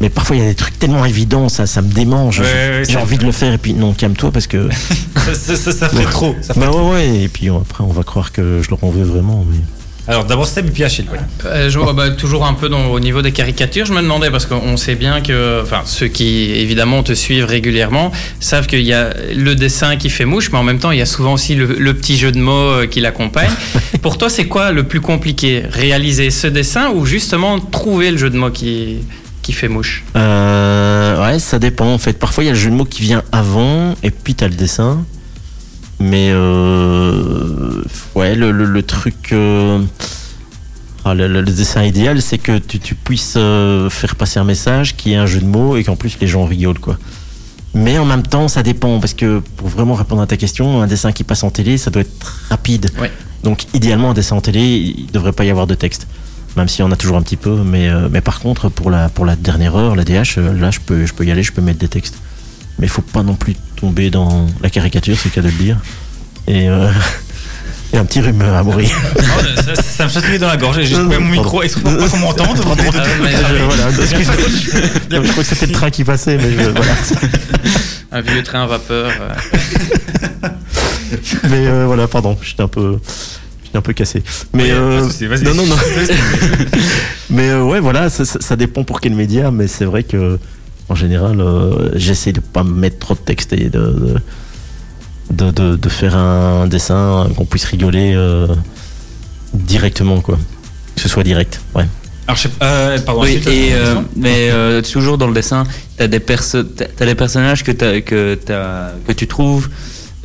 Mais 0.00 0.10
parfois 0.10 0.36
il 0.36 0.42
y 0.42 0.44
a 0.44 0.48
des 0.48 0.54
trucs 0.54 0.78
tellement 0.78 1.04
évidents, 1.06 1.48
ça, 1.48 1.66
ça 1.66 1.80
me 1.82 1.90
démange. 1.90 2.40
Ouais, 2.40 2.46
J'ai- 2.46 2.52
ouais, 2.78 2.84
J'ai 2.84 2.92
c'est 2.92 2.96
envie 2.98 3.16
de 3.18 3.24
le 3.24 3.32
faire 3.32 3.52
et 3.54 3.58
puis 3.58 3.72
non, 3.72 3.92
calme-toi 3.94 4.30
parce 4.30 4.46
que. 4.46 4.68
ça, 5.16 5.34
ça- 5.34 5.56
ça- 5.56 5.72
ça 5.72 5.88
fait 5.88 6.04
trop. 6.04 6.36
ça 6.42 6.52
fait 6.54 6.60
bah 6.60 6.70
ouais, 6.70 6.90
ouais. 6.92 7.22
Et 7.22 7.28
puis 7.28 7.48
après 7.48 7.82
on 7.82 7.92
va 7.92 8.02
croire 8.02 8.30
que 8.32 8.60
je 8.62 8.68
leur 8.70 8.82
en 8.84 8.90
veux 8.90 9.04
vraiment. 9.04 9.44
Mais... 9.50 9.56
Alors 10.08 10.24
d'abord 10.24 10.46
Seb 10.46 10.66
et 10.68 10.70
puis 10.70 10.84
Achille. 10.84 11.06
ouais. 11.10 11.18
Euh, 11.46 11.68
je 11.70 11.78
vois 11.80 11.92
bah, 11.94 12.10
toujours 12.10 12.44
un 12.46 12.52
peu 12.52 12.68
dans- 12.68 12.88
au 12.92 13.00
niveau 13.00 13.22
des 13.22 13.32
caricatures. 13.32 13.86
Je 13.86 13.92
me 13.94 14.00
demandais 14.02 14.30
parce 14.30 14.44
qu'on 14.46 14.76
sait 14.76 14.94
bien 14.96 15.20
que, 15.22 15.62
enfin, 15.62 15.80
ceux 15.86 16.08
qui 16.08 16.50
évidemment 16.52 17.02
te 17.02 17.12
suivent 17.14 17.46
régulièrement 17.46 18.12
savent 18.38 18.66
qu'il 18.66 18.82
y 18.82 18.92
a 18.92 19.14
le 19.34 19.54
dessin 19.56 19.96
qui 19.96 20.10
fait 20.10 20.26
mouche, 20.26 20.50
mais 20.52 20.58
en 20.58 20.62
même 20.62 20.78
temps 20.78 20.90
il 20.92 20.98
y 20.98 21.02
a 21.02 21.06
souvent 21.06 21.32
aussi 21.32 21.54
le, 21.56 21.66
le 21.78 21.94
petit 21.94 22.18
jeu 22.18 22.30
de 22.32 22.38
mots 22.38 22.52
euh, 22.52 22.86
qui 22.86 23.00
l'accompagne. 23.00 23.50
Pour 24.02 24.18
toi, 24.18 24.28
c'est 24.28 24.44
quoi 24.46 24.70
le 24.72 24.84
plus 24.84 25.00
compliqué? 25.00 25.62
Réaliser 25.70 26.30
ce 26.30 26.46
dessin 26.46 26.90
ou 26.90 27.06
justement 27.06 27.58
trouver 27.58 28.10
le 28.12 28.18
jeu 28.18 28.28
de 28.30 28.36
mots 28.36 28.50
qui 28.50 28.98
qui 29.46 29.52
fait 29.52 29.68
mouche? 29.68 30.04
Euh, 30.16 31.24
ouais, 31.24 31.38
ça 31.38 31.58
dépend 31.60 31.86
en 31.94 31.98
fait. 31.98 32.14
Parfois 32.18 32.42
il 32.42 32.48
y 32.48 32.50
a 32.50 32.52
le 32.52 32.58
jeu 32.58 32.68
de 32.70 32.74
mots 32.74 32.84
qui 32.84 33.02
vient 33.02 33.22
avant 33.30 33.94
et 34.02 34.10
puis 34.10 34.34
t'as 34.34 34.48
le 34.48 34.54
dessin. 34.54 35.04
Mais 36.00 36.30
euh, 36.32 37.82
ouais, 38.16 38.34
le, 38.34 38.50
le- 38.50 38.64
le 38.66 38.82
truc. 38.82 39.32
euh, 39.32 39.80
ah, 41.04 41.14
le, 41.14 41.42
dessin 41.44 41.84
idéal, 41.84 42.20
c'est 42.20 42.38
que 42.38 42.58
tu, 42.58 42.80
tu 42.80 42.96
puisses 42.96 43.34
faire 43.90 44.16
passer 44.16 44.40
un 44.40 44.44
message 44.44 44.96
qui 44.96 45.12
est 45.12 45.16
un 45.16 45.26
jeu 45.26 45.38
de 45.40 45.46
mots 45.46 45.76
et 45.76 45.84
qu'en 45.84 45.94
plus 45.94 46.18
les 46.20 46.26
gens 46.26 46.44
rigolent 46.44 46.80
quoi. 46.80 46.98
Mais 47.74 47.98
en 47.98 48.04
même 48.04 48.22
temps, 48.24 48.48
ça 48.48 48.62
dépend 48.64 48.98
parce 49.00 49.14
que 49.14 49.40
pour 49.56 49.68
vraiment 49.68 49.94
répondre 49.94 50.22
à 50.22 50.26
ta 50.26 50.36
question, 50.36 50.82
un 50.82 50.86
dessin 50.88 51.12
qui 51.12 51.22
passe 51.24 51.44
en 51.44 51.50
télé, 51.50 51.78
ça 51.78 51.90
doit 51.90 52.02
être 52.02 52.40
rapide. 52.50 52.90
Ouais. 53.00 53.12
Donc 53.44 53.66
idéalement, 53.74 54.10
un 54.10 54.14
dessin 54.14 54.34
en 54.36 54.40
télé, 54.40 54.60
il 54.98 55.06
devrait 55.12 55.32
pas 55.32 55.44
y 55.44 55.50
avoir 55.50 55.66
de 55.68 55.74
texte 55.76 56.08
même 56.56 56.68
si 56.68 56.82
on 56.82 56.90
a 56.90 56.96
toujours 56.96 57.16
un 57.16 57.22
petit 57.22 57.36
peu. 57.36 57.56
Mais, 57.64 57.88
euh, 57.88 58.08
mais 58.10 58.20
par 58.20 58.40
contre, 58.40 58.68
pour 58.68 58.90
la, 58.90 59.08
pour 59.08 59.24
la 59.24 59.36
dernière 59.36 59.76
heure, 59.76 59.94
la 59.96 60.04
DH, 60.04 60.38
euh, 60.38 60.52
là, 60.58 60.70
je 60.70 60.80
peux, 60.80 61.06
je 61.06 61.12
peux 61.14 61.24
y 61.24 61.30
aller, 61.30 61.42
je 61.42 61.52
peux 61.52 61.62
mettre 61.62 61.78
des 61.78 61.88
textes. 61.88 62.14
Mais 62.78 62.86
il 62.86 62.90
faut 62.90 63.02
pas 63.02 63.22
non 63.22 63.34
plus 63.34 63.54
tomber 63.76 64.10
dans 64.10 64.46
la 64.62 64.70
caricature, 64.70 65.16
c'est 65.18 65.30
le 65.30 65.34
cas 65.34 65.40
de 65.42 65.46
le 65.48 65.52
dire. 65.62 65.78
Et 66.46 66.68
euh, 66.68 66.90
il 67.92 67.96
y 67.96 67.98
a 67.98 68.02
un 68.02 68.04
petit 68.04 68.20
rumeur 68.20 68.54
à 68.54 68.62
mourir. 68.62 68.90
Non, 69.16 69.62
ça, 69.64 69.74
ça- 69.76 69.82
ça 69.82 70.04
me 70.04 70.10
chatouillait 70.10 70.38
dans 70.38 70.46
la 70.48 70.56
gorge. 70.58 70.82
J'ai 70.82 70.94
coupé 70.94 71.18
mon 71.18 71.28
micro 71.30 71.62
pour 71.62 71.82
qu'on. 71.82 71.90
Ah, 72.98 73.04
mais- 73.22 73.32
Je- 75.26 75.30
crois 75.32 75.42
que 75.42 75.48
c'était 75.48 75.66
le 75.66 75.72
train 75.72 75.90
qui 75.90 76.04
passait, 76.04 76.36
mais 76.36 76.50
je- 76.52 76.70
voilà. 76.70 76.92
Un 78.12 78.20
vieux 78.20 78.42
train 78.42 78.62
à 78.64 78.66
vapeur. 78.66 79.10
euh. 79.20 80.48
Mais 81.44 81.66
euh, 81.66 81.84
voilà, 81.86 82.06
pardon, 82.08 82.36
j'étais 82.42 82.62
un 82.62 82.68
peu, 82.68 82.98
un 83.76 83.82
peu 83.82 83.92
cassé. 83.92 84.22
Mais 84.52 84.70
euh, 84.70 85.00
non, 85.44 85.54
non, 85.54 85.66
non. 85.66 85.76
mais 87.30 87.50
euh, 87.50 87.62
ouais, 87.62 87.80
voilà, 87.80 88.08
ça, 88.10 88.56
dépend 88.56 88.84
pour 88.84 89.00
quel 89.00 89.14
média, 89.14 89.50
mais 89.50 89.66
c'est 89.68 89.84
vrai 89.84 90.02
que 90.02 90.38
en 90.88 90.94
général, 90.94 91.40
euh, 91.40 91.90
j'essaie 91.96 92.32
de 92.32 92.40
pas 92.40 92.62
me 92.64 92.70
mettre 92.74 92.98
trop 92.98 93.14
de 93.14 93.20
texte 93.20 93.52
et 93.52 93.68
de 93.68 94.14
de, 95.30 95.50
de, 95.50 95.74
de 95.76 95.88
faire 95.88 96.16
un 96.16 96.68
dessin 96.68 97.28
qu'on 97.36 97.44
puisse 97.46 97.64
rigoler 97.64 98.12
euh, 98.14 98.46
directement, 99.54 100.20
quoi. 100.20 100.38
Que 100.94 101.02
ce 101.02 101.08
soit 101.08 101.24
direct, 101.24 101.60
ouais. 101.74 101.84
Alors, 102.26 102.36
je 102.36 102.42
sais 102.42 102.48
pas. 102.48 102.66
euh, 102.66 102.98
pardon. 103.00 103.22
Oui, 103.22 103.40
as 103.46 103.50
et, 103.50 103.72
euh, 103.72 103.94
mais 104.16 104.50
euh, 104.50 104.82
toujours 104.82 105.18
dans 105.18 105.26
le 105.28 105.34
dessin, 105.34 105.64
tu 105.96 106.02
as, 106.02 106.08
des 106.08 106.20
perso- 106.20 106.62
t'as- 106.64 106.86
t'as 106.86 107.06
des 107.06 107.14
personnages 107.14 107.62
que, 107.64 107.70
t'as- 107.72 108.00
que, 108.00 108.34
t'as- 108.34 108.92
que 109.06 109.12
tu 109.12 109.26
trouves, 109.26 109.68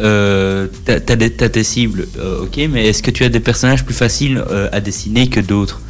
euh, 0.01 0.67
tu 0.85 0.91
as, 0.91 1.49
tes 1.49 1.63
cibles, 1.63 2.07
euh, 2.19 2.43
ok, 2.43 2.59
mais 2.69 2.87
est-ce 2.87 3.01
que 3.03 3.11
tu 3.11 3.23
as 3.23 3.29
des 3.29 3.39
personnages 3.39 3.83
plus 3.85 3.93
faciles 3.93 4.43
euh, 4.49 4.69
à 4.71 4.79
dessiner 4.81 5.27
que 5.29 5.39
d'autres? 5.39 5.81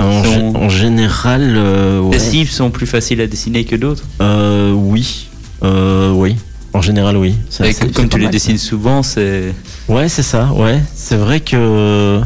En, 0.00 0.22
Sont- 0.24 0.52
gé- 0.52 0.56
en 0.56 0.68
général, 0.68 1.56
ouais. 2.02 2.10
Tes 2.10 2.18
cibles 2.18 2.50
sont 2.50 2.70
plus 2.70 2.86
faciles 2.86 3.20
à 3.20 3.26
dessiner 3.26 3.64
que 3.64 3.76
d'autres? 3.76 4.02
Euh, 4.20 4.72
oui, 4.72 5.28
oui. 5.62 6.36
En 6.72 6.82
général, 6.82 7.16
oui. 7.16 7.36
Ça- 7.50 7.66
Et 7.68 7.72
c'est- 7.72 7.92
Comme 7.94 8.08
tu 8.08 8.18
les 8.18 8.24
mal, 8.24 8.32
dessines 8.32 8.58
souvent, 8.58 9.02
c'est. 9.04 9.54
Ouais, 9.88 10.08
c'est 10.08 10.24
ça, 10.24 10.52
ouais. 10.52 10.80
C'est 10.94 11.16
vrai 11.16 11.38
que. 11.40 12.20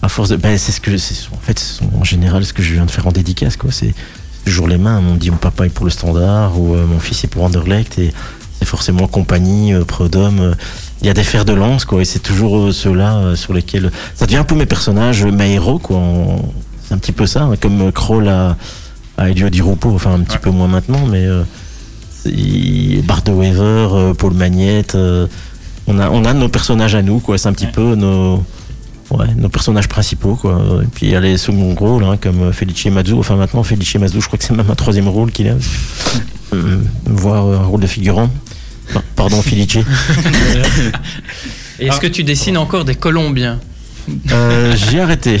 À 0.00 0.08
force 0.08 0.28
de. 0.28 0.36
Ben, 0.36 0.56
c'est 0.58 0.70
ce 0.70 0.80
que. 0.80 0.96
c'est- 0.96 1.28
En 1.32 1.38
fait, 1.40 1.80
en 1.98 2.04
général 2.04 2.44
ce 2.44 2.52
que 2.52 2.62
je 2.62 2.72
viens 2.74 2.86
de 2.86 2.90
faire 2.90 3.06
en 3.08 3.12
dédicace, 3.12 3.56
quoi. 3.56 3.72
C'est 3.72 3.92
toujours 4.44 4.68
les 4.68 4.78
mêmes. 4.78 5.02
On 5.10 5.16
dit 5.16 5.30
mon 5.32 5.38
papa 5.38 5.66
est 5.66 5.70
pour 5.70 5.84
le 5.86 5.90
standard 5.90 6.56
ou 6.60 6.76
mon 6.76 7.00
fils 7.00 7.24
est 7.24 7.28
pour 7.28 7.42
Anderlecht 7.42 7.98
et 7.98 8.12
c'est 8.64 8.70
forcément 8.70 9.06
compagnie, 9.06 9.74
euh, 9.74 9.84
Prodome. 9.84 10.40
euh, 10.40 10.54
Il 11.02 11.06
y 11.06 11.10
a 11.10 11.14
des 11.14 11.22
fers 11.22 11.44
de 11.44 11.52
lance, 11.52 11.84
quoi. 11.84 12.00
Et 12.00 12.06
c'est 12.06 12.18
toujours 12.20 12.56
euh, 12.58 12.72
ceux-là 12.72 13.36
sur 13.36 13.52
lesquels. 13.52 13.90
Ça 14.14 14.24
devient 14.24 14.38
un 14.38 14.44
peu 14.44 14.54
mes 14.54 14.64
personnages, 14.64 15.22
mes 15.24 15.52
héros, 15.52 15.78
quoi. 15.78 16.00
C'est 16.82 16.94
un 16.94 16.98
petit 16.98 17.12
peu 17.12 17.26
ça, 17.26 17.42
hein, 17.42 17.56
comme 17.60 17.92
Kroll 17.92 18.26
à, 18.28 18.56
à 19.18 19.28
Elio 19.28 19.50
Di 19.50 19.60
Rupo, 19.60 19.90
enfin 19.94 20.14
un 20.14 20.20
petit 20.20 20.36
Ouais. 20.36 20.40
peu 20.42 20.50
moins 20.50 20.68
maintenant, 20.68 21.04
mais. 21.06 21.26
Euh, 21.26 21.42
Bart 23.06 23.22
de 23.22 23.32
Weaver, 23.32 24.14
Paul 24.16 24.32
Magnette. 24.32 24.94
euh, 24.94 25.26
on 25.86 25.98
a, 25.98 26.08
on 26.08 26.24
a 26.24 26.32
nos 26.32 26.48
personnages 26.48 26.94
à 26.94 27.02
nous, 27.02 27.18
quoi. 27.20 27.36
C'est 27.36 27.48
un 27.48 27.52
petit 27.52 27.66
Ouais. 27.66 27.72
peu 27.72 27.94
nos, 27.96 28.42
ouais, 29.10 29.26
nos 29.36 29.50
personnages 29.50 29.88
principaux, 29.88 30.36
quoi. 30.36 30.58
Et 30.82 30.86
puis 30.86 31.06
il 31.08 31.12
y 31.12 31.16
a 31.16 31.20
les 31.20 31.36
seconds 31.36 31.74
rôles, 31.74 32.04
hein, 32.04 32.16
comme 32.18 32.50
Felice 32.54 32.86
Mazzu. 32.86 33.12
Enfin, 33.12 33.36
maintenant, 33.36 33.62
Felice 33.62 33.94
Mazzu, 33.96 34.22
je 34.22 34.26
crois 34.26 34.38
que 34.38 34.44
c'est 34.44 34.56
même 34.56 34.70
un 34.70 34.74
troisième 34.74 35.08
rôle 35.08 35.30
qu'il 35.32 35.48
a. 35.48 35.54
Euh, 36.54 36.78
Voir 37.06 37.44
un 37.46 37.64
rôle 37.66 37.80
de 37.80 37.86
figurant. 37.86 38.30
Pa- 38.92 39.02
Pardon, 39.16 39.40
Felice. 39.42 39.76
Et 41.78 41.86
Est-ce 41.86 41.96
Ah. 41.96 41.98
que 41.98 42.06
tu 42.06 42.22
dessines 42.24 42.56
encore 42.56 42.84
des 42.84 42.94
Colombiens 42.94 43.58
Euh, 44.30 44.76
J'ai 44.76 45.00
arrêté. 45.00 45.40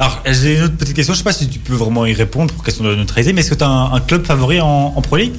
Alors, 0.00 0.22
j'ai 0.26 0.56
une 0.56 0.62
autre 0.64 0.76
petite 0.76 0.94
question. 0.94 1.14
Je 1.14 1.18
sais 1.18 1.24
pas 1.24 1.32
si 1.32 1.48
tu 1.48 1.58
peux 1.60 1.74
vraiment 1.74 2.04
y 2.06 2.12
répondre 2.12 2.52
pour 2.52 2.64
question 2.64 2.84
de 2.84 2.94
neutraliser, 2.96 3.32
mais 3.32 3.40
est-ce 3.42 3.50
que 3.50 3.54
tu 3.54 3.64
as 3.64 3.68
un, 3.68 3.92
un 3.92 4.00
club 4.00 4.26
favori 4.26 4.60
en, 4.60 4.92
en 4.96 5.00
Pro 5.02 5.16
League? 5.16 5.34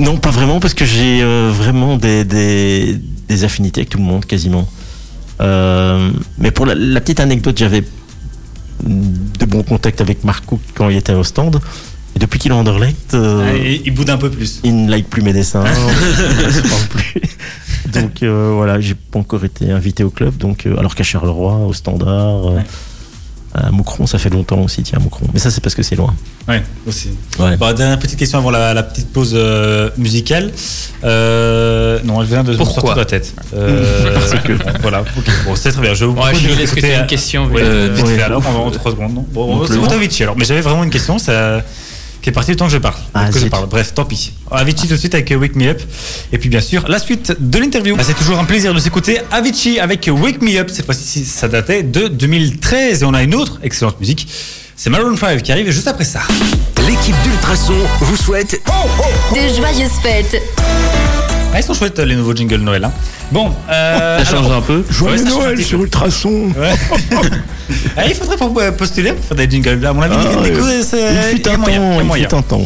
Non, 0.00 0.16
pas 0.16 0.30
vraiment, 0.30 0.58
parce 0.58 0.74
que 0.74 0.84
j'ai 0.84 1.22
euh, 1.22 1.52
vraiment 1.54 1.96
des, 1.96 2.24
des, 2.24 2.98
des 3.28 3.44
affinités 3.44 3.82
avec 3.82 3.90
tout 3.90 3.98
le 3.98 4.04
monde, 4.04 4.24
quasiment. 4.26 4.68
Euh, 5.40 6.10
mais 6.38 6.50
pour 6.50 6.66
la, 6.66 6.74
la 6.74 7.00
petite 7.00 7.20
anecdote, 7.20 7.56
j'avais 7.56 7.84
de 8.84 9.44
bons 9.46 9.62
contacts 9.62 10.00
avec 10.00 10.24
Marco 10.24 10.60
quand 10.74 10.88
il 10.88 10.96
était 10.96 11.14
au 11.14 11.22
stand. 11.24 11.60
Et 12.16 12.18
depuis 12.20 12.38
qu'il 12.38 12.52
est 12.52 12.54
en 12.54 12.58
Anderlecht, 12.60 13.14
euh, 13.14 13.44
Ah, 13.52 13.56
Il 13.84 13.92
boude 13.92 14.10
un 14.10 14.16
peu 14.18 14.30
plus. 14.30 14.60
il 14.62 14.84
ne 14.84 14.90
like 14.90 15.08
plus 15.10 15.22
mes 15.22 15.32
dessins. 15.32 15.64
on 15.64 16.50
se 16.52 16.60
parle 16.60 16.82
plus. 16.90 17.20
Donc 17.92 18.22
euh, 18.22 18.52
voilà, 18.54 18.80
j'ai 18.80 18.94
pas 18.94 19.18
encore 19.18 19.44
été 19.44 19.70
invité 19.70 20.04
au 20.04 20.10
club. 20.10 20.36
Donc, 20.36 20.66
euh, 20.66 20.76
alors 20.78 20.94
qu'à 20.94 21.02
Charleroi, 21.04 21.54
au 21.66 21.72
Standard, 21.72 22.48
euh, 22.50 22.56
Ouais. 22.56 22.62
à 23.54 23.70
Moucron, 23.70 24.06
ça 24.06 24.18
fait 24.18 24.30
longtemps 24.30 24.58
aussi, 24.62 24.82
tiens, 24.82 24.98
Moucron. 25.00 25.26
Mais 25.32 25.38
ça, 25.38 25.50
c'est 25.50 25.60
parce 25.60 25.74
que 25.76 25.82
c'est 25.84 25.94
loin. 25.96 26.12
Ouais, 26.48 26.62
aussi. 26.88 27.10
Ouais. 27.38 27.56
Bon, 27.56 27.72
dernière 27.72 27.98
petite 28.00 28.18
question 28.18 28.38
avant 28.38 28.50
la, 28.50 28.74
la 28.74 28.82
petite 28.82 29.12
pause 29.12 29.32
euh, 29.34 29.90
musicale. 29.96 30.50
Euh, 31.04 31.98
non, 32.04 32.20
elle 32.22 32.26
vient 32.28 32.42
de 32.42 32.52
me 32.52 32.56
Pourquoi 32.56 32.74
sortir 32.74 32.94
de 32.94 33.00
la 33.00 33.04
tête. 33.06 33.34
Euh, 33.54 34.14
Parce 34.14 34.42
que- 34.42 34.52
bon, 34.54 34.64
voilà. 34.82 35.00
ok. 35.02 35.24
Bon, 35.46 35.54
c'est 35.54 35.70
très 35.72 35.82
bien. 35.82 35.94
Je 35.94 36.04
vous 36.04 36.12
Ouais, 36.14 36.32
propose 36.32 36.42
de 36.42 37.00
une 37.00 37.06
question 37.06 37.46
Ouais, 37.46 37.62
Euh, 37.62 37.90
vite 37.94 38.06
fait 38.06 38.16
ouais. 38.16 38.22
alors, 38.22 38.44
en, 38.46 38.66
en 38.66 38.70
3 38.70 38.92
secondes. 38.92 39.14
Non 39.14 39.26
bon, 39.32 39.62
Avicii 39.90 40.22
alors. 40.24 40.36
Mais 40.36 40.44
j'avais 40.44 40.60
vraiment 40.62 40.82
une 40.84 40.90
question, 40.90 41.18
ça, 41.18 41.62
qui 42.24 42.30
est 42.30 42.32
partie 42.32 42.52
du 42.52 42.56
temps 42.56 42.64
que 42.64 42.72
je 42.72 42.78
parle. 42.78 42.94
Ah, 43.12 43.26
que 43.28 43.34
je 43.34 43.40
zut. 43.40 43.50
parle. 43.50 43.66
Bref, 43.66 43.92
tant 43.92 44.06
pis. 44.06 44.32
Avicii 44.50 44.88
tout 44.88 44.94
de 44.94 44.98
suite 44.98 45.14
avec 45.14 45.30
Wake 45.38 45.56
Me 45.56 45.68
Up. 45.68 45.82
Et 46.32 46.38
puis 46.38 46.48
bien 46.48 46.62
sûr, 46.62 46.88
la 46.88 46.98
suite 46.98 47.36
de 47.38 47.58
l'interview. 47.58 47.96
Ah, 47.98 48.02
c'est 48.02 48.14
toujours 48.14 48.38
un 48.38 48.46
plaisir 48.46 48.72
de 48.72 48.78
s'écouter. 48.78 49.20
Avicii 49.30 49.78
avec 49.78 50.08
Wake 50.10 50.40
Me 50.40 50.56
Up. 50.58 50.70
Cette 50.72 50.86
fois-ci, 50.86 51.26
ça 51.26 51.48
datait 51.48 51.82
de 51.82 52.08
2013. 52.08 53.02
Et 53.02 53.04
on 53.04 53.12
a 53.12 53.22
une 53.22 53.34
autre 53.34 53.60
excellente 53.62 54.00
musique. 54.00 54.26
C'est 54.74 54.88
Maroon 54.88 55.14
5 55.18 55.42
qui 55.42 55.52
arrive 55.52 55.70
juste 55.70 55.86
après 55.86 56.04
ça. 56.04 56.20
L'équipe 56.88 57.14
d'Ultrason 57.24 57.74
vous 58.00 58.16
souhaite 58.16 58.58
De 59.34 59.54
joyeuses 59.54 59.92
fêtes. 60.02 60.40
Ah, 61.54 61.60
ils 61.60 61.62
sont 61.62 61.72
chouettes 61.74 61.98
les 62.00 62.16
nouveaux 62.16 62.34
jingles 62.34 62.56
Noël. 62.60 62.84
hein. 62.84 62.92
Bon, 63.30 63.52
euh, 63.70 64.18
Ça 64.24 64.24
change 64.24 64.46
alors- 64.46 64.58
un 64.58 64.60
peu. 64.60 64.84
Ouais, 65.02 65.12
un 65.20 65.54
petit 65.54 65.70
peu. 65.74 65.82
Ultrason. 65.82 66.48
Ouais. 66.58 66.74
Ah, 67.96 68.02
il 68.06 68.14
faudrait 68.14 68.36
pour- 68.36 68.52
euh, 68.60 68.72
postuler 68.72 69.12
pour 69.12 69.24
faire 69.24 69.36
des 69.38 69.48
jingles. 69.48 69.86
À 69.86 69.92
mon 69.94 70.02
avis, 70.02 70.14
Ah, 70.18 70.38
ouais. 70.40 70.82
c'est- 70.82 70.98
Il 71.32 71.36
fut 71.38 71.42
y 71.46 71.48
a 71.48 71.54
un 71.54 71.56
moyen, 71.56 72.02
il 72.16 72.20
y 72.20 72.24
a 72.24 72.26
temps, 72.26 72.26
il 72.26 72.28
fut 72.28 72.34
un 72.34 72.42
temps. 72.42 72.60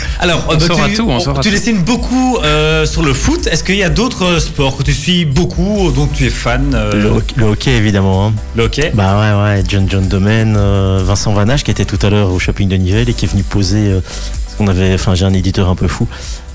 Alors, 0.20 0.46
On 0.48 0.54
bah, 0.54 0.60
saura 0.66 0.88
tu, 0.88 0.94
tout, 0.94 1.06
on 1.10 1.18
tu 1.18 1.24
tout. 1.40 1.50
dessines 1.50 1.82
beaucoup 1.82 2.38
euh, 2.42 2.86
sur 2.86 3.02
le 3.02 3.12
foot. 3.12 3.46
Est-ce 3.48 3.62
qu'il 3.62 3.74
y 3.76 3.82
a 3.82 3.90
d'autres 3.90 4.24
euh, 4.24 4.40
sports 4.40 4.78
que 4.78 4.82
tu 4.82 4.94
suis 4.94 5.24
beaucoup, 5.26 5.90
dont 5.94 6.06
tu 6.06 6.24
es 6.26 6.30
fan 6.30 6.72
euh, 6.74 6.92
Le, 6.94 7.08
hockey- 7.10 7.34
le 7.36 7.44
hockey, 7.46 7.72
évidemment. 7.72 8.28
hein. 8.28 8.32
le 8.56 8.62
hockey? 8.64 8.92
Bah 8.94 9.20
ouais, 9.20 9.42
ouais, 9.56 9.62
John 9.68 9.86
John 9.90 10.08
Domaine, 10.08 10.54
euh, 10.56 11.02
Vincent 11.04 11.34
Vanache 11.34 11.62
qui 11.64 11.70
était 11.70 11.84
tout 11.84 11.98
à 12.06 12.08
l'heure 12.08 12.30
au 12.32 12.38
shopping 12.38 12.68
de 12.68 12.76
Nivelles 12.76 13.10
et 13.10 13.14
qui 13.14 13.26
est 13.26 13.28
venu 13.28 13.42
poser. 13.42 13.88
euh, 13.90 14.00
parce 14.00 14.56
qu'on 14.56 14.68
avait, 14.68 14.94
enfin, 14.94 15.14
j'ai 15.14 15.26
un 15.26 15.34
éditeur 15.34 15.68
un 15.68 15.74
peu 15.74 15.88
fou. 15.88 16.06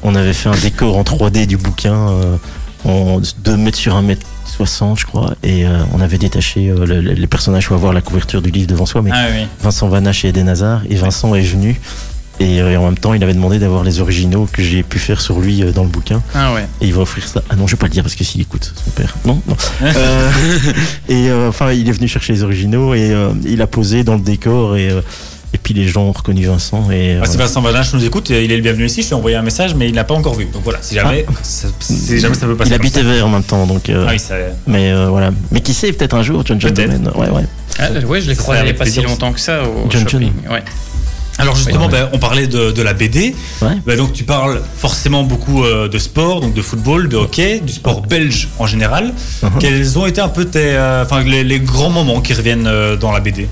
On 0.03 0.15
avait 0.15 0.33
fait 0.33 0.49
un 0.49 0.55
décor 0.57 0.97
en 0.97 1.03
3D 1.03 1.45
du 1.45 1.57
bouquin 1.57 1.93
euh, 2.09 2.35
en 2.85 3.19
2 3.43 3.57
mètres 3.57 3.77
sur 3.77 3.95
1 3.95 4.01
mètre 4.01 4.25
60, 4.45 4.99
je 4.99 5.05
crois, 5.05 5.33
et 5.43 5.65
euh, 5.65 5.79
on 5.93 5.99
avait 6.01 6.17
détaché 6.17 6.69
euh, 6.69 6.85
le- 6.85 7.01
le- 7.01 7.13
les 7.13 7.27
personnages 7.27 7.67
pour 7.67 7.75
avoir 7.75 7.93
la 7.93 8.01
couverture 8.01 8.41
du 8.41 8.49
livre 8.51 8.67
devant 8.67 8.85
soi. 8.85 9.01
Mais 9.01 9.11
Ah 9.13 9.27
oui. 9.33 9.45
Vincent 9.61 9.87
Vanache 9.89 10.25
et 10.25 10.29
Eden 10.29 10.49
Hazard, 10.49 10.81
et 10.89 10.95
Vincent 10.95 11.35
est 11.35 11.41
venu 11.41 11.79
Et, 12.41 12.61
euh, 12.61 12.71
et 12.71 12.77
en 12.77 12.85
même 12.85 12.97
temps, 12.97 13.13
il 13.13 13.21
avait 13.21 13.33
demandé 13.33 13.59
d'avoir 13.59 13.83
les 13.83 13.99
originaux 13.99 14.47
que 14.51 14.63
j'ai 14.63 14.81
pu 14.81 14.97
faire 14.97 15.19
sur 15.19 15.41
lui 15.41 15.59
dans 15.75 15.83
le 15.83 15.89
bouquin. 15.89 16.21
Ah 16.33 16.53
ouais. 16.53 16.65
Et 16.79 16.87
il 16.87 16.93
va 16.93 17.01
offrir 17.01 17.27
ça. 17.27 17.43
Ah 17.49 17.57
non, 17.57 17.67
je 17.67 17.75
vais 17.75 17.77
pas 17.79 17.87
le 17.87 17.91
dire 17.91 18.01
parce 18.01 18.15
que 18.15 18.23
s'il 18.23 18.39
écoute, 18.39 18.73
son 18.85 18.91
père. 18.91 19.13
Non, 19.25 19.41
non. 19.45 19.57
Et 21.09 21.29
enfin, 21.31 21.71
il 21.73 21.87
est 21.89 21.91
venu 21.91 22.07
chercher 22.07 22.31
les 22.33 22.43
originaux 22.43 22.93
et 22.93 23.13
il 23.45 23.61
a 23.61 23.67
posé 23.67 24.03
dans 24.05 24.13
le 24.15 24.21
décor 24.21 24.77
et, 24.77 24.89
et 25.53 25.57
puis 25.57 25.73
les 25.73 25.87
gens 25.87 26.03
ont 26.03 26.11
reconnu 26.11 26.45
Vincent. 26.45 26.89
Et, 26.91 27.15
euh, 27.15 27.21
Ah, 27.23 27.25
si 27.25 27.37
Vincent 27.37 27.61
Valinche 27.61 27.93
nous 27.93 28.05
écoute, 28.05 28.29
il 28.29 28.51
est 28.51 28.55
le 28.55 28.61
bienvenu 28.61 28.85
ici. 28.85 29.01
Je 29.01 29.07
lui 29.07 29.11
ai 29.13 29.15
envoyé 29.15 29.35
un 29.37 29.41
message, 29.41 29.73
mais 29.75 29.89
il 29.89 29.95
l'a 29.95 30.03
pas 30.03 30.13
encore 30.13 30.35
vu. 30.35 30.45
Donc 30.53 30.63
voilà, 30.63 30.79
si 30.81 30.95
jamais, 30.95 31.25
ça, 31.41 31.67
si 31.79 32.19
jamais 32.19 32.35
ça 32.35 32.45
peut 32.45 32.55
passer. 32.55 32.75
il 32.81 32.89
ça. 32.91 33.01
vers 33.03 33.25
en 33.25 33.29
même 33.29 33.43
temps, 33.43 33.65
donc. 33.65 33.89
euh, 33.89 34.05
Ah 34.07 34.11
oui, 34.13 34.19
ça. 34.19 34.35
Mais 34.67 34.91
euh, 34.91 35.07
voilà. 35.09 35.31
Mais 35.51 35.61
qui 35.61 35.73
sait, 35.73 35.91
peut-être 35.91 36.15
un 36.15 36.23
jour, 36.23 36.43
John 36.45 36.59
John. 36.61 36.73
Ouais, 37.15 37.29
ouais. 37.29 37.43
Ah, 37.79 37.89
ouais, 38.05 38.21
je 38.21 38.29
l'ai 38.29 38.35
croisé 38.35 38.61
il 38.61 38.65
n'y 38.65 38.71
a 38.71 38.73
pas 38.73 38.85
si 38.85 39.01
longtemps 39.01 39.31
que 39.31 39.39
ça 39.39 39.63
au 39.63 39.89
John 39.89 40.07
shopping. 40.07 40.31
Ouais. 40.49 40.63
Alors 41.37 41.55
justement, 41.55 41.85
Ouais. 41.85 41.91
ben, 41.91 42.09
on 42.11 42.19
parlait 42.19 42.47
de, 42.47 42.71
de 42.71 42.81
la 42.81 42.93
BD. 42.93 43.33
Ouais. 43.61 43.69
Ben, 43.85 43.95
donc 43.97 44.11
tu 44.11 44.25
parles 44.25 44.61
forcément 44.77 45.23
beaucoup 45.23 45.63
euh, 45.63 45.87
de 45.87 45.97
sport, 45.97 46.41
donc 46.41 46.53
de 46.53 46.61
football, 46.61 47.07
de 47.07 47.15
hockey, 47.15 47.61
du 47.61 47.71
sport 47.71 48.01
belge 48.01 48.49
en 48.59 48.67
général. 48.67 49.13
Uh-huh. 49.41 49.47
Quels 49.57 49.97
ont 49.97 50.05
été 50.05 50.19
un 50.19 50.27
peu 50.27 50.43
tes, 50.43 50.59
euh, 50.75 51.03
enfin 51.05 51.23
les, 51.23 51.45
les 51.45 51.61
grands 51.61 51.91
moments 51.91 52.19
qui 52.19 52.33
reviennent 52.33 52.67
euh, 52.67 52.97
dans 52.97 53.13
la 53.13 53.21
BD 53.21 53.47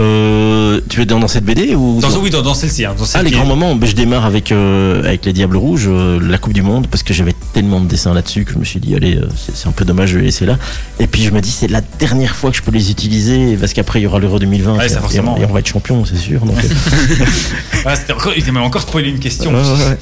Euh, 0.00 0.80
tu 0.88 0.98
veux 0.98 1.06
dire 1.06 1.18
dans 1.20 1.28
cette 1.28 1.44
BD 1.44 1.74
ou 1.76 2.00
Dans, 2.00 2.10
oui, 2.18 2.28
dans, 2.30 2.42
dans 2.42 2.54
celle-ci. 2.54 2.84
hein, 2.84 2.94
celle 3.04 3.20
Ah, 3.20 3.22
les 3.22 3.30
grands 3.30 3.44
moments, 3.46 3.76
ben, 3.76 3.88
je 3.88 3.94
démarre 3.94 4.24
avec, 4.24 4.50
euh, 4.50 5.00
avec 5.04 5.24
les 5.24 5.32
Diables 5.32 5.56
Rouges, 5.56 5.84
euh, 5.86 6.18
la 6.20 6.36
Coupe 6.38 6.52
du 6.52 6.62
Monde, 6.62 6.88
parce 6.88 7.02
que 7.04 7.14
j'avais 7.14 7.34
tellement 7.52 7.80
de 7.80 7.86
dessins 7.86 8.12
là-dessus 8.12 8.44
que 8.44 8.52
je 8.52 8.58
me 8.58 8.64
suis 8.64 8.80
dit, 8.80 8.94
allez, 8.96 9.16
euh, 9.16 9.28
c'est 9.54 9.68
un 9.68 9.72
peu 9.72 9.84
dommage 9.84 10.12
de 10.12 10.18
les 10.18 10.24
laisser 10.26 10.46
là. 10.46 10.58
Et 10.98 11.06
puis 11.06 11.22
je 11.22 11.30
me 11.30 11.40
dis, 11.40 11.50
c'est 11.50 11.68
la 11.68 11.80
dernière 12.00 12.34
fois 12.34 12.50
que 12.50 12.56
je 12.56 12.62
peux 12.62 12.72
les 12.72 12.90
utiliser, 12.90 13.56
parce 13.56 13.72
qu'après 13.72 14.00
il 14.00 14.02
y 14.02 14.06
aura 14.06 14.18
l'Euro 14.18 14.38
2020, 14.40 14.76
Ouais, 14.78 14.88
ça, 14.88 14.98
et, 14.98 15.00
forcément, 15.00 15.36
et 15.38 15.44
on 15.44 15.52
va 15.52 15.60
être 15.60 15.68
champion, 15.68 16.04
c'est 16.04 16.16
sûr. 16.16 16.40
Donc, 16.44 16.56
Ah, 17.86 17.94
c'était 17.94 18.14
encore, 18.14 18.32
il 18.36 18.52
m'a 18.52 18.60
encore 18.62 18.82
spoilé 18.82 19.10
une 19.10 19.18
question. 19.20 19.52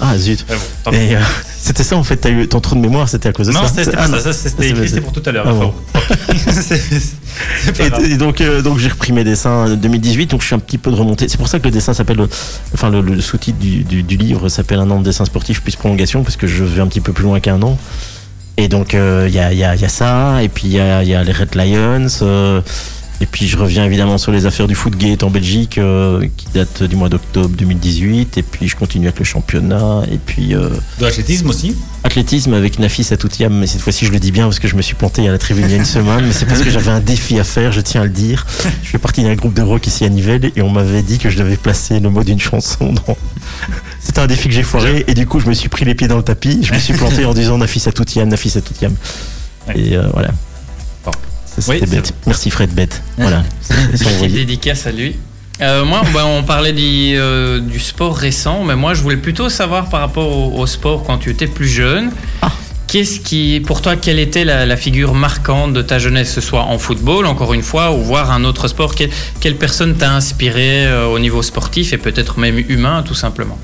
Ah, 0.00 0.16
zut. 0.16 0.46
Ouais, 0.48 0.56
bon, 0.86 0.92
c'était 1.60 1.84
ça 1.84 1.96
en 1.96 2.02
fait, 2.02 2.16
t'as 2.16 2.30
eu 2.30 2.48
ton 2.48 2.60
trou 2.60 2.74
de 2.76 2.80
mémoire, 2.80 3.08
c'était 3.08 3.28
à 3.28 3.32
cause 3.32 3.46
de 3.48 3.52
non, 3.52 3.62
ça. 3.62 3.68
c'était 3.68 3.84
c'était 3.84 3.96
Ah, 3.98 4.02
pas 4.02 4.08
non. 4.08 4.16
ça, 4.18 4.32
ça, 4.32 4.48
c'était 4.48 4.62
C'est- 4.62 4.68
écrit, 4.70 4.80
c'est- 4.82 4.88
c'était 4.88 5.00
pour 5.00 5.12
tout 5.12 5.22
à 5.26 5.30
l'heure. 5.32 5.44
Ah 5.46 5.52
bon. 5.52 5.74
Et, 7.78 8.12
et 8.12 8.16
donc, 8.16 8.40
euh, 8.40 8.60
donc 8.62 8.78
j'ai 8.78 8.88
repris 8.88 9.12
mes 9.12 9.24
dessins 9.24 9.66
en 9.66 9.74
2018, 9.74 10.30
donc 10.30 10.42
je 10.42 10.46
suis 10.46 10.54
un 10.54 10.58
petit 10.58 10.78
peu 10.78 10.90
de 10.90 10.96
remontée. 10.96 11.28
C'est 11.28 11.38
pour 11.38 11.48
ça 11.48 11.58
que 11.58 11.64
le 11.64 11.70
dessin 11.70 11.94
s'appelle, 11.94 12.20
euh, 12.20 12.26
enfin 12.74 12.90
le, 12.90 13.00
le 13.00 13.20
sous-titre 13.20 13.58
du, 13.58 13.84
du, 13.84 14.02
du 14.02 14.16
livre 14.16 14.48
s'appelle 14.48 14.78
un 14.80 14.90
an 14.90 14.98
de 14.98 15.04
dessin 15.04 15.24
sportif 15.24 15.62
plus 15.62 15.74
prolongation, 15.76 16.22
parce 16.22 16.36
que 16.36 16.46
je 16.46 16.62
vais 16.62 16.82
un 16.82 16.86
petit 16.86 17.00
peu 17.00 17.12
plus 17.12 17.24
loin 17.24 17.40
qu'un 17.40 17.62
an. 17.62 17.78
Et 18.58 18.68
donc 18.68 18.94
euh, 18.94 19.26
il 19.28 19.34
y, 19.34 19.38
a, 19.38 19.52
y, 19.52 19.64
a, 19.64 19.74
il 19.74 19.80
y 19.80 19.84
a 19.84 19.88
ça, 19.88 20.42
et 20.42 20.48
puis 20.48 20.64
il 20.66 20.72
y 20.72 20.80
a, 20.80 21.02
y 21.02 21.14
a 21.14 21.24
les 21.24 21.32
Red 21.32 21.54
Lions, 21.54 22.06
euh, 22.22 22.60
et 23.22 23.26
puis 23.26 23.46
je 23.46 23.56
reviens 23.56 23.84
évidemment 23.84 24.18
sur 24.18 24.32
les 24.32 24.46
affaires 24.46 24.66
du 24.66 24.74
Footgate 24.74 25.22
en 25.22 25.30
Belgique, 25.30 25.78
euh, 25.78 26.26
qui 26.36 26.46
date 26.52 26.82
du 26.82 26.96
mois 26.96 27.08
d'octobre 27.08 27.50
2018, 27.56 28.36
et 28.36 28.42
puis 28.42 28.66
je 28.66 28.74
continue 28.74 29.06
avec 29.06 29.20
le 29.20 29.24
championnat, 29.24 30.02
et 30.10 30.18
puis 30.18 30.56
euh, 30.56 30.70
De 30.98 31.04
l'athlétisme 31.04 31.48
aussi. 31.48 31.76
athlétisme 32.02 32.52
avec 32.52 32.80
Nafis 32.80 33.06
Atoutiam, 33.12 33.54
mais 33.56 33.68
cette 33.68 33.80
fois-ci 33.80 34.06
je 34.06 34.10
le 34.10 34.18
dis 34.18 34.32
bien 34.32 34.46
parce 34.46 34.58
que 34.58 34.66
je 34.66 34.74
me 34.74 34.82
suis 34.82 34.96
planté 34.96 35.28
à 35.28 35.30
la 35.30 35.38
tribune 35.38 35.66
il 35.66 35.70
y 35.70 35.74
a 35.74 35.76
une 35.76 35.84
semaine, 35.84 36.26
mais 36.26 36.32
c'est 36.32 36.46
parce 36.46 36.62
que 36.62 36.70
j'avais 36.72 36.90
un 36.90 36.98
défi 36.98 37.38
à 37.38 37.44
faire, 37.44 37.70
je 37.70 37.80
tiens 37.80 38.00
à 38.00 38.04
le 38.04 38.10
dire. 38.10 38.44
Je 38.82 38.88
fais 38.88 38.98
partie 38.98 39.22
d'un 39.22 39.36
groupe 39.36 39.54
de 39.54 39.62
rock 39.62 39.86
ici 39.86 40.04
à 40.04 40.08
Nivelles 40.08 40.50
et 40.56 40.62
on 40.62 40.70
m'avait 40.70 41.02
dit 41.02 41.18
que 41.18 41.30
je 41.30 41.38
devais 41.38 41.56
placer 41.56 42.00
le 42.00 42.10
mot 42.10 42.24
d'une 42.24 42.40
chanson 42.40 42.92
dans... 42.92 43.16
C'était 44.00 44.18
un 44.18 44.26
défi 44.26 44.48
que 44.48 44.54
j'ai 44.54 44.64
foiré 44.64 45.04
et 45.06 45.14
du 45.14 45.28
coup 45.28 45.38
je 45.38 45.46
me 45.46 45.54
suis 45.54 45.68
pris 45.68 45.84
les 45.84 45.94
pieds 45.94 46.08
dans 46.08 46.16
le 46.16 46.24
tapis, 46.24 46.58
je 46.64 46.74
me 46.74 46.78
suis 46.80 46.94
planté 46.94 47.24
en 47.24 47.34
disant 47.34 47.56
Nafis 47.56 47.84
Atoutiam, 47.86 48.28
Nafis 48.28 48.58
Atoutiam. 48.58 48.92
Et 49.76 49.96
euh, 49.96 50.08
voilà. 50.12 50.32
Oui, 51.68 51.80
bête. 51.86 52.12
Merci 52.26 52.50
Fred 52.50 52.70
Bête. 52.70 53.02
Voilà. 53.18 53.42
C'est 53.60 53.74
Petite 53.94 54.32
dédicace 54.32 54.86
à 54.86 54.92
lui. 54.92 55.16
Euh, 55.60 55.84
moi, 55.84 56.02
bah, 56.12 56.24
on 56.26 56.42
parlait 56.42 56.72
du, 56.72 57.14
euh, 57.16 57.60
du 57.60 57.78
sport 57.78 58.16
récent, 58.16 58.64
mais 58.64 58.74
moi, 58.74 58.94
je 58.94 59.02
voulais 59.02 59.16
plutôt 59.16 59.48
savoir 59.48 59.88
par 59.88 60.00
rapport 60.00 60.36
au, 60.36 60.60
au 60.60 60.66
sport 60.66 61.04
quand 61.04 61.18
tu 61.18 61.30
étais 61.30 61.46
plus 61.46 61.68
jeune. 61.68 62.10
Ah. 62.40 62.50
Qu'est-ce 62.88 63.20
qui, 63.20 63.62
pour 63.64 63.80
toi, 63.80 63.96
quelle 63.96 64.18
était 64.18 64.44
la, 64.44 64.66
la 64.66 64.76
figure 64.76 65.14
marquante 65.14 65.72
de 65.72 65.80
ta 65.80 65.98
jeunesse, 65.98 66.34
que 66.34 66.40
ce 66.40 66.46
soit 66.46 66.62
en 66.64 66.78
football, 66.78 67.26
encore 67.26 67.54
une 67.54 67.62
fois, 67.62 67.92
ou 67.92 68.02
voir 68.02 68.30
un 68.32 68.44
autre 68.44 68.68
sport? 68.68 68.94
Quelle, 68.94 69.10
quelle 69.40 69.56
personne 69.56 69.94
t'a 69.94 70.12
inspiré 70.12 70.86
euh, 70.86 71.06
au 71.06 71.18
niveau 71.18 71.42
sportif 71.42 71.92
et 71.92 71.98
peut-être 71.98 72.38
même 72.38 72.58
humain, 72.68 73.02
tout 73.06 73.14
simplement? 73.14 73.58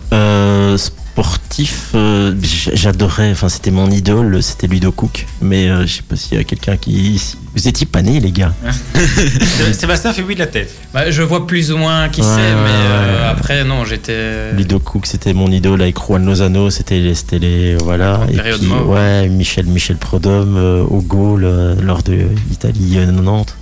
Sportif, 1.22 1.90
euh, 1.96 2.32
j'adorais, 2.74 3.32
enfin 3.32 3.48
c'était 3.48 3.72
mon 3.72 3.90
idole, 3.90 4.40
c'était 4.40 4.68
Ludo 4.68 4.92
Cook, 4.92 5.26
mais 5.42 5.68
euh, 5.68 5.84
je 5.84 5.94
sais 5.94 6.02
pas 6.02 6.14
s'il 6.14 6.38
y 6.38 6.40
a 6.40 6.44
quelqu'un 6.44 6.76
qui... 6.76 7.20
Vous 7.56 7.66
étiez 7.66 7.86
pas 7.86 8.02
nés 8.02 8.20
les 8.20 8.30
gars 8.30 8.54
Sébastien 9.72 10.12
fait 10.12 10.22
oui 10.22 10.34
de 10.34 10.38
la 10.38 10.46
tête. 10.46 10.72
Bah, 10.94 11.10
Je 11.10 11.22
vois 11.22 11.44
plus 11.44 11.72
ou 11.72 11.76
moins 11.76 12.08
qui 12.08 12.20
Ouais, 12.20 12.26
c'est, 12.28 12.36
mais 12.36 12.70
euh, 12.70 13.20
ouais. 13.20 13.26
après, 13.30 13.64
non, 13.64 13.84
j'étais. 13.84 14.52
Ludo 14.52 14.78
Cook, 14.78 15.06
c'était 15.06 15.32
mon 15.32 15.50
idole 15.50 15.82
avec 15.82 15.96
Juan 15.98 16.24
Lozano, 16.24 16.70
c'était 16.70 17.00
les, 17.00 17.14
c'était 17.16 17.40
les 17.40 17.74
voilà. 17.76 18.20
Et 18.30 18.36
période 18.36 18.60
puis 18.60 18.68
mauve. 18.68 18.90
ouais, 18.90 19.28
Michel 19.28 19.66
Michel 19.66 19.96
Prodhomme 19.96 20.56
euh, 20.56 20.84
au 20.84 21.04
euh, 21.40 21.74
lors 21.82 22.04
de 22.04 22.12
l'Italie 22.48 22.98
euh, 22.98 23.06
90. 23.06 23.54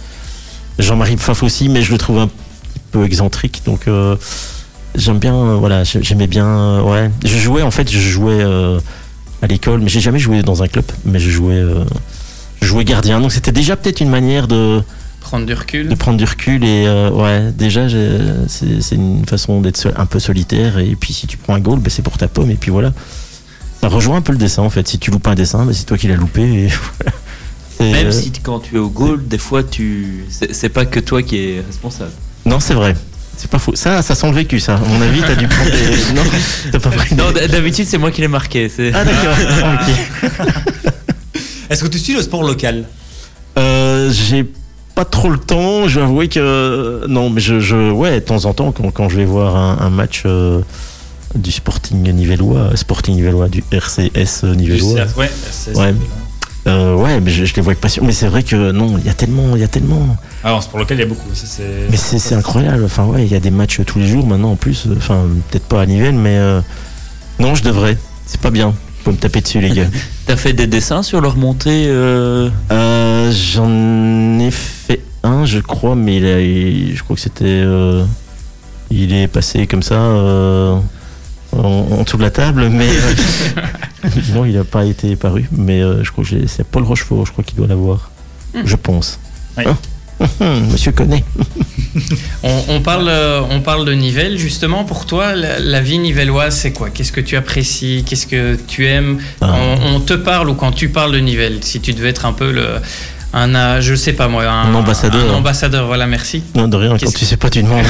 Jean-Marie 0.79 1.17
Pfaff 1.17 1.43
aussi, 1.43 1.71
mais 1.71 1.81
je 1.81 1.93
le 1.93 1.97
trouve 1.97 2.19
un 2.19 2.29
petit 2.29 2.81
peu 2.93 3.05
excentrique, 3.05 3.63
donc 3.65 3.89
euh, 3.89 4.17
j'aime 4.97 5.19
bien. 5.19 5.35
euh, 5.35 5.55
voilà, 5.57 5.85
j'ai- 5.85 6.03
j'aimais 6.03 6.27
bien. 6.27 6.47
euh, 6.47 6.83
ouais, 6.83 7.11
je 7.25 7.37
jouais 7.39 7.63
en 7.63 7.71
fait, 7.71 7.91
je 7.91 7.99
jouais 7.99 8.41
euh, 8.43 8.79
à 9.43 9.47
l'école, 9.47 9.81
mais 9.81 9.89
j'ai 9.89 10.01
jamais 10.01 10.19
joué 10.19 10.43
dans 10.43 10.63
un 10.63 10.69
club, 10.69 10.85
mais 11.05 11.19
je 11.19 11.31
jouais. 11.31 11.55
euh, 11.55 11.85
je 12.63 12.67
jouais 12.67 12.85
gardien, 12.85 13.21
donc 13.21 13.33
c'était 13.33 13.53
déjà 13.53 13.77
peut-être 13.77 14.01
une 14.01 14.09
manière 14.11 14.49
de, 14.49 14.83
Prendre 15.21 15.45
du 15.47 15.55
recul. 15.55 15.89
de 15.89 15.95
prendre 15.95 16.17
du 16.19 16.25
recul 16.25 16.65
et 16.65 16.85
euh, 16.87 17.11
ouais 17.11 17.51
déjà 17.53 17.87
c'est 18.49 18.95
une 18.95 19.27
façon 19.27 19.61
d'être 19.61 19.93
un 19.97 20.07
peu 20.07 20.19
solitaire 20.21 20.79
et 20.79 20.95
puis 20.99 21.13
si 21.13 21.27
tu 21.27 21.37
prends 21.37 21.55
un 21.55 21.61
goal 21.61 21.81
ben, 21.81 21.91
c'est 21.91 22.03
pour 22.03 22.17
ta 22.17 22.29
pomme 22.29 22.49
et 22.51 22.55
puis 22.55 22.71
voilà 22.71 22.93
ça 23.81 23.89
rejoint 23.89 24.17
un 24.19 24.21
peu 24.23 24.31
le 24.33 24.39
dessin 24.39 24.63
en 24.63 24.71
fait 24.71 24.87
si 24.87 24.99
tu 25.01 25.11
loupes 25.11 25.27
un 25.27 25.35
dessin 25.35 25.65
ben, 25.67 25.73
c'est 25.73 25.85
toi 25.85 25.99
qui 25.99 26.07
l'as 26.09 26.15
loupé 26.17 26.43
et 26.43 26.69
voilà. 27.01 27.17
C'est, 27.77 27.91
Même 27.93 28.07
euh, 28.07 28.11
si 28.13 28.31
quand 28.43 28.61
tu 28.61 28.77
es 28.77 28.79
au 28.79 28.89
goal, 28.89 29.27
des 29.27 29.37
fois, 29.39 29.63
tu 29.65 30.25
c'est 30.31 30.55
c'est 30.55 30.69
pas 30.71 30.87
que 30.87 30.99
toi 31.01 31.23
qui 31.23 31.37
es 31.39 31.61
responsable. 31.67 32.13
non 32.47 32.59
c'est 32.61 32.75
vrai 32.75 32.95
c'est 33.37 33.51
pas 33.51 33.59
faux 33.59 33.75
ça 33.77 34.03
ça 34.03 34.15
sent 34.15 34.27
le 34.29 34.35
vécu 34.35 34.59
ça 34.61 34.75
à 34.77 34.79
mon 34.81 35.01
avis 35.03 35.21
t'as 35.21 35.35
dû 35.35 35.47
prendre 35.49 35.71
des... 35.71 36.15
non 36.15 36.23
t'as 36.73 36.79
pas 36.79 36.91
pris 36.91 37.15
Non, 37.15 37.31
des- 37.33 37.49
d'habitude, 37.49 37.87
c'est 37.87 37.99
moi 37.99 38.11
qui 38.11 38.21
l'ai 38.23 38.29
marqué. 38.29 38.69
c'est- 38.69 38.93
ah 38.95 39.05
d'accord 39.05 39.37
Ah. 39.63 39.87
Est-ce 41.71 41.83
que 41.83 41.89
tu 41.89 41.99
suis 41.99 42.15
le 42.15 42.23
sport 42.23 42.43
local 42.45 42.85
Euh, 43.59 44.11
j'ai 44.13 44.45
pas 44.95 45.05
trop 45.05 45.29
le 45.31 45.39
temps. 45.39 45.89
Je 45.89 45.99
vais 46.01 46.07
avouer 46.07 46.29
que 46.29 47.05
non, 47.09 47.29
mais 47.31 47.41
je, 47.41 47.59
je 47.61 47.91
ouais, 47.91 48.21
de 48.21 48.25
temps 48.25 48.45
en 48.45 48.55
temps 48.55 48.73
quand, 48.73 48.91
quand 48.91 49.09
je 49.09 49.17
vais 49.17 49.25
voir 49.25 49.57
un, 49.57 49.79
un 49.81 49.91
match 49.91 50.23
euh, 50.27 50.61
du 51.35 51.51
Sporting 51.53 52.03
nivellois, 52.13 52.77
Sporting 52.77 53.15
nivellois, 53.17 53.49
du 53.49 53.63
RCS 53.73 54.45
nivellois. 54.45 55.01
Du 55.01 55.07
CF, 55.07 55.17
Ouais, 55.17 55.31
c'est- 55.51 55.77
Ouais. 55.77 55.95
Euh, 56.67 56.97
ouais, 56.97 57.21
mais 57.21 57.31
je, 57.31 57.45
je 57.45 57.55
les 57.55 57.63
vois 57.63 57.71
avec 57.73 57.81
passion. 57.81 58.03
Mais 58.05 58.13
c'est 58.13 58.27
vrai 58.27 58.43
que 58.43 58.73
non, 58.73 58.99
il 58.99 59.07
y 59.07 59.09
a 59.09 59.15
tellement, 59.15 59.55
il 59.55 59.61
y 59.61 59.65
a 59.65 59.69
tellement. 59.69 60.17
Ah, 60.43 60.55
en 60.55 60.61
sport 60.61 60.81
local, 60.81 60.97
il 60.97 61.01
y 61.01 61.05
a 61.05 61.07
beaucoup. 61.07 61.33
ça, 61.35 61.47
c'est- 61.47 61.63
Mais 61.91 61.97
c'est 61.97 62.19
c'est 62.19 62.35
incroyable. 62.35 62.85
Enfin 62.85 63.05
ouais, 63.05 63.25
il 63.25 63.31
y 63.33 63.37
a 63.37 63.41
des 63.41 63.51
matchs 63.53 63.81
tous 63.87 63.99
les 64.01 64.07
jours 64.09 64.27
maintenant 64.27 64.53
en 64.53 64.57
plus. 64.57 64.87
Enfin 64.97 65.25
peut-être 65.51 65.67
pas 65.67 65.83
à 65.83 65.87
Nivelles, 65.87 66.15
mais 66.17 66.37
euh, 66.39 66.61
non, 67.39 67.55
je 67.55 67.63
devrais. 67.63 67.97
C'est 68.27 68.41
pas 68.41 68.51
bien. 68.51 68.75
Faut 69.05 69.13
me 69.13 69.17
taper 69.17 69.41
dessus 69.41 69.61
les 69.61 69.71
gars. 69.71 69.87
T'as 70.27 70.37
fait 70.37 70.53
des 70.53 70.67
dessins 70.67 71.05
sur 71.05 71.21
leur 71.21 71.37
montée 71.37 71.87
euh, 71.87 72.51
Euh, 72.73 73.31
J'en 73.33 74.41
ai 74.41 74.51
fait 74.51 75.03
un, 75.23 75.45
je 75.45 75.61
crois, 75.61 75.95
mais 75.95 76.17
il 76.17 76.25
a- 76.27 76.41
il- 76.41 76.97
je 76.97 77.03
crois 77.05 77.15
que 77.15 77.23
c'était. 77.23 77.45
euh, 77.45 78.05
il 78.91 79.13
est 79.15 79.29
passé 79.29 79.67
comme 79.69 79.83
ça 79.83 79.95
euh, 79.95 80.77
en, 81.53 81.59
en 81.91 82.03
dessous 82.03 82.17
de 82.17 82.23
la 82.23 82.31
table, 82.31 82.69
mais. 82.71 82.89
euh, 82.89 84.11
non, 84.35 84.45
il 84.45 84.55
n'a 84.55 84.65
pas 84.65 84.85
été 84.85 85.17
paru, 85.17 85.49
mais 85.53 85.81
euh, 85.83 86.03
je 86.05 86.11
crois 86.13 86.25
que 86.25 86.31
j'ai- 86.31 86.47
c'est 86.47 86.65
Paul 86.67 86.83
Rochefort, 86.85 87.27
je 87.27 87.33
crois 87.33 87.45
qu'il 87.45 87.57
doit 87.57 87.67
l'avoir. 87.67 88.11
Je 88.65 88.77
pense. 88.77 89.19
Oui. 89.59 89.65
Hein 89.67 89.77
Hum, 90.41 90.69
Monsieur 90.73 90.93
connaît. 90.93 91.23
On, 92.43 92.63
on 92.69 92.81
parle, 92.81 93.09
euh, 93.09 93.43
on 93.51 93.61
parle 93.61 93.85
de 93.87 93.93
Nivelles, 93.93 94.39
justement. 94.39 94.85
Pour 94.85 95.05
toi, 95.05 95.35
la, 95.35 95.59
la 95.59 95.81
vie 95.83 95.99
nivelloise, 95.99 96.55
c'est 96.57 96.73
quoi? 96.73 96.89
Qu'est-ce 96.89 97.13
que 97.13 97.21
tu 97.21 97.37
apprécies? 97.37 98.03
Qu'est-ce 98.07 98.27
que 98.27 98.57
tu 98.67 98.87
aimes? 98.87 99.19
Ah. 99.43 99.55
on, 99.83 99.97
on 99.97 100.01
te 100.01 100.15
parle 100.15 100.49
ou 100.49 100.55
quand 100.55 100.73
tu 100.73 100.89
parles 100.89 101.13
de 101.13 101.19
Nivelles 101.19 101.59
Si 101.63 101.81
tu 101.81 101.93
devais 101.93 102.09
être 102.11 102.25
un 102.25 102.33
peu 102.33 102.51
le. 102.51 102.67
Un, 103.35 103.81
je 103.83 103.95
sais 103.95 104.15
pas 104.15 104.29
moi, 104.29 104.45
un, 104.47 104.71
Un 104.71 104.75
ambassadeur. 104.75 105.31
Un 105.31 105.35
ambassadeur, 105.35 105.87
voilà, 105.87 106.07
merci. 106.07 106.43
Non, 106.55 106.67
de 106.69 106.77
rien, 106.79 106.91
quand 106.91 106.97
Qu'est-ce- 106.97 107.19
tu 107.19 107.27
sais 107.27 107.37
pas, 107.37 107.51
tu 107.51 107.63
demandes. 107.63 107.85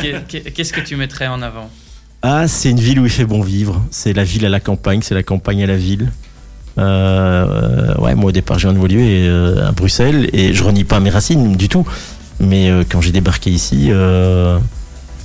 Qu'est- 0.00 0.26
qu'est- 0.28 0.50
Qu'est-ce 0.52 0.72
que 0.72 0.80
tu 0.80 0.96
mettrais 0.96 1.26
en 1.26 1.42
avant? 1.42 1.70
Ah, 2.22 2.46
c'est 2.46 2.70
une 2.70 2.78
ville 2.80 3.00
où 3.00 3.04
il 3.04 3.10
fait 3.10 3.24
bon 3.24 3.42
vivre. 3.42 3.82
C'est 3.90 4.12
la 4.12 4.24
ville 4.24 4.46
à 4.46 4.48
la 4.48 4.60
campagne, 4.60 5.00
c'est 5.02 5.14
la 5.14 5.22
campagne 5.22 5.62
à 5.62 5.66
la 5.66 5.76
ville. 5.76 6.10
Euh, 6.78 7.94
ouais, 7.98 8.14
moi 8.14 8.26
au 8.26 8.32
départ, 8.32 8.58
viens 8.58 8.72
d'évoluer 8.72 9.26
euh, 9.28 9.68
à 9.68 9.72
Bruxelles 9.72 10.30
et 10.32 10.54
je 10.54 10.62
renie 10.62 10.84
pas 10.84 11.00
mes 11.00 11.10
racines 11.10 11.56
du 11.56 11.68
tout. 11.68 11.86
Mais 12.40 12.70
euh, 12.70 12.84
quand 12.88 13.00
j'ai 13.00 13.12
débarqué 13.12 13.50
ici, 13.50 13.88
euh, 13.90 14.58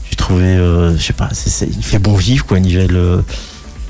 j'ai 0.09 0.15
trouvé, 0.15 0.43
euh, 0.45 0.97
je 0.97 1.01
sais 1.01 1.13
pas, 1.13 1.29
il 1.61 1.83
fait 1.83 1.99
bon 1.99 2.15
vivre 2.15 2.45
quoi, 2.45 2.59
Nivelles. 2.59 2.95
euh. 2.97 3.21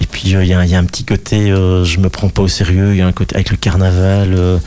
et 0.01 0.05
puis 0.05 0.23
il 0.25 0.43
y, 0.43 0.47
y 0.47 0.53
a 0.53 0.79
un 0.79 0.83
petit 0.85 1.03
côté, 1.05 1.47
je 1.47 1.99
me 1.99 2.09
prends 2.09 2.29
pas 2.29 2.41
au 2.43 2.47
sérieux. 2.47 2.91
Il 2.91 2.97
y 2.97 3.01
a 3.01 3.07
un 3.07 3.13
côté 3.13 3.35
avec 3.35 3.49
le 3.51 3.57
carnaval. 3.57 4.59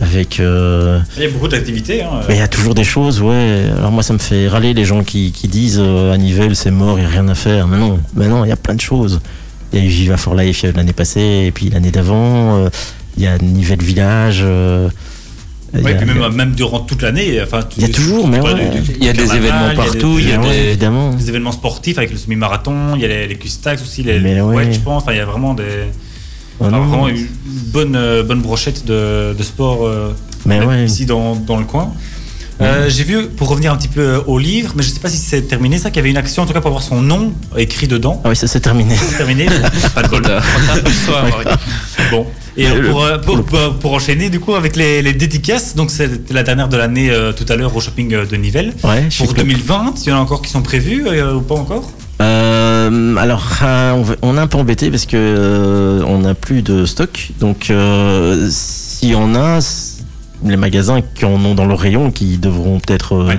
Euh, 0.00 0.04
avec. 0.04 0.40
euh, 0.40 1.00
Il 1.16 1.22
y 1.22 1.26
a 1.26 1.30
beaucoup 1.30 1.48
d'activités. 1.48 2.02
Hein. 2.02 2.20
mais 2.28 2.34
il 2.36 2.38
y 2.38 2.42
a 2.42 2.48
toujours 2.48 2.74
des 2.74 2.84
choses, 2.84 3.20
ouais. 3.20 3.64
Alors 3.76 3.90
moi, 3.92 4.02
ça 4.02 4.12
me 4.12 4.18
fait 4.18 4.48
râler 4.48 4.74
les 4.74 4.84
gens 4.84 5.02
qui, 5.04 5.32
qui 5.32 5.48
disent 5.48 5.80
euh, 5.80 6.12
à 6.12 6.16
Nivelles, 6.18 6.56
c'est 6.56 6.70
mort, 6.70 6.98
il 6.98 7.02
n'y 7.02 7.06
a 7.06 7.10
rien 7.10 7.28
à 7.28 7.34
faire. 7.34 7.68
Mais 7.68 7.78
non, 7.78 7.98
mais 8.14 8.28
non, 8.28 8.44
il 8.44 8.48
y 8.48 8.52
a 8.52 8.56
plein 8.56 8.74
de 8.74 8.80
choses. 8.80 9.20
Il 9.72 9.78
y 9.78 9.82
a 9.82 9.84
eu 9.84 9.88
Viva 9.88 10.16
for 10.16 10.34
Life 10.34 10.62
il 10.62 10.66
y 10.66 10.68
a 10.68 10.72
l'année 10.72 10.92
passée, 10.92 11.44
et 11.46 11.50
puis 11.52 11.70
l'année 11.70 11.90
d'avant. 11.90 12.56
euh, 12.58 12.68
Il 13.16 13.22
y 13.22 13.26
a 13.26 13.38
Nivelles 13.38 13.82
Village. 13.82 14.40
euh, 14.42 14.88
Ouais, 15.82 15.92
a- 15.92 15.94
puis 15.96 16.06
même, 16.06 16.32
même 16.32 16.52
durant 16.54 16.78
toute 16.80 17.02
l'année. 17.02 17.40
Enfin, 17.42 17.60
Il 17.76 17.82
y 17.82 17.90
a 17.90 17.92
toujours, 17.92 18.28
mais 18.28 18.38
ouais. 18.40 18.50
Il 19.00 19.04
y 19.04 19.08
a 19.08 19.12
des 19.12 19.18
carnaval, 19.24 19.36
événements 19.38 19.74
partout, 19.74 20.16
il 20.20 20.28
y 20.28 20.32
a 20.32 20.38
des- 20.38 20.56
évidemment. 20.68 21.10
des 21.14 21.28
événements 21.28 21.50
sportifs 21.50 21.98
avec 21.98 22.12
le 22.12 22.16
semi-marathon, 22.16 22.94
il 22.94 23.00
y 23.02 23.04
a 23.04 23.08
les, 23.08 23.26
les 23.26 23.34
Custax 23.34 23.82
aussi, 23.82 24.04
les, 24.04 24.20
Mais 24.20 24.34
les 24.34 24.40
ouais. 24.40 24.54
Wedge, 24.66 24.74
je 24.74 24.78
pense. 24.78 25.02
Enfin, 25.02 25.12
il 25.12 25.18
y 25.18 25.20
a 25.20 25.24
vraiment 25.24 25.52
des, 25.52 25.64
Ah 26.62 26.70
non, 26.70 26.84
vraiment 26.86 27.08
une 27.08 27.26
bonne, 27.72 27.96
euh, 27.96 28.22
bonne 28.22 28.40
brochette 28.40 28.84
de, 28.86 29.34
de 29.36 29.42
sport 29.42 29.86
euh, 29.86 30.12
Mais 30.46 30.58
même 30.60 30.68
ouais. 30.68 30.84
ici 30.84 31.04
dans, 31.06 31.34
dans 31.36 31.56
le 31.56 31.64
coin. 31.64 31.92
Euh, 32.60 32.88
J'ai 32.88 33.02
vu, 33.02 33.26
pour 33.26 33.48
revenir 33.48 33.72
un 33.72 33.76
petit 33.76 33.88
peu 33.88 34.22
au 34.28 34.38
livre, 34.38 34.74
mais 34.76 34.84
je 34.84 34.88
sais 34.90 35.00
pas 35.00 35.08
si 35.08 35.16
c'est 35.16 35.42
terminé 35.42 35.76
ça, 35.76 35.90
qu'il 35.90 35.96
y 35.96 36.00
avait 36.00 36.10
une 36.10 36.16
action 36.16 36.44
en 36.44 36.46
tout 36.46 36.52
cas 36.52 36.60
pour 36.60 36.68
avoir 36.68 36.84
son 36.84 37.02
nom 37.02 37.32
écrit 37.56 37.88
dedans. 37.88 38.20
Ah 38.24 38.28
oui, 38.28 38.36
ça 38.36 38.46
c'est 38.46 38.60
terminé. 38.60 38.94
C'est 38.96 39.16
terminé, 39.16 39.46
pas 39.94 40.04
de 40.04 40.08
bol. 40.08 40.22
Bon. 42.10 42.26
Et 42.56 42.68
Le- 42.68 42.90
pour, 42.90 43.04
pour, 43.24 43.44
pour- 43.44 43.74
pour 43.80 43.92
enchaîner 43.94 44.30
du 44.30 44.38
coup 44.38 44.54
avec 44.54 44.76
les, 44.76 45.02
les 45.02 45.12
dédicaces, 45.12 45.74
donc 45.74 45.90
c'était 45.90 46.32
la 46.32 46.44
dernière 46.44 46.68
de 46.68 46.76
l'année 46.76 47.10
euh, 47.10 47.32
tout 47.32 47.44
à 47.48 47.56
l'heure 47.56 47.74
au 47.74 47.80
shopping 47.80 48.08
de 48.24 48.36
Nivelles. 48.36 48.72
Ouais, 48.84 49.08
Pour 49.18 49.34
club. 49.34 49.46
2020, 49.48 49.94
il 50.04 50.08
y 50.10 50.12
en 50.12 50.18
a 50.18 50.20
encore 50.20 50.40
qui 50.40 50.50
sont 50.50 50.62
prévus 50.62 51.04
euh, 51.08 51.34
ou 51.34 51.40
pas 51.40 51.56
encore? 51.56 51.90
Euh, 52.24 53.16
alors, 53.16 53.58
euh, 53.62 54.02
on, 54.22 54.36
est 54.36 54.40
un 54.40 54.46
peu 54.46 54.58
embêté 54.58 54.90
parce 54.90 55.06
que 55.06 55.16
euh, 55.16 56.02
on 56.06 56.20
n'a 56.20 56.34
plus 56.34 56.62
de 56.62 56.86
stock. 56.86 57.32
Donc, 57.38 57.70
euh, 57.70 58.48
s'il 58.50 59.10
y 59.10 59.14
en 59.14 59.34
a, 59.34 59.58
les 60.44 60.56
magasins 60.56 61.00
qui 61.02 61.24
en 61.24 61.44
ont 61.44 61.54
dans 61.54 61.66
leur 61.66 61.78
rayon, 61.78 62.10
qui 62.10 62.38
devront 62.38 62.80
peut-être. 62.80 63.24
Ouais. 63.24 63.38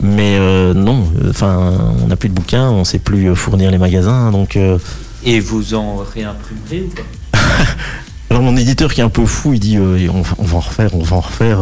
Mais 0.00 0.38
non, 0.74 1.08
enfin, 1.28 1.72
on 2.02 2.08
n'a 2.08 2.16
plus 2.16 2.28
de 2.28 2.34
bouquins, 2.34 2.68
on 2.68 2.84
sait 2.84 2.98
plus 2.98 3.34
fournir 3.34 3.70
les 3.70 3.78
magasins. 3.78 4.30
Donc, 4.30 4.56
euh, 4.56 4.78
Et 5.24 5.40
vous 5.40 5.74
en 5.74 5.96
réimprimerez 5.96 6.82
ou 6.82 6.94
pas? 6.94 7.38
Alors 8.30 8.42
mon 8.42 8.56
éditeur 8.56 8.92
qui 8.92 9.00
est 9.00 9.04
un 9.04 9.08
peu 9.08 9.24
fou, 9.24 9.54
il 9.54 9.60
dit 9.60 9.78
on, 9.78 10.22
va, 10.22 10.34
on 10.38 10.44
va 10.44 10.56
en 10.56 10.60
refaire, 10.60 10.94
on 10.94 11.02
va 11.02 11.16
en 11.16 11.20
refaire. 11.20 11.60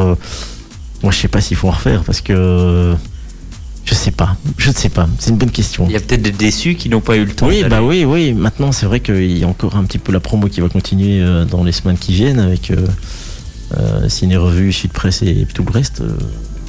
moi, 1.03 1.13
je 1.13 1.19
sais 1.19 1.29
pas 1.29 1.41
s'il 1.41 1.57
faut 1.57 1.69
en 1.69 1.73
refaire 1.73 2.03
parce 2.03 2.21
que 2.23 2.95
je 3.85 3.95
sais 3.95 4.11
pas, 4.12 4.37
je 4.59 4.70
ne 4.70 4.74
sais 4.74 4.89
pas. 4.89 5.09
C'est 5.18 5.30
une 5.30 5.37
bonne 5.39 5.51
question. 5.51 5.87
Il 5.87 5.93
y 5.93 5.97
a 5.97 6.01
peut-être 6.01 6.22
des 6.22 6.30
déçus 6.33 6.74
qui 6.76 6.89
n'ont 6.89 7.01
pas 7.01 7.16
eu 7.16 7.24
le 7.24 7.33
temps. 7.35 7.49
Oui, 7.49 7.64
bah 7.68 7.83
oui, 7.83 8.05
oui. 8.05 8.33
Maintenant, 8.33 8.70
c'est 8.72 8.87
vrai 8.87 9.01
qu'il 9.01 9.37
y 9.37 9.43
a 9.45 9.49
encore 9.49 9.76
un 9.76 9.85
petit 9.85 9.99
peu 9.99 10.12
la 10.12 10.20
promo 10.20 10.49
qui 10.49 10.61
va 10.61 10.68
continuer 10.68 11.20
euh, 11.20 11.45
dans 11.45 11.64
les 11.64 11.72
semaines 11.72 11.99
qui 11.99 12.12
viennent 12.14 12.39
avec 12.39 12.70
euh, 12.70 12.87
euh, 13.78 14.09
Ciné 14.09 14.37
Revue, 14.37 14.72
Sud 14.72 14.93
Presse 14.93 15.22
et 15.22 15.47
tout 15.53 15.64
le 15.64 15.70
reste. 15.72 16.03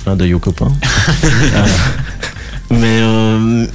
Plein 0.04 0.16
d'œil 0.16 0.34
aux 0.34 0.40
copains. 0.40 0.72
Mais 2.72 3.00
euh, 3.02 3.66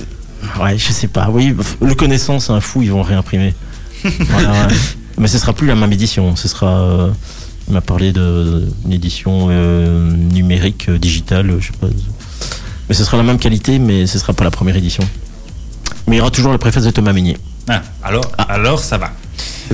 ouais, 0.61 0.77
je 0.77 0.93
sais 0.93 1.09
pas. 1.09 1.31
Oui, 1.31 1.55
le 1.81 1.95
connaissant, 1.95 2.41
c'est 2.41 2.53
un 2.53 2.61
fou, 2.61 2.83
ils 2.83 2.91
vont 2.91 3.03
réimprimer. 3.03 3.55
Voilà, 4.31 4.51
ouais. 4.69 4.75
Mais 5.19 5.27
ce 5.29 5.39
sera 5.39 5.53
plus 5.53 5.67
la 5.67 5.75
même 5.75 5.93
édition. 5.93 6.37
Ce 6.37 6.47
sera. 6.49 7.09
il 7.67 7.75
m'a 7.75 7.81
parlé 7.81 8.13
de- 8.13 8.69
d'une 8.85 8.93
édition 8.93 9.49
numérique, 10.33 10.91
digitale, 10.91 11.55
je 11.61 11.67
sais 11.67 11.73
pas. 11.81 11.89
Mais 12.89 12.95
ce 12.95 13.05
sera 13.05 13.17
la 13.17 13.23
même 13.23 13.39
qualité, 13.39 13.79
mais 13.79 14.07
ce 14.07 14.19
sera 14.19 14.33
pas 14.33 14.45
la 14.45 14.51
première 14.51 14.77
édition. 14.77 15.05
Mais 16.07 16.17
il 16.17 16.19
y 16.19 16.23
aura 16.23 16.31
toujours 16.31 16.53
la 16.53 16.59
préface 16.59 16.85
de 16.85 16.91
Thomas 16.91 17.13
Meunier. 17.13 17.37
Ah, 17.69 17.83
alors, 18.03 18.33
alors 18.49 18.81
ça 18.81 18.97
va. 18.97 19.11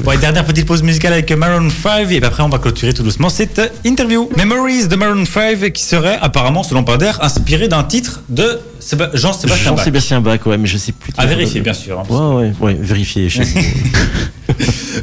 Bon, 0.03 0.11
et 0.11 0.17
dernière 0.17 0.45
petite 0.45 0.67
pause 0.67 0.83
musicale 0.83 1.13
avec 1.13 1.31
Maroon 1.31 1.71
5 1.71 2.11
et 2.11 2.23
après 2.25 2.43
on 2.43 2.49
va 2.49 2.59
clôturer 2.59 2.93
tout 2.93 3.05
doucement 3.05 3.29
cette 3.29 3.61
interview. 3.85 4.29
Memories 4.37 4.89
de 4.89 4.97
Maroon 4.97 5.25
5 5.25 5.73
qui 5.73 5.85
serait 5.85 6.19
apparemment, 6.21 6.65
selon 6.65 6.83
Pader, 6.83 7.13
inspiré 7.21 7.69
d'un 7.69 7.85
titre 7.85 8.23
de 8.29 8.59
Séba- 8.85 9.11
Jean-Sébastien 9.15 9.71
Bach. 9.71 9.79
Jean-Sébastien 9.79 10.21
Bach, 10.21 10.41
ouais, 10.47 10.59
mais 10.59 10.67
je 10.69 10.77
sais 10.79 10.93
plus. 10.93 11.13
À 11.17 11.27
vérifier, 11.27 11.61
bien 11.61 11.73
sûr. 11.75 11.99
hein. 12.01 12.05
Ouais, 12.09 12.45
ouais, 12.47 12.53
ouais, 12.61 12.75
vérifier. 12.81 13.29
chez. 13.31 13.43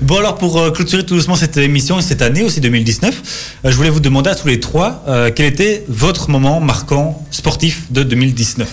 Bon 0.01 0.17
alors 0.17 0.35
pour 0.35 0.57
euh, 0.59 0.71
clôturer 0.71 1.05
tout 1.05 1.15
doucement 1.15 1.35
cette 1.35 1.57
émission 1.57 1.99
et 1.99 2.01
cette 2.01 2.21
année 2.21 2.41
aussi 2.43 2.61
2019, 2.61 3.59
euh, 3.65 3.71
je 3.71 3.75
voulais 3.75 3.89
vous 3.89 3.99
demander 3.99 4.29
à 4.29 4.35
tous 4.35 4.47
les 4.47 4.59
trois 4.59 5.03
euh, 5.07 5.29
quel 5.35 5.45
était 5.45 5.83
votre 5.89 6.29
moment 6.29 6.59
marquant 6.61 7.23
sportif 7.31 7.91
de 7.91 8.03
2019. 8.03 8.69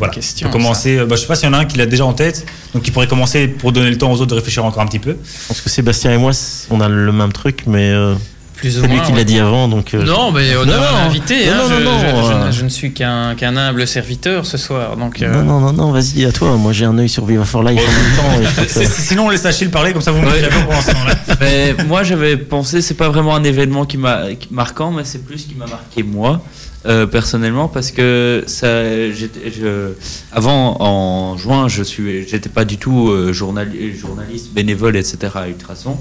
bonne 0.00 0.10
question, 0.10 0.48
Pour 0.48 0.52
commencer, 0.58 0.98
bah, 1.08 1.14
je 1.14 1.20
sais 1.20 1.26
pas 1.26 1.36
s'il 1.36 1.46
y 1.46 1.50
en 1.50 1.54
a 1.54 1.58
un 1.58 1.64
qui 1.64 1.78
l'a 1.78 1.86
déjà 1.86 2.04
en 2.04 2.12
tête, 2.12 2.44
donc 2.74 2.82
qui 2.82 2.90
pourrait 2.90 3.06
commencer 3.06 3.46
pour 3.48 3.70
donner 3.72 3.90
le 3.90 3.98
temps 3.98 4.10
aux 4.10 4.16
autres 4.16 4.26
de 4.26 4.34
réfléchir 4.34 4.64
encore 4.64 4.82
un 4.82 4.86
petit 4.86 4.98
peu. 4.98 5.12
Je 5.42 5.48
pense 5.48 5.60
que 5.60 5.70
Sébastien 5.70 6.12
et 6.12 6.18
moi, 6.18 6.32
on 6.70 6.80
a 6.80 6.88
le 6.88 7.12
même 7.12 7.32
truc, 7.32 7.62
mais 7.66 7.90
euh, 7.90 8.14
Plus 8.58 8.76
ou 8.78 8.82
c'est 8.82 8.88
lui 8.88 9.00
qui 9.02 9.12
l'a 9.12 9.24
dit 9.24 9.38
avant, 9.38 9.68
donc. 9.68 9.94
euh, 9.94 10.02
Non, 10.04 10.32
mais 10.32 10.54
honneur 10.56 10.80
Non, 10.80 10.86
à 10.86 10.92
non. 10.92 10.98
l'invité. 11.04 11.46
Non, 11.46 11.52
hein, 11.52 11.56
non, 11.68 11.68
je, 11.78 11.84
non, 11.84 11.98
je- 12.00 12.28
je 12.28 12.46
ne- 12.46 12.52
je 12.52 12.64
ne 12.64 12.68
suis 12.68 12.92
qu'un 12.92 13.36
humble 13.56 13.86
serviteur 13.86 14.44
ce 14.46 14.56
soir. 14.58 14.96
Donc, 14.96 15.22
euh, 15.22 15.32
Non, 15.32 15.42
non, 15.44 15.60
non, 15.60 15.72
non, 15.72 15.92
vas-y, 15.92 16.24
à 16.24 16.32
toi. 16.32 16.56
Moi, 16.56 16.72
j'ai 16.72 16.84
un 16.84 16.98
œil 16.98 17.08
sur 17.08 17.24
Viva 17.24 17.44
for 17.44 17.62
Life 17.62 17.80
en 17.80 18.38
même 18.40 18.44
temps. 18.44 18.64
que 18.64 18.84
Sinon 18.84 19.26
on 19.26 19.30
laisse 19.30 19.46
Achille 19.46 19.68
parler, 19.70 19.92
comme 19.92 20.02
ça 20.02 20.10
vous 20.12 20.20
me 20.20 20.26
Ouais. 20.26 20.42
pendant 20.66 20.80
ce 20.80 20.90
temps-là. 20.90 21.36
Mais 21.40 21.74
moi 21.86 22.02
j'avais 22.02 22.36
pensé, 22.36 22.82
c'est 22.82 22.94
pas 22.94 23.08
vraiment 23.08 23.34
un 23.36 23.44
événement 23.44 23.84
qui 23.86 23.96
m'a 23.96 24.22
marquant, 24.50 24.90
mais 24.90 25.02
c'est 25.04 25.24
plus 25.24 25.44
qui 25.46 25.54
m'a 25.54 25.66
marqué 25.66 26.02
moi 26.02 26.40
euh, 26.86 27.06
personnellement 27.06 27.68
parce 27.68 27.90
que 27.92 28.42
ça, 28.46 28.66
je, 28.66 29.92
avant 30.32 30.76
en 30.80 31.36
juin, 31.36 31.68
je 31.68 31.82
suis, 31.82 32.26
j'étais 32.28 32.48
pas 32.48 32.64
du 32.64 32.76
tout 32.78 33.08
euh, 33.10 33.32
journal- 33.32 33.70
journaliste 34.00 34.52
bénévole 34.52 34.96
etc 34.96 35.32
à 35.34 35.48
Ultrason 35.48 35.96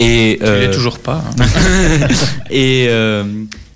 et 0.00 0.38
tu 0.40 0.44
l'es 0.44 0.48
euh, 0.68 0.72
toujours 0.72 0.98
pas. 0.98 1.22
hein. 1.38 1.44
et 2.50 2.86
euh, 2.88 3.24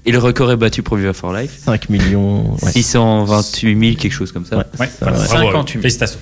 et 0.06 0.12
le 0.12 0.18
record 0.18 0.50
est 0.52 0.56
battu 0.56 0.82
pour 0.82 0.96
Viva 0.98 1.12
for 1.14 1.32
Life, 1.32 1.52
5 1.64 1.88
millions. 1.88 2.56
ouais. 2.62 2.72
628 2.72 3.78
000 3.80 3.96
quelque 3.96 4.12
chose 4.12 4.32
comme 4.32 4.44
ça. 4.44 4.58
Ouais. 4.58 4.64
Ouais, 4.80 4.88
Ça, 4.98 5.06
bravo, 5.06 5.24
58 5.26 5.72
000. 5.74 5.82
Félicitations. 5.82 6.18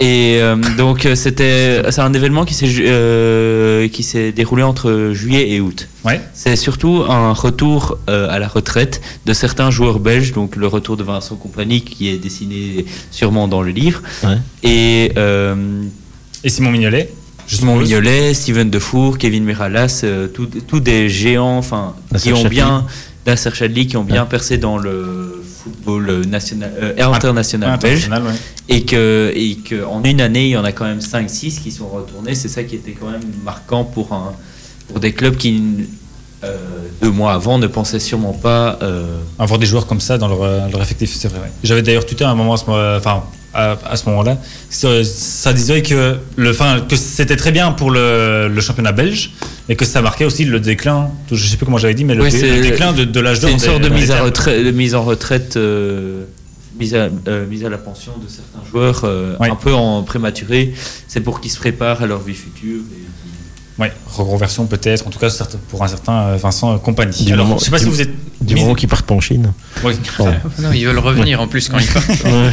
Et 0.00 0.38
euh, 0.40 0.56
donc 0.78 1.04
euh, 1.06 1.14
c'était 1.14 1.82
c'est 1.90 2.00
un 2.00 2.12
événement 2.14 2.44
qui 2.44 2.54
s'est 2.54 2.66
euh, 2.80 3.88
qui 3.88 4.02
s'est 4.02 4.32
déroulé 4.32 4.62
entre 4.62 5.10
juillet 5.12 5.50
et 5.50 5.60
août. 5.60 5.86
Ouais. 6.04 6.20
C'est 6.32 6.56
surtout 6.56 7.04
un 7.08 7.32
retour 7.32 7.98
euh, 8.08 8.26
à 8.30 8.38
la 8.38 8.48
retraite 8.48 9.00
de 9.26 9.32
certains 9.34 9.70
joueurs 9.70 10.00
belges, 10.00 10.32
donc 10.32 10.56
le 10.56 10.66
retour 10.66 10.96
de 10.96 11.02
Vincent 11.04 11.36
Compagnie 11.36 11.82
qui 11.82 12.08
est 12.08 12.16
dessiné 12.16 12.84
sûrement 13.10 13.48
dans 13.48 13.62
le 13.62 13.70
livre, 13.70 14.02
Ouais. 14.24 14.38
et 14.62 15.12
euh, 15.18 15.54
Et 16.42 16.48
Simon 16.48 16.70
Mignolet 16.70 17.12
suppose. 17.56 17.78
Mignolet, 17.82 18.34
Steven 18.34 18.70
Defour, 18.70 19.18
Kevin 19.18 19.44
Miralas, 19.44 20.00
euh, 20.04 20.28
tous 20.28 20.80
des 20.80 21.08
géants, 21.08 21.58
enfin 21.58 21.94
qui 22.18 22.32
ont 22.32 22.44
bien 22.44 22.86
Nasser 23.26 23.50
Chadli, 23.54 23.86
qui 23.86 23.96
ont 23.96 24.04
bien 24.04 24.24
percé 24.26 24.58
dans 24.58 24.78
le 24.78 25.42
football 25.62 26.22
national, 26.26 26.72
euh, 26.82 27.12
international 27.12 27.78
belge 27.78 28.08
ouais. 28.08 28.18
et 28.68 28.82
que 28.84 29.32
et 29.34 29.54
que 29.56 29.84
en 29.84 30.02
une 30.02 30.20
année 30.20 30.46
il 30.46 30.50
y 30.50 30.56
en 30.56 30.64
a 30.64 30.72
quand 30.72 30.84
même 30.84 31.00
5 31.00 31.30
6 31.30 31.60
qui 31.60 31.70
sont 31.70 31.86
retournés 31.86 32.34
c'est 32.34 32.48
ça 32.48 32.64
qui 32.64 32.74
était 32.74 32.96
quand 33.00 33.08
même 33.08 33.22
marquant 33.44 33.84
pour 33.84 34.12
un 34.12 34.32
pour 34.88 34.98
des 34.98 35.12
clubs 35.12 35.36
qui 35.36 35.62
euh, 36.42 36.56
deux 37.00 37.12
mois 37.12 37.34
avant 37.34 37.58
ne 37.58 37.68
pensaient 37.68 38.00
sûrement 38.00 38.32
pas 38.32 38.76
euh, 38.82 39.18
avoir 39.38 39.60
des 39.60 39.66
joueurs 39.66 39.86
comme 39.86 40.00
ça 40.00 40.18
dans 40.18 40.26
leur, 40.26 40.42
euh, 40.42 40.68
leur 40.72 40.82
effectif, 40.82 41.14
c'est 41.16 41.28
vrai. 41.28 41.38
ouais. 41.38 41.52
J'avais 41.62 41.82
d'ailleurs 41.82 42.04
tuté 42.04 42.24
à 42.24 42.30
un 42.30 42.34
moment, 42.34 42.54
à 42.54 42.56
ce 42.56 42.66
moment- 42.66 42.96
enfin, 42.96 43.22
à, 43.54 43.76
à 43.84 43.96
ce 43.96 44.08
moment-là, 44.08 44.38
ça, 44.70 45.52
disait 45.52 45.82
que, 45.82 46.16
le, 46.36 46.50
enfin, 46.50 46.80
que 46.88 46.96
c'était 46.96 47.36
très 47.36 47.52
bien 47.52 47.72
pour 47.72 47.90
le, 47.90 48.48
le 48.48 48.60
championnat 48.60 48.92
belge, 48.92 49.32
mais 49.68 49.76
que 49.76 49.84
ça 49.84 50.00
marquait 50.02 50.24
aussi 50.24 50.44
le 50.44 50.58
déclin, 50.60 51.10
je 51.30 51.36
sais 51.46 51.56
plus 51.56 51.64
comment 51.66 51.78
j'avais 51.78 51.94
dit, 51.94 52.04
mais 52.04 52.14
le, 52.14 52.22
Oui, 52.22 52.30
dé- 52.30 52.38
c'est- 52.40 52.56
le 52.56 52.62
déclin 52.62 52.92
de, 52.92 53.04
de 53.04 53.20
l'âge 53.20 53.40
d'or. 53.40 53.50
c'est 53.50 53.54
une 53.54 53.60
sorte 53.60 53.82
de 53.82 53.88
mise, 53.88 54.10
à 54.10 54.22
retraite, 54.22 54.64
de 54.64 54.70
mise 54.70 54.94
en 54.94 55.02
retraite 55.02 55.56
euh, 55.56 56.24
mise, 56.78 56.94
à, 56.94 57.08
euh, 57.28 57.46
mise 57.46 57.64
à 57.64 57.68
la 57.68 57.78
pension 57.78 58.12
de 58.22 58.28
certains 58.28 58.68
joueurs 58.70 59.02
euh, 59.04 59.34
un 59.40 59.54
peu 59.56 59.72
en 59.74 60.02
prématuré. 60.02 60.72
C'est 61.06 61.20
pour 61.20 61.40
qu'ils 61.40 61.50
se 61.50 61.58
préparent 61.58 62.02
à 62.02 62.06
leur 62.06 62.20
vie 62.20 62.34
future 62.34 62.80
et- 62.80 63.02
Ouais, 63.78 63.90
reconversion 64.06 64.66
peut-être, 64.66 65.06
en 65.06 65.10
tout 65.10 65.18
cas 65.18 65.28
pour 65.70 65.82
un 65.82 65.88
certain 65.88 66.12
euh, 66.28 66.36
Vincent 66.36 66.74
euh, 66.74 66.78
Compagnie. 66.78 67.24
Du 67.24 67.32
Alors, 67.32 67.46
moment- 67.46 67.58
je 67.58 67.64
sais 67.64 67.70
pas 67.70 67.78
si 67.78 67.86
vous 67.86 68.00
êtes. 68.02 68.10
Du 68.40 68.54
mis- 68.54 68.60
moment 68.62 68.74
qu'ils 68.74 68.88
partent 68.88 69.06
pas 69.06 69.14
en 69.14 69.20
Chine. 69.20 69.52
Oui. 69.84 69.94
Non, 70.58 70.72
ils 70.72 70.84
veulent 70.84 70.98
revenir 70.98 71.40
en 71.40 71.46
plus 71.48 71.68
quand 71.68 71.78
ils 71.78 71.86
partent. 71.86 72.08
Ouais. 72.24 72.50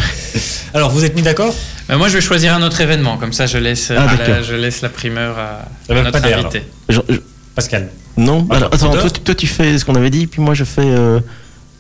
Alors 0.74 0.92
vous 0.92 1.04
êtes 1.04 1.16
mis 1.16 1.22
d'accord? 1.22 1.54
Mais 1.90 1.98
moi, 1.98 2.08
je 2.08 2.14
vais 2.14 2.22
choisir 2.22 2.54
un 2.54 2.62
autre 2.62 2.80
événement. 2.80 3.18
Comme 3.18 3.34
ça, 3.34 3.48
je 3.48 3.58
laisse, 3.58 3.92
Ah, 3.92 4.06
la, 4.06 4.16
d'accord. 4.16 4.44
je 4.44 4.54
laisse 4.56 4.82
la 4.82 4.90
primeur 4.90 5.38
à, 5.38 5.66
Eh 5.90 5.94
ben, 5.94 6.02
à 6.06 6.12
notre 6.12 6.24
invité. 6.26 6.64
Je- 6.88 7.00
je- 7.10 7.18
Pascal. 7.56 7.90
non, 8.16 8.48
Ah, 8.50 8.56
alors, 8.58 8.74
attends, 8.74 8.92
toi, 8.92 9.10
tu- 9.10 9.20
toi, 9.22 9.36
tu 9.36 9.48
fais 9.48 9.78
ce 9.78 9.84
qu'on 9.86 9.96
avait 9.96 10.12
dit, 10.12 10.28
puis 10.28 10.42
moi 10.42 10.54
je 10.54 10.64
fais 10.64 10.82
euh, 10.86 11.18
euh, 11.18 11.20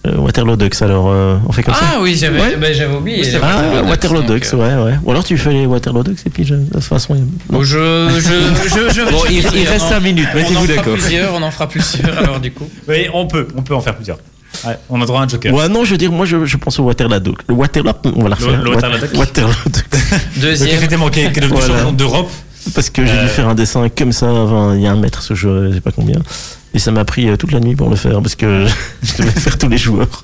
Waterloo 0.05 0.55
Ducks. 0.55 0.81
Alors, 0.81 1.09
euh, 1.11 1.37
on 1.47 1.51
fait 1.51 1.61
comme 1.63 1.73
ça 1.73 1.81
Ah 1.95 1.97
oui, 2.01 2.15
j'avais 2.19 2.39
Ouais. 2.39 2.73
j'avais 2.73 2.95
oublié. 2.95 3.17
Oui, 3.19 3.25
c'est 3.25 3.31
les 3.33 3.37
vrai. 3.39 3.47
Ah, 3.51 3.57
Waterloo 3.57 3.89
Waterloo 3.89 4.21
donc, 4.23 4.31
Ducks, 4.31 4.53
euh, 4.53 4.57
ouais, 4.85 4.91
ouais. 4.91 4.97
Ou 5.03 5.11
alors 5.11 5.23
tu 5.23 5.37
fais 5.37 5.51
les 5.51 5.65
Waterloo 5.65 6.03
Ducks 6.03 6.19
et 6.25 6.29
puis 6.29 6.45
je- 6.45 6.55
de 6.55 6.65
toute 6.71 6.83
façon. 6.83 7.15
bon, 7.49 7.63
je, 7.63 7.77
je, 8.15 8.19
je, 8.19 8.93
je- 8.93 9.11
Bon, 9.11 9.17
je- 9.27 9.31
il, 9.33 9.67
reste 9.67 9.85
on- 9.85 9.89
5 9.89 9.99
minutes 10.01 10.27
On 10.33 10.37
en 10.37 10.41
mettez-vous 10.41 10.55
fera 10.65 10.75
d'accord 10.75 10.93
plusieurs, 10.93 11.33
on 11.33 11.41
en 11.43 11.51
fera 11.51 11.67
plusieurs 11.67 12.17
alors 12.17 12.39
du 12.39 12.51
coup. 12.51 12.67
Oui, 12.87 13.07
on 13.13 13.27
peut, 13.27 13.47
on 13.57 13.61
peut 13.61 13.75
en 13.75 13.81
faire 13.81 13.95
plusieurs. 13.95 14.17
Ouais, 14.65 14.77
on 14.89 15.01
a 15.01 15.05
droit 15.05 15.21
à 15.21 15.23
un 15.23 15.27
joker. 15.27 15.53
Ouais, 15.53 15.69
non, 15.69 15.85
je 15.85 15.91
veux 15.91 15.97
dire, 15.97 16.11
moi 16.11 16.25
je, 16.25 16.43
je 16.45 16.57
pense 16.57 16.79
au 16.79 16.83
Waterloo 16.83 17.19
Ducks. 17.19 17.41
Le 17.47 17.53
Waterloo, 17.55 17.91
on 18.15 18.23
va 18.23 18.29
la 18.29 18.35
Le- 18.39 18.45
refaire. 18.45 18.61
le 18.63 18.69
Waterloo 18.71 18.97
Ducks. 18.99 19.17
Waterloo 19.17 19.53
Ducks. 19.65 19.85
Donc 20.11 20.19
Deuxième. 20.37 20.69
effectivement, 20.75 21.09
qui 21.09 21.19
est, 21.21 21.91
d'Europe. 21.93 22.31
Parce 22.73 22.89
que 22.89 23.05
j'ai 23.05 23.11
Euh. 23.13 23.23
dû 23.23 23.27
faire 23.29 23.47
un 23.49 23.55
dessin 23.55 23.87
comme 23.89 24.11
ça, 24.11 24.27
enfin, 24.31 24.75
il 24.75 24.81
y 24.81 24.87
a 24.87 24.91
un 24.91 24.95
mètre, 24.97 25.21
ce 25.21 25.33
jeu, 25.33 25.69
je 25.69 25.75
sais 25.75 25.81
pas 25.81 25.91
combien. 25.91 26.19
Et 26.73 26.79
ça 26.79 26.91
m'a 26.91 27.05
pris 27.05 27.27
euh, 27.29 27.35
toute 27.37 27.51
la 27.51 27.59
nuit 27.59 27.75
pour 27.75 27.89
le 27.89 27.95
faire, 27.95 28.21
parce 28.21 28.35
que 28.35 28.65
je 29.03 29.17
devais 29.23 29.31
faire 29.39 29.57
tous 29.57 29.69
les 29.69 29.77
joueurs. 29.77 30.23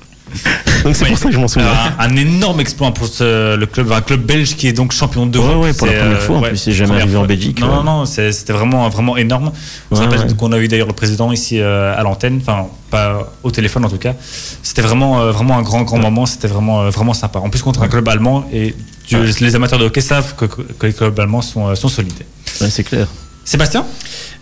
Donc 0.84 0.94
c'est 0.96 1.04
Ouais. 1.04 1.10
pour 1.10 1.18
ça 1.18 1.26
que 1.28 1.32
je 1.34 1.38
m'en 1.38 1.48
souviens. 1.48 1.68
Un, 1.98 2.10
un 2.10 2.16
énorme 2.16 2.60
exploit 2.60 2.92
pour 2.92 3.06
ce- 3.06 3.56
le 3.56 3.66
club, 3.66 3.90
un 3.92 4.00
club 4.00 4.22
belge 4.22 4.54
qui 4.56 4.66
est 4.68 4.72
donc 4.72 4.92
champion 4.92 5.24
de 5.24 5.38
Ouais, 5.38 5.54
ouais, 5.54 5.72
pour 5.72 5.86
la 5.86 5.92
première 5.94 6.20
fois, 6.20 6.36
en 6.38 6.42
plus, 6.42 6.56
c'est 6.56 6.72
jamais 6.72 6.96
arrivé 7.00 7.16
en 7.16 7.24
Belgique, 7.24 7.60
Non, 7.60 7.68
ouais. 7.68 7.74
non, 7.76 7.82
non, 7.84 8.06
c'était 8.06 8.52
vraiment, 8.52 8.88
vraiment 8.88 9.16
énorme. 9.16 9.52
Je 9.90 9.96
Ouais, 9.96 10.02
rappelle 10.04 10.20
ouais. 10.26 10.34
qu'on 10.36 10.52
a 10.52 10.58
eu 10.58 10.68
d'ailleurs 10.68 10.88
le 10.88 10.92
président 10.92 11.32
ici 11.32 11.58
euh, 11.60 11.96
à 11.98 12.02
l'antenne, 12.02 12.38
enfin 12.42 12.66
pas 12.90 13.32
au 13.42 13.50
téléphone 13.50 13.84
en 13.84 13.88
tout 13.88 13.98
cas. 13.98 14.14
C'était 14.62 14.82
vraiment, 14.82 15.20
euh, 15.20 15.30
vraiment 15.32 15.56
un 15.58 15.62
grand, 15.62 15.82
grand 15.82 15.98
moment. 15.98 16.26
C'était 16.26 16.48
vraiment, 16.48 16.82
euh, 16.82 16.90
vraiment 16.90 17.14
sympa. 17.14 17.38
En 17.38 17.48
plus 17.48 17.62
contre 17.62 17.82
un 17.82 17.88
club 17.88 18.06
allemand 18.08 18.44
et 18.52 18.74
Dieu- 19.08 19.24
les 19.40 19.54
amateurs 19.56 19.78
de 19.78 19.84
hockey 19.86 20.00
savent 20.00 20.34
que, 20.36 20.44
que 20.44 20.86
les 20.86 20.92
clubs 20.92 21.18
allemands 21.18 21.42
sont, 21.42 21.68
euh, 21.68 21.74
sont 21.76 21.88
solides. 21.88 22.12
Ouais, 22.60 22.70
c'est 22.70 22.84
clair. 22.84 23.06
Sébastien? 23.44 23.84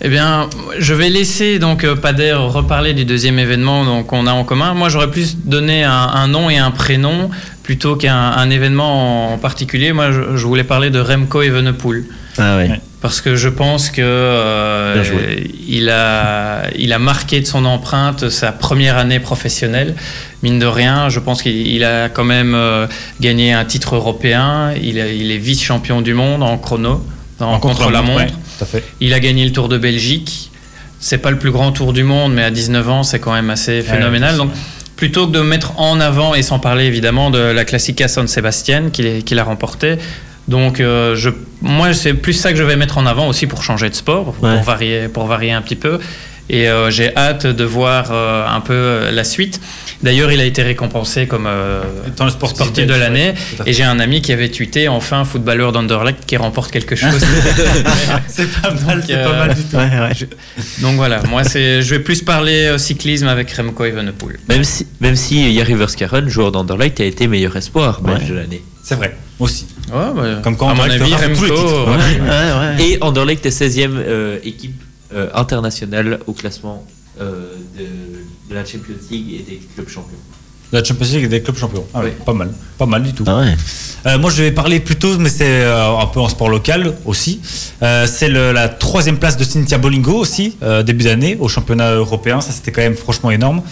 Eh 0.01 0.09
bien, 0.09 0.49
je 0.79 0.95
vais 0.95 1.11
laisser 1.11 1.59
donc 1.59 1.85
euh, 1.85 1.95
Pader 1.95 2.33
reparler 2.33 2.95
du 2.95 3.05
deuxième 3.05 3.39
événement 3.39 4.03
qu'on 4.03 4.27
a 4.27 4.33
en 4.33 4.45
commun. 4.45 4.73
Moi, 4.75 4.89
j'aurais 4.89 5.11
plus 5.11 5.37
donné 5.45 5.85
un, 5.85 5.93
un 5.93 6.27
nom 6.27 6.49
et 6.49 6.57
un 6.59 6.71
prénom 6.71 7.31
plutôt 7.63 7.97
qu'un 7.97 8.17
un 8.17 8.51
événement 8.51 9.33
en 9.35 9.39
particulier. 9.39 9.93
Moi, 9.93 10.11
je, 10.11 10.37
je 10.37 10.47
voulais 10.47 10.65
parler 10.65 10.91
de 10.91 11.01
Remco 11.01 11.43
Evenepoel. 11.43 12.05
Ah. 12.39 12.59
Parce 13.03 13.21
que 13.21 13.37
je 13.37 13.51
pense 13.51 13.91
que 13.91 14.01
euh, 14.03 15.05
il 15.69 15.91
a 15.91 16.63
il 16.75 16.93
a 16.95 16.99
marqué 16.99 17.41
de 17.41 17.47
son 17.47 17.67
empreinte 17.67 18.31
sa 18.31 18.51
première 18.53 18.97
année 18.97 19.21
professionnelle. 19.21 19.95
Mine 20.43 20.59
de 20.59 20.67
rien, 20.67 21.11
je 21.11 21.21
pense 21.21 21.43
qu'il 21.43 21.67
il 21.67 21.85
a 21.85 22.09
quand 22.09 22.25
même 22.25 22.55
euh, 22.55 22.87
gagné 23.21 23.53
un 23.53 23.65
titre 23.67 23.95
européen. 23.97 24.73
Il, 24.83 24.99
a- 24.99 25.13
il 25.13 25.31
est 25.31 25.37
vice-champion 25.39 26.01
du 26.01 26.15
monde 26.15 26.43
en 26.43 26.57
chrono, 26.57 27.05
en, 27.41 27.59
contre, 27.59 27.91
la 27.91 28.03
montre. 28.03 28.18
ouais, 28.24 28.26
tout 28.28 28.64
à 28.64 28.66
fait. 28.66 28.85
Il 29.01 29.12
a 29.14 29.20
gagné 29.20 29.45
le 29.45 29.53
Tour 29.53 29.68
de 29.68 29.78
Belgique. 29.78 30.51
C'est 31.01 31.18
pas 31.18 31.30
le 31.30 31.39
plus 31.39 31.51
grand 31.51 31.70
tour 31.72 31.93
du 31.93 32.03
monde, 32.03 32.32
mais 32.32 32.43
à 32.45 32.51
19 32.51 32.89
ans, 32.89 33.03
c'est 33.03 33.18
quand 33.18 33.32
même 33.35 33.51
assez 33.51 33.82
phénoménal. 33.82 34.37
Donc, 34.39 34.51
plutôt 34.97 35.26
que 35.26 35.32
de 35.32 35.41
mettre 35.41 35.78
en 35.78 36.01
avant, 36.01 36.35
et 36.35 36.43
sans 36.43 36.59
parler 36.59 36.85
évidemment 36.85 37.30
de 37.30 37.39
la 37.39 37.64
Classica 37.66 38.09
San 38.09 38.26
Sebastian 38.26 38.89
qu'il 38.91 39.39
a 39.39 39.45
remporté. 39.45 39.97
Donc, 40.49 40.80
euh, 40.80 41.14
je, 41.16 41.30
moi, 41.62 41.93
c'est 41.93 42.14
plus 42.14 42.32
ça 42.35 42.53
que 42.53 42.59
je 42.59 42.62
vais 42.62 42.76
mettre 42.76 42.97
en 42.99 43.07
avant 43.07 43.28
aussi 43.28 43.47
pour 43.47 43.62
changer 43.62 43.91
de 43.91 43.95
sport, 43.95 44.35
Ouais. 44.41 44.55
pour, 44.55 44.62
varier, 44.62 45.09
pour 45.09 45.26
varier 45.26 45.53
un 45.53 45.61
petit 45.62 45.76
peu. 45.76 45.99
Et 46.51 46.68
euh, 46.68 46.90
j'ai 46.90 47.16
hâte 47.16 47.47
de 47.47 47.64
voir 47.64 48.09
euh, 48.11 48.47
un 48.47 48.61
peu 48.61 48.74
euh, 48.74 49.11
la 49.11 49.24
suite. 49.24 49.61
D'ailleurs, 50.03 50.30
il 50.30 50.40
a 50.40 50.45
été 50.45 50.62
récompensé 50.62 51.26
comme 51.26 51.47
euh, 51.47 51.80
Dans 52.18 52.26
le 52.26 52.30
sport 52.30 52.51
sportif 52.51 52.86
de 52.86 52.92
l'année. 52.92 53.32
Et 53.64 53.72
j'ai 53.72 53.84
un 53.84 53.99
ami 53.99 54.20
qui 54.20 54.32
avait 54.32 54.51
tweeté 54.51 54.86
enfin 54.88 55.24
footballeur 55.24 55.72
d'Anderlecht 55.72 56.26
qui 56.26 56.36
remporte 56.36 56.70
quelque 56.70 56.95
chose. 56.97 57.24
C'est 58.28 58.51
pas 58.61 58.70
mal, 58.86 59.03
c'est 59.07 59.14
euh, 59.14 59.24
pas 59.24 59.47
mal 59.47 59.55
du 59.55 59.62
tout. 59.62 59.76
Ouais, 59.76 59.82
ouais. 59.88 60.28
Donc 60.82 60.97
voilà, 60.97 61.22
moi 61.30 61.45
c'est, 61.45 61.80
je 61.80 61.90
vais 61.95 62.01
plus 62.01 62.20
parler 62.22 62.64
euh, 62.66 62.76
cyclisme 62.78 63.26
avec 63.28 63.51
Remco 63.53 63.84
Evenepoel. 63.84 64.38
Même 64.49 64.64
si, 64.64 64.86
même 65.01 65.16
si 65.16 65.51
Yari 65.53 65.74
Verskaren, 65.74 66.28
joueur 66.28 66.53
d'Anderlecht, 66.53 67.01
a 67.01 67.05
été 67.05 67.26
meilleur 67.26 67.57
espoir 67.57 68.03
belge 68.03 68.28
de 68.28 68.34
l'année. 68.34 68.62
C'est 68.82 68.97
vrai, 68.97 69.16
aussi. 69.38 69.66
Ouais, 69.90 69.99
bah, 70.14 70.22
Comme 70.42 70.59
quand 70.59 70.68
à 70.68 70.74
mon 70.74 70.82
avis, 70.82 71.14
Remco. 71.14 71.47
titres. 71.47 71.86
Ouais, 71.88 72.20
ouais, 72.20 72.76
ouais. 72.76 72.84
Et 72.84 72.99
Anderlecht 73.03 73.47
est 73.47 73.49
16e 73.62 73.88
euh, 73.95 74.36
équipe 74.45 74.74
euh, 75.15 75.29
internationale 75.35 76.21
au 76.27 76.33
classement 76.33 76.85
euh, 77.21 77.55
de, 77.79 77.85
de 78.51 78.55
la 78.55 78.65
Champions 78.65 78.95
League 79.11 79.35
et 79.41 79.43
des 79.51 79.61
clubs 79.75 79.89
champions. 79.89 80.17
La 80.73 80.83
Champions 80.83 81.07
League 81.07 81.25
et 81.25 81.29
des 81.29 81.41
clubs 81.43 81.57
champions. 81.57 81.85
Ah 81.95 82.01
Ouais. 82.03 82.11
pas 82.27 82.33
mal, 82.33 82.51
pas 82.79 82.87
mal 82.87 83.03
du 83.05 83.12
tout. 83.12 83.23
Ah 83.29 83.39
ouais. 83.41 83.55
Euh, 84.07 84.19
moi, 84.19 84.29
je 84.31 84.43
vais 84.43 84.51
parler 84.51 84.81
plutôt, 84.81 85.17
mais 85.19 85.29
c'est 85.29 85.45
euh, 85.62 85.97
un 85.99 86.07
peu 86.07 86.19
en 86.21 86.29
sport 86.29 86.49
local 86.49 86.95
aussi. 87.05 87.41
Euh, 87.83 88.07
c'est 88.09 88.29
la 88.29 88.69
troisième 88.69 89.19
place 89.19 89.37
de 89.37 89.45
Cynthia 89.45 89.79
Bolingo 89.79 90.15
aussi, 90.15 90.57
euh, 90.62 90.83
début 90.83 91.05
d'année, 91.05 91.37
au 91.39 91.49
championnat 91.49 91.93
européen. 91.93 92.41
Ça, 92.41 92.51
c'était 92.53 92.73
quand 92.73 92.81
même 92.83 92.97
franchement 92.97 93.31
énorme. 93.31 93.62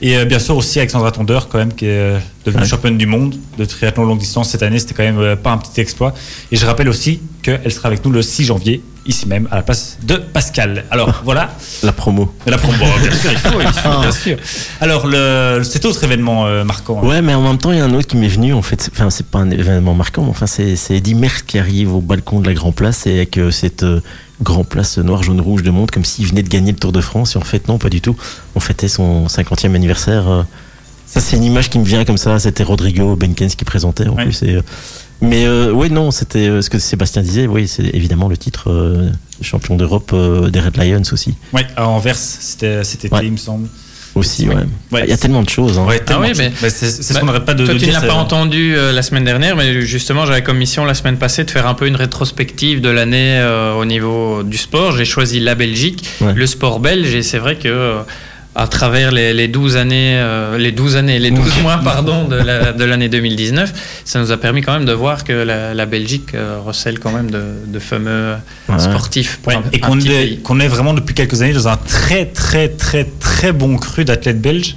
Et 0.00 0.16
euh, 0.16 0.24
bien 0.24 0.38
sûr 0.38 0.56
aussi 0.56 0.78
Alexandra 0.78 1.12
Tonder, 1.12 1.40
quand 1.50 1.58
même, 1.58 1.74
qui 1.74 1.86
est 1.86 2.14
devenue 2.46 2.62
Ouais. 2.62 2.68
championne 2.68 2.96
du 2.96 3.06
monde 3.06 3.36
de 3.58 3.64
triathlon 3.66 4.04
longue 4.06 4.18
distance 4.18 4.48
cette 4.50 4.62
année. 4.62 4.78
C'était 4.78 4.94
quand 4.94 5.02
même 5.04 5.18
euh, 5.18 5.36
pas 5.36 5.50
un 5.52 5.58
petit 5.58 5.78
exploit. 5.80 6.14
Et 6.50 6.56
je 6.56 6.64
rappelle 6.64 6.88
aussi 6.88 7.20
qu'elle 7.42 7.70
sera 7.70 7.88
avec 7.88 8.02
nous 8.04 8.10
le 8.12 8.22
6 8.22 8.44
janvier, 8.44 8.82
ici 9.06 9.26
même, 9.26 9.48
à 9.50 9.56
la 9.56 9.62
place 9.62 9.98
de 10.02 10.16
Pascal. 10.16 10.84
Alors 10.90 11.22
voilà. 11.24 11.50
La 11.82 11.92
promo. 11.92 12.32
La 12.46 12.58
promo, 12.58 12.84
bien 13.00 13.12
sûr, 13.12 13.30
il 13.32 13.38
faut, 13.38 13.60
il 13.60 13.68
faut, 13.68 14.00
bien 14.00 14.12
sûr. 14.12 14.36
Alors, 14.80 15.06
le, 15.06 15.62
cet 15.64 15.84
autre 15.84 16.02
événement 16.04 16.46
euh, 16.46 16.64
marquant. 16.64 17.04
Ouais, 17.04 17.22
mais 17.22 17.34
en 17.34 17.42
même 17.42 17.58
temps, 17.58 17.72
il 17.72 17.78
y 17.78 17.80
a 17.80 17.84
un 17.84 17.94
autre 17.94 18.06
qui 18.06 18.16
m'est 18.16 18.28
venu. 18.28 18.52
En 18.52 18.62
fait, 18.62 18.90
enfin, 18.92 19.10
c'est 19.10 19.26
pas 19.26 19.38
un 19.38 19.50
événement 19.50 19.94
marquant, 19.94 20.22
mais 20.22 20.30
enfin, 20.30 20.46
c'est 20.46 20.76
Eddie 20.90 21.14
Merckx 21.14 21.42
qui 21.46 21.58
arrive 21.58 21.94
au 21.94 22.00
balcon 22.00 22.40
de 22.40 22.46
la 22.46 22.54
Grand 22.54 22.72
Place 22.72 23.06
et 23.06 23.16
avec 23.16 23.38
euh, 23.38 23.50
cette 23.50 23.82
euh, 23.82 24.00
Grand 24.42 24.64
Place 24.64 24.98
noir, 24.98 25.22
jaune, 25.22 25.40
rouge 25.40 25.62
de 25.62 25.70
monde, 25.70 25.90
comme 25.90 26.04
s'il 26.04 26.26
venait 26.26 26.42
de 26.42 26.48
gagner 26.48 26.72
le 26.72 26.78
Tour 26.78 26.92
de 26.92 27.00
France. 27.00 27.36
Et 27.36 27.38
en 27.38 27.42
fait, 27.44 27.68
non, 27.68 27.78
pas 27.78 27.90
du 27.90 28.00
tout. 28.00 28.16
On 28.54 28.60
fêtait 28.60 28.88
son 28.88 29.26
50e 29.26 29.74
anniversaire. 29.74 30.46
Ça, 31.06 31.20
c'est 31.20 31.36
une 31.36 31.44
image 31.44 31.70
qui 31.70 31.78
me 31.78 31.84
vient 31.84 32.04
comme 32.04 32.18
ça. 32.18 32.38
C'était 32.38 32.62
Rodrigo 32.64 33.16
Benkens 33.16 33.54
qui 33.56 33.64
présentait 33.64 34.08
en 34.08 34.14
Ouais. 34.16 34.24
plus. 34.24 34.42
Et, 34.42 34.56
euh, 34.56 34.62
mais 35.22 35.46
euh, 35.46 35.72
ouais, 35.72 35.88
non, 35.88 36.10
c'était 36.10 36.48
euh, 36.48 36.62
ce 36.62 36.68
que 36.70 36.78
Sébastien 36.78 37.22
disait. 37.22 37.46
Oui, 37.46 37.68
c'est 37.68 37.84
évidemment 37.94 38.28
le 38.28 38.36
titre 38.36 38.70
euh, 38.70 39.10
champion 39.40 39.76
d'Europe 39.76 40.10
euh, 40.12 40.50
des 40.50 40.60
Red 40.60 40.76
Lions 40.76 41.02
aussi. 41.12 41.34
Ouais, 41.52 41.66
à 41.76 41.88
Anvers, 41.88 42.16
c'était 42.16 42.82
cet 42.84 43.10
Ouais. 43.12 43.20
il 43.24 43.32
me 43.32 43.36
semble. 43.36 43.68
Aussi, 44.16 44.48
Ouais. 44.48 44.54
ouais. 44.54 44.62
Ouais. 44.92 45.00
Il 45.04 45.10
y 45.10 45.12
a 45.12 45.16
tellement 45.18 45.42
de 45.42 45.48
choses. 45.50 45.78
Hein. 45.78 45.84
Ouais, 45.84 45.98
tellement 46.00 46.22
oui, 46.22 46.32
de 46.32 46.38
mais- 46.38 46.50
choses. 46.50 46.60
Bah, 46.62 46.70
c'est 46.70 46.90
ce 46.90 47.12
Bah, 47.12 47.20
qu'on 47.20 47.26
n'arrête 47.26 47.44
pas 47.44 47.52
de, 47.54 47.64
Toi, 47.66 47.74
de 47.74 47.78
tu 47.78 47.86
ne 47.86 47.92
l'as 47.92 48.00
pas 48.00 48.14
entendu 48.14 48.74
euh, 48.74 48.90
la 48.90 49.02
semaine 49.02 49.24
dernière, 49.24 49.56
mais 49.56 49.82
justement, 49.82 50.24
j'avais 50.26 50.42
comme 50.42 50.56
mission 50.56 50.84
la 50.86 50.94
semaine 50.94 51.18
passée 51.18 51.44
de 51.44 51.50
faire 51.50 51.66
un 51.66 51.74
peu 51.74 51.86
une 51.86 51.96
rétrospective 51.96 52.80
de 52.80 52.88
l'année 52.88 53.38
euh, 53.38 53.74
au 53.74 53.84
niveau 53.84 54.42
du 54.42 54.56
sport. 54.56 54.92
J'ai 54.96 55.04
choisi 55.04 55.38
la 55.38 55.54
Belgique, 55.54 56.02
Ouais. 56.22 56.32
le 56.34 56.46
sport 56.46 56.80
belge, 56.80 57.14
et 57.14 57.22
c'est 57.22 57.38
vrai 57.38 57.56
que 57.56 57.68
euh, 57.68 57.98
à 58.56 58.66
travers 58.66 59.12
les, 59.12 59.32
les 59.34 59.48
12 59.48 59.76
années, 59.76 60.14
euh, 60.16 60.56
les 60.58 60.72
12 60.72 60.96
années, 60.96 61.18
les 61.18 61.30
12 61.30 61.62
mois, 61.62 61.78
pardon, 61.84 62.24
de 62.26 62.36
la- 62.36 62.72
de 62.72 62.84
l'année 62.84 63.08
2019, 63.08 63.72
ça 64.04 64.18
nous 64.18 64.32
a 64.32 64.36
permis 64.38 64.62
quand 64.62 64.72
même 64.72 64.86
de 64.86 64.92
voir 64.92 65.24
que 65.24 65.32
la, 65.32 65.74
la 65.74 65.86
Belgique 65.86 66.34
euh, 66.34 66.58
recèle 66.64 66.98
quand 66.98 67.12
même 67.12 67.30
de, 67.30 67.42
de 67.66 67.78
fameux 67.78 68.34
Ouais. 68.68 68.78
sportifs. 68.78 69.38
pour 69.42 69.52
Ouais, 69.52 69.58
un- 69.58 69.62
et 69.72 69.76
un 69.82 69.86
qu'on 69.86 70.00
est, 70.00 70.42
qu'on 70.42 70.58
est 70.60 70.68
vraiment 70.68 70.94
depuis 70.94 71.14
quelques 71.14 71.42
années 71.42 71.52
dans 71.52 71.68
un 71.68 71.76
très 71.76 72.24
très 72.26 72.68
très 72.70 73.04
très 73.20 73.52
bon 73.52 73.76
cru 73.76 74.04
d'athlètes 74.04 74.40
belges 74.40 74.74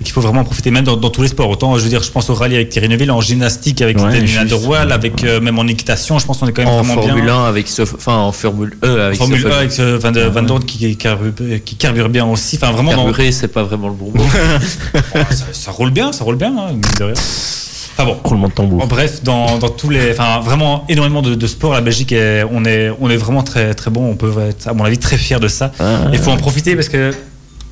et 0.00 0.04
qu'il 0.04 0.12
faut 0.12 0.20
vraiment 0.20 0.40
en 0.40 0.44
profiter 0.44 0.70
même 0.70 0.84
dans, 0.84 0.96
dans 0.96 1.10
tous 1.10 1.22
les 1.22 1.28
sports. 1.28 1.48
Autant, 1.50 1.76
je 1.78 1.82
veux 1.82 1.88
dire, 1.88 2.02
je 2.02 2.10
pense 2.10 2.28
au 2.30 2.34
rallye 2.34 2.56
avec 2.56 2.70
Thierry 2.70 2.88
Neuville, 2.88 3.10
en 3.10 3.20
gymnastique 3.20 3.80
avec 3.82 3.98
Ouais, 3.98 4.10
Daniel 4.12 4.52
Roel, 4.54 4.90
avec 4.92 5.22
euh, 5.24 5.40
même 5.40 5.58
en 5.58 5.66
équitation, 5.66 6.18
je 6.18 6.26
pense 6.26 6.38
qu'on 6.38 6.46
est 6.46 6.52
quand 6.52 6.62
même 6.64 6.72
En 6.72 6.82
vraiment 6.82 7.02
Formule 7.02 7.24
bien. 7.24 7.36
1 7.36 7.44
avec 7.48 7.68
Sof- 7.68 7.94
enfin 7.96 8.16
en 8.16 8.32
Formule 8.32 8.76
E 8.84 9.00
avec 9.06 9.18
Formule 9.18 9.38
1 9.38 9.42
Sophie. 9.42 9.54
avec 9.54 9.78
euh, 9.80 9.98
Van, 10.00 10.10
de, 10.10 10.20
Van 10.22 10.42
Dorn 10.42 10.64
qui, 10.64 10.78
qui, 10.78 10.96
carbure, 10.96 11.32
qui 11.64 11.76
carbure 11.76 12.08
bien 12.08 12.26
aussi. 12.26 12.56
Enfin, 12.56 12.72
vraiment, 12.72 12.90
dans- 12.92 13.04
Carburé, 13.04 13.32
c'est 13.32 13.48
pas 13.48 13.62
vraiment 13.62 13.88
le 13.88 13.94
bon 13.94 14.10
mot. 14.14 14.24
Oh, 15.14 15.18
ça, 15.30 15.44
ça 15.52 15.70
roule 15.70 15.90
bien, 15.90 16.12
ça 16.12 16.24
roule 16.24 16.36
bien, 16.36 16.54
hein, 16.56 16.72
de 16.98 17.04
rien. 17.04 17.14
Enfin 17.14 18.04
bon, 18.06 18.16
Roulement 18.24 18.48
de 18.48 18.52
tambour. 18.54 18.82
En 18.82 18.86
bref, 18.86 19.22
dans, 19.22 19.58
dans 19.58 19.68
tous 19.68 19.90
les, 19.90 20.12
enfin 20.12 20.40
vraiment 20.40 20.84
énormément 20.88 21.20
de, 21.20 21.34
de 21.34 21.46
sports, 21.46 21.74
la 21.74 21.82
Belgique, 21.82 22.12
est, 22.12 22.42
on 22.50 22.64
est, 22.64 22.90
on 23.00 23.10
est 23.10 23.16
vraiment 23.18 23.42
très 23.42 23.74
très 23.74 23.90
bon. 23.90 24.10
On 24.10 24.16
peut 24.16 24.32
être, 24.48 24.66
à 24.68 24.72
mon 24.72 24.84
avis, 24.84 24.96
très 24.96 25.18
fier 25.18 25.38
de 25.40 25.48
ça. 25.48 25.72
Ah, 25.78 26.00
Il 26.12 26.18
faut 26.18 26.30
en 26.30 26.38
profiter 26.38 26.74
parce 26.74 26.88
que 26.88 27.12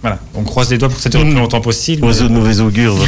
voilà, 0.02 0.18
on 0.34 0.44
croise 0.44 0.70
les 0.70 0.78
doigts 0.78 0.88
pour 0.88 0.96
que 0.96 1.02
ça 1.02 1.10
dure 1.10 1.20
le 1.22 1.26
plus 1.30 1.38
longtemps 1.38 1.60
possible. 1.60 2.04
Oiseau 2.06 2.26
de 2.28 2.32
mauvais 2.32 2.60
augure. 2.60 2.94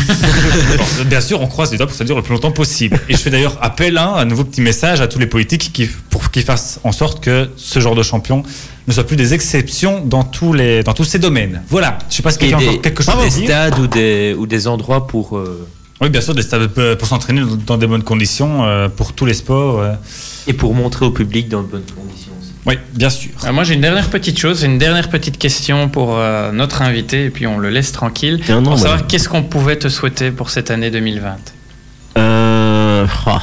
Bon, 0.79 1.05
Bien 1.07 1.21
sûr, 1.23 1.41
on 1.41 1.47
croise 1.47 1.71
les 1.73 1.79
doigts 1.79 1.87
pour 1.87 1.93
que 1.95 1.99
ça 1.99 2.05
dure 2.05 2.17
le 2.17 2.23
plus 2.23 2.33
longtemps 2.35 2.51
possible. 2.51 3.01
Et 3.09 3.13
je 3.15 3.19
fais 3.19 3.31
d'ailleurs 3.31 3.57
appel, 3.63 3.97
hein, 3.97 4.13
un 4.17 4.25
nouveau 4.27 4.45
petit 4.45 4.61
message 4.61 5.01
à 5.01 5.09
tous 5.09 5.19
les 5.19 5.27
politiques 5.27 5.71
qui, 5.73 5.89
pour 6.11 6.31
qu'ils 6.31 6.43
fassent 6.43 6.81
en 6.85 6.93
sorte 6.93 7.23
que 7.25 7.49
ce 7.57 7.81
genre 7.81 7.95
de 7.95 8.03
champion 8.03 8.43
ne 8.89 8.93
soit 8.93 9.05
plus 9.05 9.17
des 9.17 9.33
exceptions 9.33 10.05
dans 10.05 10.23
tous 10.23 10.53
les, 10.53 10.83
dans 10.83 10.93
tous 10.93 11.05
ces 11.05 11.19
domaines. 11.19 11.63
Voilà. 11.69 11.99
Je 12.11 12.17
sais 12.17 12.23
pas 12.23 12.31
si 12.33 12.39
quelqu'un 12.39 12.59
a 12.59 12.61
des, 12.61 12.69
encore 12.69 12.83
quelque 12.83 13.03
chose 13.03 13.15
à 13.19 13.25
des 13.25 13.31
dire. 13.31 13.45
stades 13.45 13.79
ou 13.79 13.87
des, 13.87 14.35
ou 14.39 14.47
des 14.47 14.69
endroits 14.69 15.07
pour. 15.07 15.39
euh, 15.39 15.67
Oui, 16.03 16.11
bien 16.11 16.21
sûr, 16.21 16.35
des 16.35 16.43
stades 16.43 16.69
euh, 16.79 16.97
pour 16.97 17.09
s'entraîner 17.09 17.43
dans- 17.67 17.79
des 17.79 17.87
bonnes 17.87 18.03
conditions 18.03 18.65
euh, 18.65 18.89
pour 18.91 19.13
tous 19.15 19.25
les 19.25 19.35
sports. 19.35 19.81
euh. 19.81 19.95
et 20.47 20.53
pour 20.53 20.75
montrer 20.75 21.07
au 21.07 21.11
public 21.11 21.49
dans 21.49 21.63
de 21.63 21.69
bonnes 21.69 21.85
conditions. 21.97 22.32
Oui, 22.65 22.75
bien 22.95 23.11
sûr. 23.11 23.31
Ah, 23.45 23.51
moi, 23.53 23.65
j'ai 23.65 23.75
une 23.75 23.81
dernière 23.81 24.09
petite 24.09 24.39
chose, 24.39 24.63
une 24.63 24.79
dernière 24.79 25.09
petite 25.09 25.37
question 25.39 25.89
pour 25.89 26.17
euh, 26.17 26.53
notre 26.53 26.83
invité, 26.83 27.25
et 27.25 27.31
puis 27.31 27.47
on 27.47 27.59
le 27.59 27.71
laisse 27.71 27.91
tranquille. 27.93 28.41
Non, 28.49 28.63
pour 28.63 28.79
savoir 28.79 29.07
qu'est-ce 29.09 29.29
qu'on 29.29 29.43
pouvait 29.43 29.77
te 29.77 29.89
souhaiter 29.89 30.31
pour 30.31 30.51
cette 30.51 30.71
année 30.71 30.91
2020. 30.91 31.37
Euh, 32.19 33.07
ah, 33.27 33.41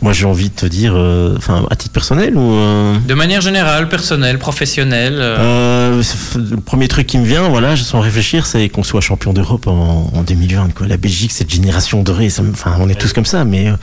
moi, 0.00 0.12
j'ai 0.12 0.24
envie 0.26 0.50
de 0.50 0.54
te 0.54 0.66
dire, 0.66 0.94
euh, 0.96 1.34
enfin, 1.36 1.66
à 1.70 1.76
titre 1.76 1.92
personnel 1.92 2.36
ou. 2.36 2.52
euh, 2.54 2.96
De 3.06 3.14
manière 3.14 3.40
générale, 3.40 3.88
personnelle, 3.88 4.38
professionnelle. 4.38 5.16
euh, 5.18 6.00
euh, 6.00 6.02
le 6.50 6.56
premier 6.56 6.88
truc 6.88 7.06
qui 7.06 7.18
me 7.18 7.24
vient, 7.24 7.48
voilà, 7.48 7.76
sans 7.76 8.00
réfléchir, 8.00 8.46
c'est 8.46 8.68
qu'on 8.68 8.82
soit 8.82 9.00
champion 9.00 9.32
d'Europe 9.32 9.66
en, 9.66 10.10
en 10.14 10.22
2020. 10.22 10.74
Quoi. 10.74 10.86
La 10.86 10.96
Belgique, 10.96 11.32
cette 11.32 11.50
génération 11.50 12.02
dorée, 12.02 12.30
ça 12.30 12.42
enfin, 12.50 12.76
on 12.80 12.88
est 12.88 12.94
tous 12.98 13.12
comme 13.12 13.24
ça, 13.26 13.44
mais 13.44 13.68
euh, 13.68 13.76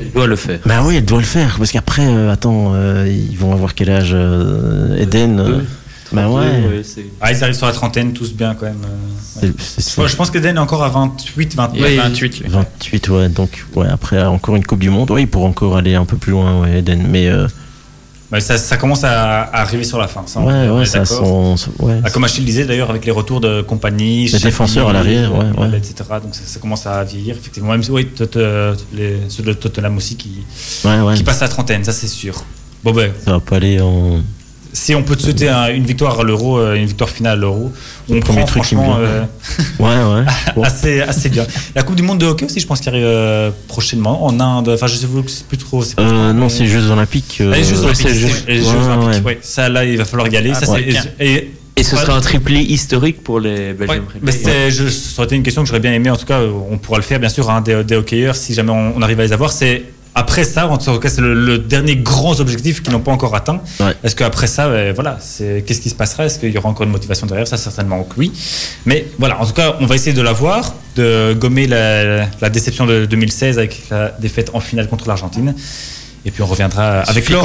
Elle 0.00 0.10
doit 0.12 0.26
le 0.26 0.36
faire. 0.36 0.60
bah 0.64 0.82
oui, 0.84 0.96
elle 0.96 1.04
doit 1.04 1.18
le 1.18 1.24
faire, 1.24 1.56
parce 1.58 1.72
qu'après, 1.72 2.06
euh, 2.06 2.30
attends, 2.32 2.72
euh, 2.74 3.06
ils 3.08 3.36
vont 3.36 3.52
avoir 3.52 3.74
quel 3.74 3.90
âge, 3.90 4.10
euh, 4.12 4.96
Eden 4.96 5.40
euh, 5.40 5.60
Bah 6.12 6.28
ouais. 6.28 6.82
Ah, 7.20 7.32
ils 7.32 7.42
arrivent 7.44 7.56
sur 7.56 7.66
la 7.66 7.72
trentaine, 7.72 8.12
tous 8.12 8.32
bien 8.32 8.54
quand 8.54 8.66
même. 8.66 8.76
euh, 8.84 9.46
ouais. 9.46 9.52
C'est- 9.58 9.80
c'est- 9.80 9.98
Moi, 9.98 10.06
je 10.06 10.16
pense 10.16 10.30
que 10.30 10.38
Den 10.38 10.56
est 10.56 10.60
encore 10.60 10.82
à 10.82 10.88
28, 10.88 11.54
29. 11.54 11.88
il 11.90 11.96
y 11.96 11.98
a 11.98 12.02
28. 12.04 12.40
lui. 12.40 12.48
28, 12.48 13.08
ouais, 13.10 13.28
donc 13.28 13.64
ouais, 13.74 13.86
après 13.88 14.22
encore 14.24 14.56
une 14.56 14.64
Coupe 14.64 14.78
du 14.80 14.90
Monde, 14.90 15.10
ouais, 15.10 15.22
il 15.22 15.26
pourrait 15.28 15.48
encore 15.48 15.76
aller 15.76 15.94
un 15.94 16.04
peu 16.04 16.16
plus 16.16 16.32
loin, 16.32 16.60
ouais, 16.60 16.78
Eden, 16.78 17.04
mais 17.08 17.28
euh, 17.28 17.46
Mais 18.30 18.40
ça, 18.40 18.58
ça 18.58 18.76
commence 18.76 19.04
à, 19.04 19.42
à 19.44 19.60
arriver 19.62 19.84
sur 19.84 19.98
la 19.98 20.06
fin. 20.06 20.22
Ça, 20.26 20.40
Ouais, 20.40 20.68
ouais, 20.68 20.82
est 20.82 20.86
ça 20.86 20.98
d'accord. 21.00 21.56
son, 21.58 21.70
ouais. 21.78 22.00
Ah, 22.04 22.10
comme 22.10 22.24
Achille 22.24 22.44
disait 22.44 22.66
d'ailleurs, 22.66 22.90
avec 22.90 23.04
les 23.06 23.10
retours 23.10 23.40
de 23.40 23.62
compagnie, 23.62 24.28
Les 24.28 24.38
défenseurs 24.38 24.90
à 24.90 24.92
l'arrière, 24.92 25.34
ouais, 25.34 25.76
etc. 25.78 25.94
Donc 26.22 26.34
ça, 26.34 26.42
ça 26.44 26.60
commence 26.60 26.86
à 26.86 27.02
vieillir, 27.04 27.36
effectivement. 27.36 27.70
Même 27.72 27.82
oui, 27.88 28.08
euh, 28.36 28.74
les, 28.92 29.16
ceux 29.28 29.42
de 29.42 29.52
Tottenham 29.54 29.96
aussi 29.96 30.16
qui, 30.16 30.42
qui 31.16 31.22
passent 31.24 31.40
la 31.40 31.48
trentaine, 31.48 31.84
ça 31.84 31.92
c'est 31.92 32.06
sûr. 32.08 32.34
Bon 32.84 32.92
ben, 32.92 33.12
Ça 33.24 33.32
va 33.32 33.40
pas 33.40 33.56
aller 33.56 33.80
en. 33.80 34.20
Si 34.72 34.94
on 34.94 35.02
peut 35.02 35.16
te 35.16 35.22
souhaiter 35.22 35.48
un- 35.48 35.68
une 35.74 35.84
victoire 35.84 36.20
à 36.20 36.22
l'euro, 36.22 36.58
euh, 36.58 36.74
une 36.74 36.86
victoire 36.86 37.10
finale 37.10 37.38
à 37.38 37.40
l'euro, 37.40 37.72
on 38.10 38.20
prend 38.20 38.34
truc 38.34 38.48
franchement 38.48 38.96
vient. 38.98 39.06
euh, 39.06 39.22
Ouais, 39.78 39.86
ouais. 40.20 40.26
Bon. 40.56 40.62
assez, 40.62 41.00
assez 41.00 41.28
bien. 41.28 41.46
La 41.74 41.82
Coupe 41.82 41.96
du 41.96 42.02
Monde 42.02 42.18
de 42.18 42.26
hockey 42.26 42.44
aussi, 42.46 42.60
je 42.60 42.66
pense 42.66 42.80
qu'il 42.80 42.88
arrive 42.90 43.04
euh, 43.04 43.50
prochainement 43.68 44.24
en 44.24 44.38
Inde. 44.40 44.68
Enfin, 44.70 44.86
je 44.86 44.96
sais 44.96 45.06
plus 45.48 45.58
trop. 45.58 45.82
Euh, 45.98 46.32
non, 46.32 46.48
c'est 46.48 46.64
les 46.64 46.68
Jeux 46.68 46.90
Olympiques. 46.90 47.38
euh, 47.40 47.52
Ah, 47.54 47.58
les 47.58 47.64
Jeux 47.64 47.76
ouais, 47.78 47.84
Olympiques. 47.86 47.96
c'est 48.08 48.12
les 48.12 48.18
Jeux- 48.20 48.28
les 48.46 48.58
Jeux 48.58 48.64
ouais, 48.64 48.86
Olympiques, 48.86 49.24
ouais. 49.26 49.32
ouais. 49.32 49.38
Ça, 49.42 49.68
là, 49.68 49.84
il 49.84 49.96
va 49.96 50.04
falloir 50.04 50.28
y 50.28 50.36
aller. 50.36 50.52
Ah, 50.54 50.64
ça, 50.64 50.72
ouais. 50.72 50.86
et, 51.20 51.50
Et 51.76 51.84
ce 51.84 51.94
Ouais. 51.94 52.02
sera 52.02 52.16
un 52.16 52.20
triplé 52.20 52.58
historique 52.58 53.22
pour 53.22 53.38
les 53.38 53.72
Belgium 53.72 54.00
Ouais, 54.04 54.20
mais 54.20 54.68
je- 54.68 54.88
ça 54.88 55.12
aurait 55.18 55.26
été 55.26 55.36
une 55.36 55.44
question 55.44 55.62
que 55.62 55.68
j'aurais 55.68 55.78
bien 55.78 55.92
aimé. 55.92 56.10
En 56.10 56.16
tout 56.16 56.26
cas, 56.26 56.40
on 56.70 56.76
pourra 56.76 56.96
le 56.98 57.04
faire, 57.04 57.20
bien 57.20 57.28
sûr, 57.28 57.48
hein, 57.48 57.60
des, 57.60 57.84
des 57.84 57.94
hockeyeurs, 57.94 58.34
si 58.34 58.52
jamais 58.52 58.72
on, 58.72 58.94
on 58.96 59.00
arrive 59.02 59.20
à 59.20 59.22
les 59.22 59.32
avoir. 59.32 59.52
C'est 59.52 59.84
après 60.18 60.44
ça, 60.44 60.66
en 60.68 60.76
tout 60.78 60.98
cas, 60.98 61.08
c'est 61.08 61.20
le, 61.20 61.32
le 61.34 61.58
dernier 61.58 61.96
grand 61.96 62.38
objectif 62.40 62.82
qu'ils 62.82 62.92
n'ont 62.92 63.00
pas 63.00 63.12
encore 63.12 63.34
atteint. 63.34 63.60
Ouais. 63.80 63.94
Est-ce 64.04 64.14
qu'après 64.16 64.46
ça, 64.46 64.68
ben, 64.68 64.92
voilà, 64.92 65.18
c'est 65.20 65.64
qu'est-ce 65.66 65.80
qui 65.80 65.90
se 65.90 65.94
passera? 65.94 66.24
Est-ce 66.26 66.38
qu'il 66.38 66.50
y 66.52 66.58
aura 66.58 66.68
encore 66.68 66.84
une 66.84 66.92
motivation 66.92 67.26
derrière? 67.26 67.46
Ça, 67.48 67.56
certainement 67.56 68.02
que 68.04 68.14
oui. 68.18 68.32
Mais 68.86 69.06
voilà, 69.18 69.40
en 69.40 69.46
tout 69.46 69.52
cas, 69.54 69.76
on 69.80 69.86
va 69.86 69.94
essayer 69.94 70.12
de 70.14 70.22
l'avoir, 70.22 70.74
de 70.96 71.34
gommer 71.38 71.66
la, 71.66 72.26
la 72.40 72.50
déception 72.50 72.86
de 72.86 73.06
2016 73.06 73.58
avec 73.58 73.82
la 73.90 74.10
défaite 74.20 74.50
en 74.54 74.60
finale 74.60 74.88
contre 74.88 75.06
l'Argentine. 75.08 75.54
Et 76.24 76.30
puis 76.30 76.42
on 76.42 76.46
reviendra 76.46 77.00
avec 77.00 77.28
l'or. 77.30 77.44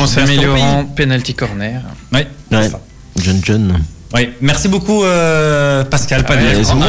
en 0.61 0.85
penalty 0.85 1.33
corner. 1.35 1.81
C'est 2.11 2.17
Ouais. 2.57 2.69
ça. 2.69 2.79
John 3.21 3.39
John. 3.43 3.79
Oui, 4.13 4.29
merci 4.41 4.67
beaucoup 4.67 5.03
euh, 5.03 5.83
Pascal 5.83 6.21
ouais, 6.21 6.35
euh, 6.37 6.61
qui 6.61 6.71
vous 6.71 6.79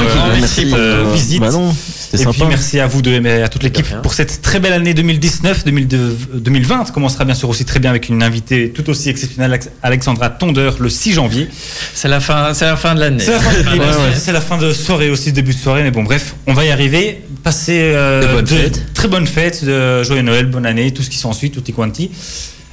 merci 0.41 0.67
pour 0.67 0.77
euh, 0.79 1.11
visite. 1.15 1.41
Bah 1.41 1.51
non, 1.51 1.71
Et 2.13 2.19
puis 2.19 2.43
merci 2.47 2.81
à 2.81 2.87
vous 2.87 3.01
deux 3.01 3.13
et 3.15 3.43
à 3.43 3.49
toute 3.49 3.63
l'équipe 3.63 3.87
pour 4.03 4.13
cette 4.13 4.43
très 4.43 4.61
belle 4.61 4.75
année 4.75 4.93
2019. 4.93 5.65
2002 5.65 6.17
2020 6.35 6.93
commencera 6.93 7.25
bien 7.25 7.35
sûr 7.35 7.49
aussi 7.49 7.65
très 7.65 7.81
bien 7.81 7.89
avec 7.89 8.11
une 8.11 8.23
invitée 8.23 8.73
tout 8.73 8.91
aussi 8.91 9.09
exceptionnelle, 9.09 9.53
Alex- 9.53 9.71
Alexandra 9.83 10.29
Tondeur, 10.29 10.77
le 10.81 10.91
6 10.91 11.13
janvier. 11.15 11.49
C'est 11.95 12.09
la 12.09 12.21
fin, 12.21 12.53
c'est 12.53 12.67
la 12.67 12.77
fin 12.77 12.95
de 12.95 13.01
l'année. 13.01 13.25
C'est 13.25 13.33
la, 13.33 13.41
fin 13.41 13.53
de, 13.63 13.69
Ouais, 13.71 13.79
ouais. 13.79 13.95
c'est 14.15 14.33
la 14.33 14.41
fin 14.43 14.59
de 14.59 14.73
soirée 14.75 15.09
aussi, 15.09 15.33
début 15.33 15.55
de 15.55 15.59
soirée, 15.59 15.83
mais 15.83 15.91
bon 15.93 16.03
bref, 16.03 16.35
on 16.47 16.53
va 16.53 16.65
y 16.67 16.71
arriver. 16.71 17.23
Passer 17.43 17.79
euh, 17.95 18.21
De 18.23 18.33
bonnes 18.35 18.47
fêtes. 18.47 18.83
très 18.93 19.09
bonnes 19.09 19.27
fêtes, 19.27 19.65
de 19.65 20.03
joyeux 20.03 20.23
Noël, 20.23 20.45
bonne 20.47 20.67
année, 20.67 20.93
tout 20.93 21.03
ce 21.03 21.09
qui 21.09 21.17
s'ensuit, 21.19 21.51
tutti 21.51 21.73
quanti. 21.73 22.11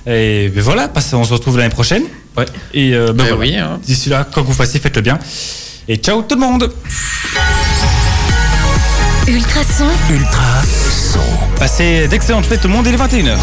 Et 0.07 0.49
ben 0.53 0.61
voilà, 0.61 0.87
passez- 0.89 1.15
on 1.15 1.23
se 1.23 1.31
retrouve 1.33 1.57
l'année 1.57 1.69
prochaine. 1.69 2.03
Ouais. 2.37 2.45
Et 2.73 2.93
euh, 2.93 3.07
ben 3.07 3.13
Ben 3.13 3.23
voilà. 3.23 3.35
oui, 3.37 3.55
hein. 3.57 3.79
D'ici 3.85 4.09
là, 4.09 4.23
quoi 4.23 4.41
que 4.43 4.47
vous 4.47 4.53
fassiez, 4.53 4.79
faites-le 4.79 5.01
bien. 5.01 5.19
Et 5.87 5.97
ciao 5.97 6.21
tout 6.21 6.35
le 6.35 6.41
monde 6.41 6.71
Ultrason, 9.27 9.85
Ultra 10.09 10.61
son. 11.13 11.19
Passez 11.59 12.07
d'excellentes 12.07 12.45
fêtes 12.45 12.61
tout 12.61 12.67
le 12.67 12.73
monde, 12.73 12.87
il 12.87 12.93
est 12.93 12.97
21h. 12.97 13.35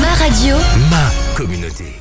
ma 0.00 0.24
radio. 0.24 0.56
Ma 0.90 1.10
communauté. 1.36 1.99